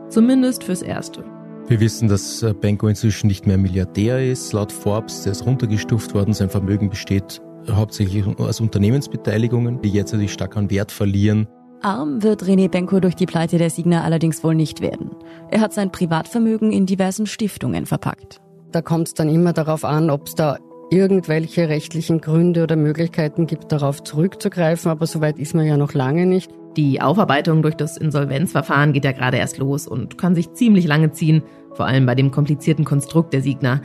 Zumindest 0.09 0.63
fürs 0.63 0.81
Erste. 0.81 1.23
Wir 1.67 1.79
wissen, 1.79 2.07
dass 2.07 2.43
äh, 2.43 2.53
Benko 2.53 2.87
inzwischen 2.87 3.27
nicht 3.27 3.47
mehr 3.47 3.57
Milliardär 3.57 4.29
ist. 4.29 4.51
Laut 4.53 4.71
Forbes, 4.71 5.23
der 5.23 5.31
ist 5.31 5.45
runtergestuft 5.45 6.13
worden. 6.13 6.33
Sein 6.33 6.49
Vermögen 6.49 6.89
besteht 6.89 7.41
hauptsächlich 7.69 8.25
aus 8.25 8.59
Unternehmensbeteiligungen, 8.59 9.81
die 9.81 9.89
jetzt 9.89 10.11
natürlich 10.11 10.33
stark 10.33 10.57
an 10.57 10.69
Wert 10.69 10.91
verlieren. 10.91 11.47
Arm 11.83 12.21
wird 12.21 12.43
René 12.43 12.69
Benko 12.69 12.99
durch 12.99 13.15
die 13.15 13.25
Pleite 13.25 13.57
der 13.57 13.69
Signa 13.69 14.03
allerdings 14.03 14.43
wohl 14.43 14.55
nicht 14.55 14.81
werden. 14.81 15.11
Er 15.49 15.61
hat 15.61 15.73
sein 15.73 15.91
Privatvermögen 15.91 16.71
in 16.71 16.85
diversen 16.85 17.25
Stiftungen 17.25 17.85
verpackt. 17.85 18.39
Da 18.71 18.81
kommt 18.81 19.07
es 19.07 19.13
dann 19.13 19.29
immer 19.29 19.53
darauf 19.53 19.83
an, 19.83 20.09
ob 20.09 20.27
es 20.27 20.35
da 20.35 20.57
irgendwelche 20.91 21.69
rechtlichen 21.69 22.21
Gründe 22.21 22.63
oder 22.63 22.75
Möglichkeiten 22.75 23.47
gibt, 23.47 23.71
darauf 23.71 24.03
zurückzugreifen, 24.03 24.91
aber 24.91 25.07
soweit 25.07 25.39
ist 25.39 25.55
man 25.55 25.65
ja 25.65 25.77
noch 25.77 25.93
lange 25.93 26.25
nicht. 26.25 26.51
Die 26.77 27.01
Aufarbeitung 27.01 27.61
durch 27.61 27.75
das 27.75 27.97
Insolvenzverfahren 27.97 28.93
geht 28.93 29.05
ja 29.05 29.11
gerade 29.11 29.37
erst 29.37 29.57
los 29.57 29.87
und 29.87 30.17
kann 30.17 30.35
sich 30.35 30.53
ziemlich 30.53 30.85
lange 30.85 31.11
ziehen, 31.11 31.43
vor 31.73 31.85
allem 31.85 32.05
bei 32.05 32.15
dem 32.15 32.31
komplizierten 32.31 32.85
Konstrukt 32.85 33.33
der 33.33 33.41
Signa. 33.41 33.81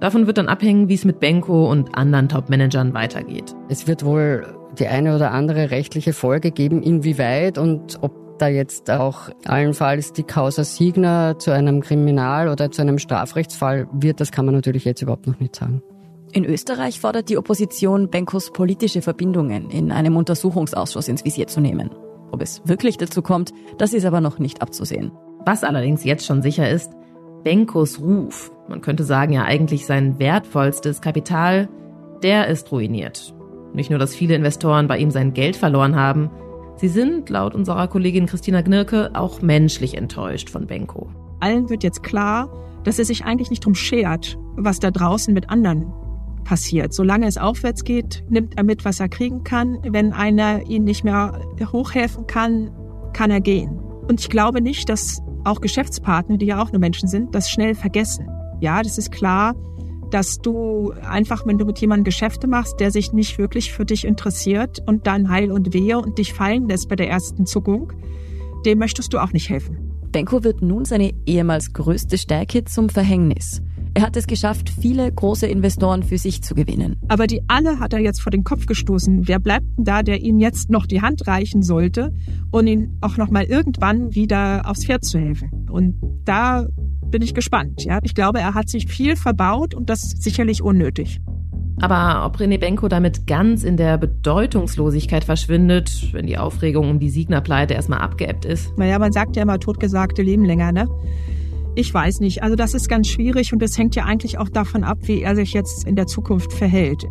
Davon 0.00 0.26
wird 0.26 0.38
dann 0.38 0.48
abhängen, 0.48 0.88
wie 0.88 0.94
es 0.94 1.04
mit 1.04 1.20
Benko 1.20 1.70
und 1.70 1.94
anderen 1.94 2.28
Top-Managern 2.28 2.94
weitergeht. 2.94 3.54
Es 3.68 3.86
wird 3.86 4.04
wohl 4.04 4.46
die 4.78 4.86
eine 4.86 5.14
oder 5.14 5.32
andere 5.32 5.70
rechtliche 5.70 6.12
Folge 6.12 6.50
geben, 6.50 6.82
inwieweit 6.82 7.58
und 7.58 7.98
ob 8.02 8.38
da 8.38 8.48
jetzt 8.48 8.90
auch 8.90 9.28
allenfalls 9.44 10.12
die 10.12 10.22
Causa 10.22 10.64
Signa 10.64 11.38
zu 11.38 11.50
einem 11.50 11.80
Kriminal- 11.80 12.48
oder 12.48 12.70
zu 12.70 12.82
einem 12.82 12.98
Strafrechtsfall 12.98 13.86
wird, 13.92 14.20
das 14.20 14.32
kann 14.32 14.46
man 14.46 14.54
natürlich 14.54 14.84
jetzt 14.84 15.02
überhaupt 15.02 15.26
noch 15.26 15.38
nicht 15.40 15.56
sagen. 15.56 15.82
In 16.32 16.44
Österreich 16.44 17.00
fordert 17.00 17.28
die 17.28 17.36
Opposition, 17.36 18.08
Benkos 18.08 18.52
politische 18.52 19.02
Verbindungen 19.02 19.68
in 19.68 19.90
einem 19.90 20.16
Untersuchungsausschuss 20.16 21.08
ins 21.08 21.24
Visier 21.24 21.48
zu 21.48 21.60
nehmen. 21.60 21.90
Ob 22.30 22.40
es 22.40 22.62
wirklich 22.64 22.96
dazu 22.96 23.20
kommt, 23.20 23.52
das 23.78 23.92
ist 23.92 24.04
aber 24.04 24.20
noch 24.20 24.38
nicht 24.38 24.62
abzusehen. 24.62 25.10
Was 25.44 25.64
allerdings 25.64 26.04
jetzt 26.04 26.24
schon 26.24 26.42
sicher 26.42 26.70
ist, 26.70 26.92
Benkos 27.42 28.00
Ruf, 28.00 28.52
man 28.68 28.80
könnte 28.80 29.02
sagen 29.02 29.32
ja 29.32 29.44
eigentlich 29.44 29.86
sein 29.86 30.18
wertvollstes 30.18 31.00
Kapital, 31.00 31.68
der 32.22 32.46
ist 32.46 32.70
ruiniert. 32.70 33.34
Nicht 33.72 33.90
nur, 33.90 33.98
dass 33.98 34.14
viele 34.14 34.34
Investoren 34.34 34.88
bei 34.88 34.98
ihm 34.98 35.10
sein 35.10 35.32
Geld 35.32 35.56
verloren 35.56 35.96
haben, 35.96 36.30
sie 36.76 36.88
sind, 36.88 37.28
laut 37.30 37.54
unserer 37.54 37.88
Kollegin 37.88 38.26
Christina 38.26 38.62
Gnirke, 38.62 39.10
auch 39.14 39.42
menschlich 39.42 39.96
enttäuscht 39.96 40.50
von 40.50 40.66
Benko. 40.66 41.08
Allen 41.40 41.70
wird 41.70 41.82
jetzt 41.82 42.02
klar, 42.02 42.50
dass 42.84 42.98
er 42.98 43.04
sich 43.04 43.24
eigentlich 43.24 43.50
nicht 43.50 43.64
drum 43.64 43.74
schert, 43.74 44.38
was 44.56 44.78
da 44.78 44.90
draußen 44.90 45.32
mit 45.32 45.50
anderen 45.50 45.92
passiert. 46.44 46.92
Solange 46.92 47.26
es 47.26 47.38
aufwärts 47.38 47.84
geht, 47.84 48.24
nimmt 48.28 48.56
er 48.56 48.64
mit, 48.64 48.84
was 48.84 49.00
er 49.00 49.08
kriegen 49.08 49.44
kann. 49.44 49.78
Wenn 49.82 50.12
einer 50.12 50.66
ihn 50.66 50.84
nicht 50.84 51.04
mehr 51.04 51.38
hochhelfen 51.72 52.26
kann, 52.26 52.70
kann 53.12 53.30
er 53.30 53.40
gehen. 53.40 53.78
Und 54.08 54.20
ich 54.20 54.28
glaube 54.28 54.60
nicht, 54.60 54.88
dass 54.88 55.20
auch 55.44 55.60
Geschäftspartner, 55.60 56.38
die 56.38 56.46
ja 56.46 56.62
auch 56.62 56.72
nur 56.72 56.80
Menschen 56.80 57.08
sind, 57.08 57.34
das 57.34 57.50
schnell 57.50 57.74
vergessen. 57.74 58.28
Ja, 58.60 58.82
das 58.82 58.98
ist 58.98 59.12
klar, 59.12 59.54
dass 60.10 60.38
du 60.38 60.92
einfach, 61.08 61.46
wenn 61.46 61.58
du 61.58 61.64
mit 61.64 61.78
jemandem 61.78 62.04
Geschäfte 62.04 62.46
machst, 62.46 62.80
der 62.80 62.90
sich 62.90 63.12
nicht 63.12 63.38
wirklich 63.38 63.72
für 63.72 63.84
dich 63.84 64.04
interessiert 64.04 64.78
und 64.86 65.06
dann 65.06 65.28
Heil 65.30 65.52
und 65.52 65.72
Wehe 65.72 65.98
und 65.98 66.18
dich 66.18 66.32
fallen 66.32 66.68
lässt 66.68 66.88
bei 66.88 66.96
der 66.96 67.08
ersten 67.08 67.46
Zuckung, 67.46 67.92
dem 68.64 68.78
möchtest 68.78 69.12
du 69.12 69.18
auch 69.18 69.32
nicht 69.32 69.48
helfen. 69.48 69.90
Benko 70.12 70.42
wird 70.42 70.60
nun 70.60 70.84
seine 70.84 71.12
ehemals 71.26 71.72
größte 71.72 72.18
Stärke 72.18 72.64
zum 72.64 72.88
Verhängnis. 72.88 73.62
Er 73.94 74.02
hat 74.02 74.16
es 74.16 74.26
geschafft, 74.26 74.70
viele 74.70 75.10
große 75.10 75.46
Investoren 75.46 76.02
für 76.02 76.18
sich 76.18 76.42
zu 76.42 76.54
gewinnen. 76.54 76.96
Aber 77.08 77.26
die 77.26 77.42
alle 77.48 77.80
hat 77.80 77.92
er 77.92 77.98
jetzt 77.98 78.20
vor 78.20 78.30
den 78.30 78.44
Kopf 78.44 78.66
gestoßen. 78.66 79.26
Wer 79.26 79.40
bleibt 79.40 79.66
denn 79.76 79.84
da, 79.84 80.02
der 80.02 80.20
ihm 80.20 80.38
jetzt 80.38 80.70
noch 80.70 80.86
die 80.86 81.00
Hand 81.00 81.26
reichen 81.26 81.62
sollte 81.62 82.12
und 82.52 82.66
ihn 82.66 82.96
auch 83.00 83.16
noch 83.16 83.30
mal 83.30 83.44
irgendwann 83.44 84.14
wieder 84.14 84.62
aufs 84.64 84.84
Pferd 84.84 85.04
zu 85.04 85.18
helfen? 85.18 85.68
Und 85.70 85.96
da 86.24 86.66
bin 87.10 87.22
ich 87.22 87.34
gespannt. 87.34 87.84
Ja, 87.84 87.98
ich 88.02 88.14
glaube, 88.14 88.40
er 88.40 88.54
hat 88.54 88.68
sich 88.68 88.86
viel 88.86 89.16
verbaut 89.16 89.74
und 89.74 89.90
das 89.90 90.00
sicherlich 90.00 90.62
unnötig. 90.62 91.20
Aber 91.80 92.26
ob 92.26 92.36
René 92.38 92.58
Benko 92.58 92.88
damit 92.88 93.26
ganz 93.26 93.64
in 93.64 93.76
der 93.76 93.96
Bedeutungslosigkeit 93.96 95.24
verschwindet, 95.24 96.12
wenn 96.12 96.26
die 96.26 96.36
Aufregung 96.36 96.90
um 96.90 96.98
die 96.98 97.08
Signer-Pleite 97.08 97.74
erstmal 97.74 98.00
abgeebbt 98.00 98.44
ist? 98.44 98.76
Naja, 98.76 98.98
man 98.98 99.12
sagt 99.12 99.36
ja 99.36 99.42
immer, 99.42 99.58
Totgesagte 99.58 100.22
leben 100.22 100.44
länger, 100.44 100.72
ne? 100.72 100.88
Ich 101.76 101.92
weiß 101.92 102.20
nicht. 102.20 102.42
Also 102.42 102.56
das 102.56 102.74
ist 102.74 102.88
ganz 102.88 103.08
schwierig 103.08 103.52
und 103.52 103.62
es 103.62 103.78
hängt 103.78 103.94
ja 103.94 104.04
eigentlich 104.04 104.38
auch 104.38 104.48
davon 104.48 104.84
ab, 104.84 104.98
wie 105.02 105.22
er 105.22 105.34
sich 105.36 105.54
jetzt 105.54 105.86
in 105.86 105.96
der 105.96 106.06
Zukunft 106.06 106.52
verhält. 106.52 107.06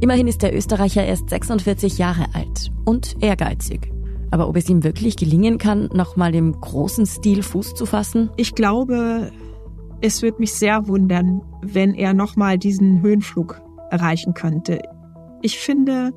Immerhin 0.00 0.26
ist 0.26 0.42
der 0.42 0.56
Österreicher 0.56 1.04
erst 1.04 1.28
46 1.30 1.98
Jahre 1.98 2.26
alt 2.32 2.70
und 2.84 3.16
ehrgeizig. 3.22 3.97
Aber 4.30 4.48
ob 4.48 4.56
es 4.56 4.68
ihm 4.68 4.84
wirklich 4.84 5.16
gelingen 5.16 5.58
kann, 5.58 5.88
nochmal 5.92 6.34
im 6.34 6.52
großen 6.52 7.06
Stil 7.06 7.42
Fuß 7.42 7.74
zu 7.74 7.86
fassen? 7.86 8.30
Ich 8.36 8.54
glaube, 8.54 9.30
es 10.00 10.22
würde 10.22 10.38
mich 10.38 10.52
sehr 10.52 10.86
wundern, 10.86 11.42
wenn 11.62 11.94
er 11.94 12.14
nochmal 12.14 12.58
diesen 12.58 13.02
Höhenflug 13.02 13.60
erreichen 13.90 14.34
könnte. 14.34 14.80
Ich 15.42 15.58
finde, 15.58 16.12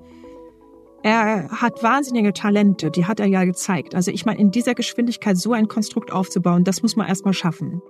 er 1.04 1.50
hat 1.50 1.82
wahnsinnige 1.82 2.34
Talente, 2.34 2.92
die 2.92 3.06
hat 3.06 3.20
er 3.20 3.28
ja 3.28 3.44
gezeigt. 3.44 3.96
Also 3.96 4.12
ich 4.12 4.26
meine, 4.26 4.40
in 4.40 4.52
dieser 4.52 4.76
Geschwindigkeit 4.76 5.38
so 5.38 5.54
ein 5.54 5.68
Konstrukt 5.68 6.12
aufzubauen, 6.12 6.64
das 6.64 6.84
muss 6.84 6.96
man 6.96 7.08
erstmal 7.08 7.34
schaffen. 7.34 7.82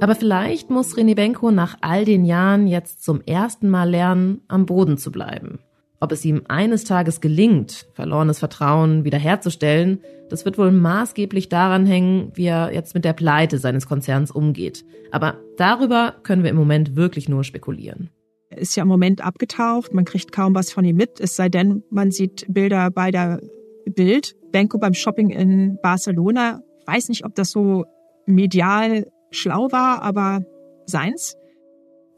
Aber 0.00 0.14
vielleicht 0.14 0.70
muss 0.70 0.96
René 0.96 1.14
Benko 1.14 1.50
nach 1.50 1.76
all 1.80 2.04
den 2.04 2.24
Jahren 2.24 2.66
jetzt 2.66 3.02
zum 3.02 3.20
ersten 3.22 3.68
Mal 3.68 3.90
lernen, 3.90 4.42
am 4.48 4.66
Boden 4.66 4.96
zu 4.96 5.10
bleiben. 5.10 5.60
Ob 6.00 6.12
es 6.12 6.24
ihm 6.24 6.42
eines 6.48 6.84
Tages 6.84 7.20
gelingt, 7.20 7.88
verlorenes 7.92 8.38
Vertrauen 8.38 9.04
wiederherzustellen, 9.04 10.00
das 10.28 10.44
wird 10.44 10.58
wohl 10.58 10.70
maßgeblich 10.70 11.48
daran 11.48 11.86
hängen, 11.86 12.30
wie 12.34 12.46
er 12.46 12.72
jetzt 12.72 12.94
mit 12.94 13.04
der 13.04 13.14
Pleite 13.14 13.58
seines 13.58 13.86
Konzerns 13.86 14.30
umgeht. 14.30 14.84
Aber 15.10 15.38
darüber 15.56 16.14
können 16.22 16.42
wir 16.44 16.50
im 16.50 16.56
Moment 16.56 16.94
wirklich 16.94 17.28
nur 17.28 17.44
spekulieren. 17.44 18.10
Er 18.50 18.58
ist 18.58 18.76
ja 18.76 18.82
im 18.82 18.88
Moment 18.88 19.24
abgetaucht, 19.24 19.92
man 19.92 20.04
kriegt 20.04 20.32
kaum 20.32 20.54
was 20.54 20.70
von 20.72 20.84
ihm 20.84 20.96
mit, 20.96 21.20
es 21.20 21.34
sei 21.34 21.48
denn, 21.48 21.82
man 21.90 22.10
sieht 22.10 22.46
Bilder 22.48 22.90
bei 22.90 23.10
der 23.10 23.40
Bild. 23.94 24.36
Benko 24.52 24.78
beim 24.78 24.94
Shopping 24.94 25.30
in 25.30 25.78
Barcelona. 25.82 26.62
Weiß 26.86 27.08
nicht, 27.08 27.24
ob 27.24 27.34
das 27.34 27.50
so 27.50 27.84
medial 28.26 29.06
schlau 29.30 29.70
war, 29.72 30.02
aber 30.02 30.44
seins. 30.86 31.36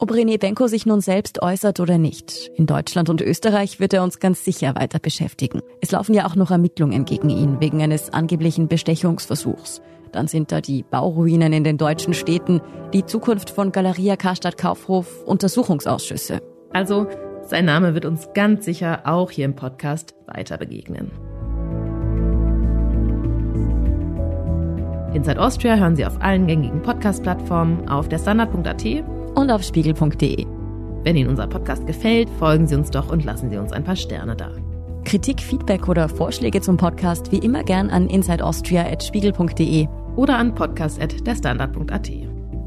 Ob 0.02 0.12
René 0.12 0.38
Benko 0.38 0.66
sich 0.66 0.86
nun 0.86 1.02
selbst 1.02 1.42
äußert 1.42 1.78
oder 1.78 1.98
nicht, 1.98 2.50
in 2.54 2.64
Deutschland 2.64 3.10
und 3.10 3.20
Österreich 3.20 3.80
wird 3.80 3.92
er 3.92 4.02
uns 4.02 4.18
ganz 4.18 4.42
sicher 4.42 4.74
weiter 4.74 4.98
beschäftigen. 4.98 5.60
Es 5.82 5.90
laufen 5.90 6.14
ja 6.14 6.26
auch 6.26 6.36
noch 6.36 6.50
Ermittlungen 6.50 7.04
gegen 7.04 7.28
ihn 7.28 7.60
wegen 7.60 7.82
eines 7.82 8.10
angeblichen 8.10 8.66
Bestechungsversuchs. 8.66 9.82
Dann 10.10 10.26
sind 10.26 10.52
da 10.52 10.62
die 10.62 10.84
Bauruinen 10.84 11.52
in 11.52 11.64
den 11.64 11.76
deutschen 11.76 12.14
Städten, 12.14 12.62
die 12.94 13.04
Zukunft 13.04 13.50
von 13.50 13.72
Galeria 13.72 14.16
Karstadt 14.16 14.56
Kaufhof, 14.56 15.22
Untersuchungsausschüsse. 15.26 16.40
Also, 16.72 17.06
sein 17.44 17.66
Name 17.66 17.92
wird 17.92 18.06
uns 18.06 18.26
ganz 18.32 18.64
sicher 18.64 19.02
auch 19.04 19.30
hier 19.30 19.44
im 19.44 19.54
Podcast 19.54 20.14
weiter 20.26 20.56
begegnen. 20.56 21.10
Inside 25.12 25.42
Austria 25.42 25.76
hören 25.76 25.94
Sie 25.94 26.06
auf 26.06 26.22
allen 26.22 26.46
gängigen 26.46 26.80
Podcast-Plattformen, 26.80 27.86
auf 27.90 28.08
der 28.08 28.18
Standard.at 28.18 29.19
und 29.34 29.50
auf 29.50 29.62
spiegel.de. 29.62 30.46
Wenn 31.02 31.16
Ihnen 31.16 31.30
unser 31.30 31.46
Podcast 31.46 31.86
gefällt, 31.86 32.28
folgen 32.38 32.66
Sie 32.66 32.74
uns 32.74 32.90
doch 32.90 33.10
und 33.10 33.24
lassen 33.24 33.50
Sie 33.50 33.56
uns 33.56 33.72
ein 33.72 33.84
paar 33.84 33.96
Sterne 33.96 34.36
da. 34.36 34.50
Kritik, 35.04 35.40
Feedback 35.40 35.88
oder 35.88 36.08
Vorschläge 36.08 36.60
zum 36.60 36.76
Podcast 36.76 37.32
wie 37.32 37.38
immer 37.38 37.64
gern 37.64 37.90
an 37.90 38.08
insideaustria.spiegel.de 38.08 39.88
oder 40.16 40.36
an 40.36 40.54
podcast.derstandard.at. 40.54 42.10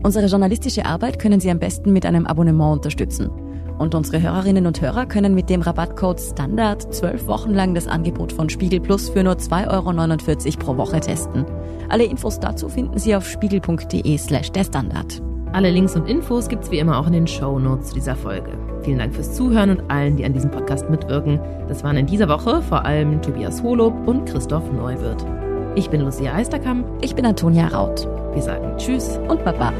Unsere 0.03 0.27
journalistische 0.27 0.85
Arbeit 0.85 1.19
können 1.19 1.39
Sie 1.39 1.49
am 1.49 1.59
besten 1.59 1.93
mit 1.93 2.05
einem 2.05 2.25
Abonnement 2.25 2.73
unterstützen. 2.73 3.29
Und 3.77 3.95
unsere 3.95 4.21
Hörerinnen 4.21 4.67
und 4.67 4.81
Hörer 4.81 5.05
können 5.05 5.33
mit 5.33 5.49
dem 5.49 5.61
Rabattcode 5.61 6.19
STANDARD 6.19 6.93
zwölf 6.93 7.27
Wochen 7.27 7.51
lang 7.51 7.73
das 7.73 7.87
Angebot 7.87 8.31
von 8.31 8.49
Spiegel 8.49 8.79
Plus 8.79 9.09
für 9.09 9.23
nur 9.23 9.35
2,49 9.35 9.67
Euro 9.69 10.65
pro 10.65 10.77
Woche 10.77 10.99
testen. 10.99 11.45
Alle 11.89 12.03
Infos 12.03 12.39
dazu 12.39 12.69
finden 12.69 12.99
Sie 12.99 13.15
auf 13.15 13.27
spiegel.de 13.27 14.17
slash 14.17 14.51
der 14.51 14.63
Standard. 14.63 15.21
Alle 15.53 15.69
Links 15.69 15.95
und 15.95 16.09
Infos 16.09 16.49
gibt's 16.49 16.71
wie 16.71 16.79
immer 16.79 16.97
auch 16.97 17.05
in 17.05 17.13
den 17.13 17.27
Show 17.27 17.59
Notes 17.59 17.89
zu 17.89 17.93
dieser 17.93 18.15
Folge. 18.15 18.57
Vielen 18.81 18.97
Dank 18.97 19.13
fürs 19.13 19.35
Zuhören 19.35 19.69
und 19.69 19.83
allen, 19.87 20.17
die 20.17 20.25
an 20.25 20.33
diesem 20.33 20.49
Podcast 20.49 20.89
mitwirken. 20.89 21.39
Das 21.67 21.83
waren 21.83 21.95
in 21.95 22.07
dieser 22.07 22.27
Woche 22.27 22.63
vor 22.63 22.85
allem 22.85 23.21
Tobias 23.21 23.61
Holob 23.61 23.93
und 24.07 24.25
Christoph 24.25 24.71
Neuwirth. 24.71 25.23
Ich 25.75 25.91
bin 25.91 26.01
Lucia 26.01 26.33
Eisterkamp. 26.33 26.87
Ich 27.01 27.13
bin 27.13 27.25
Antonia 27.25 27.67
Raut. 27.67 28.07
Wir 28.33 28.41
sagen 28.41 28.75
Tschüss 28.79 29.19
und 29.27 29.45
Baba. 29.45 29.71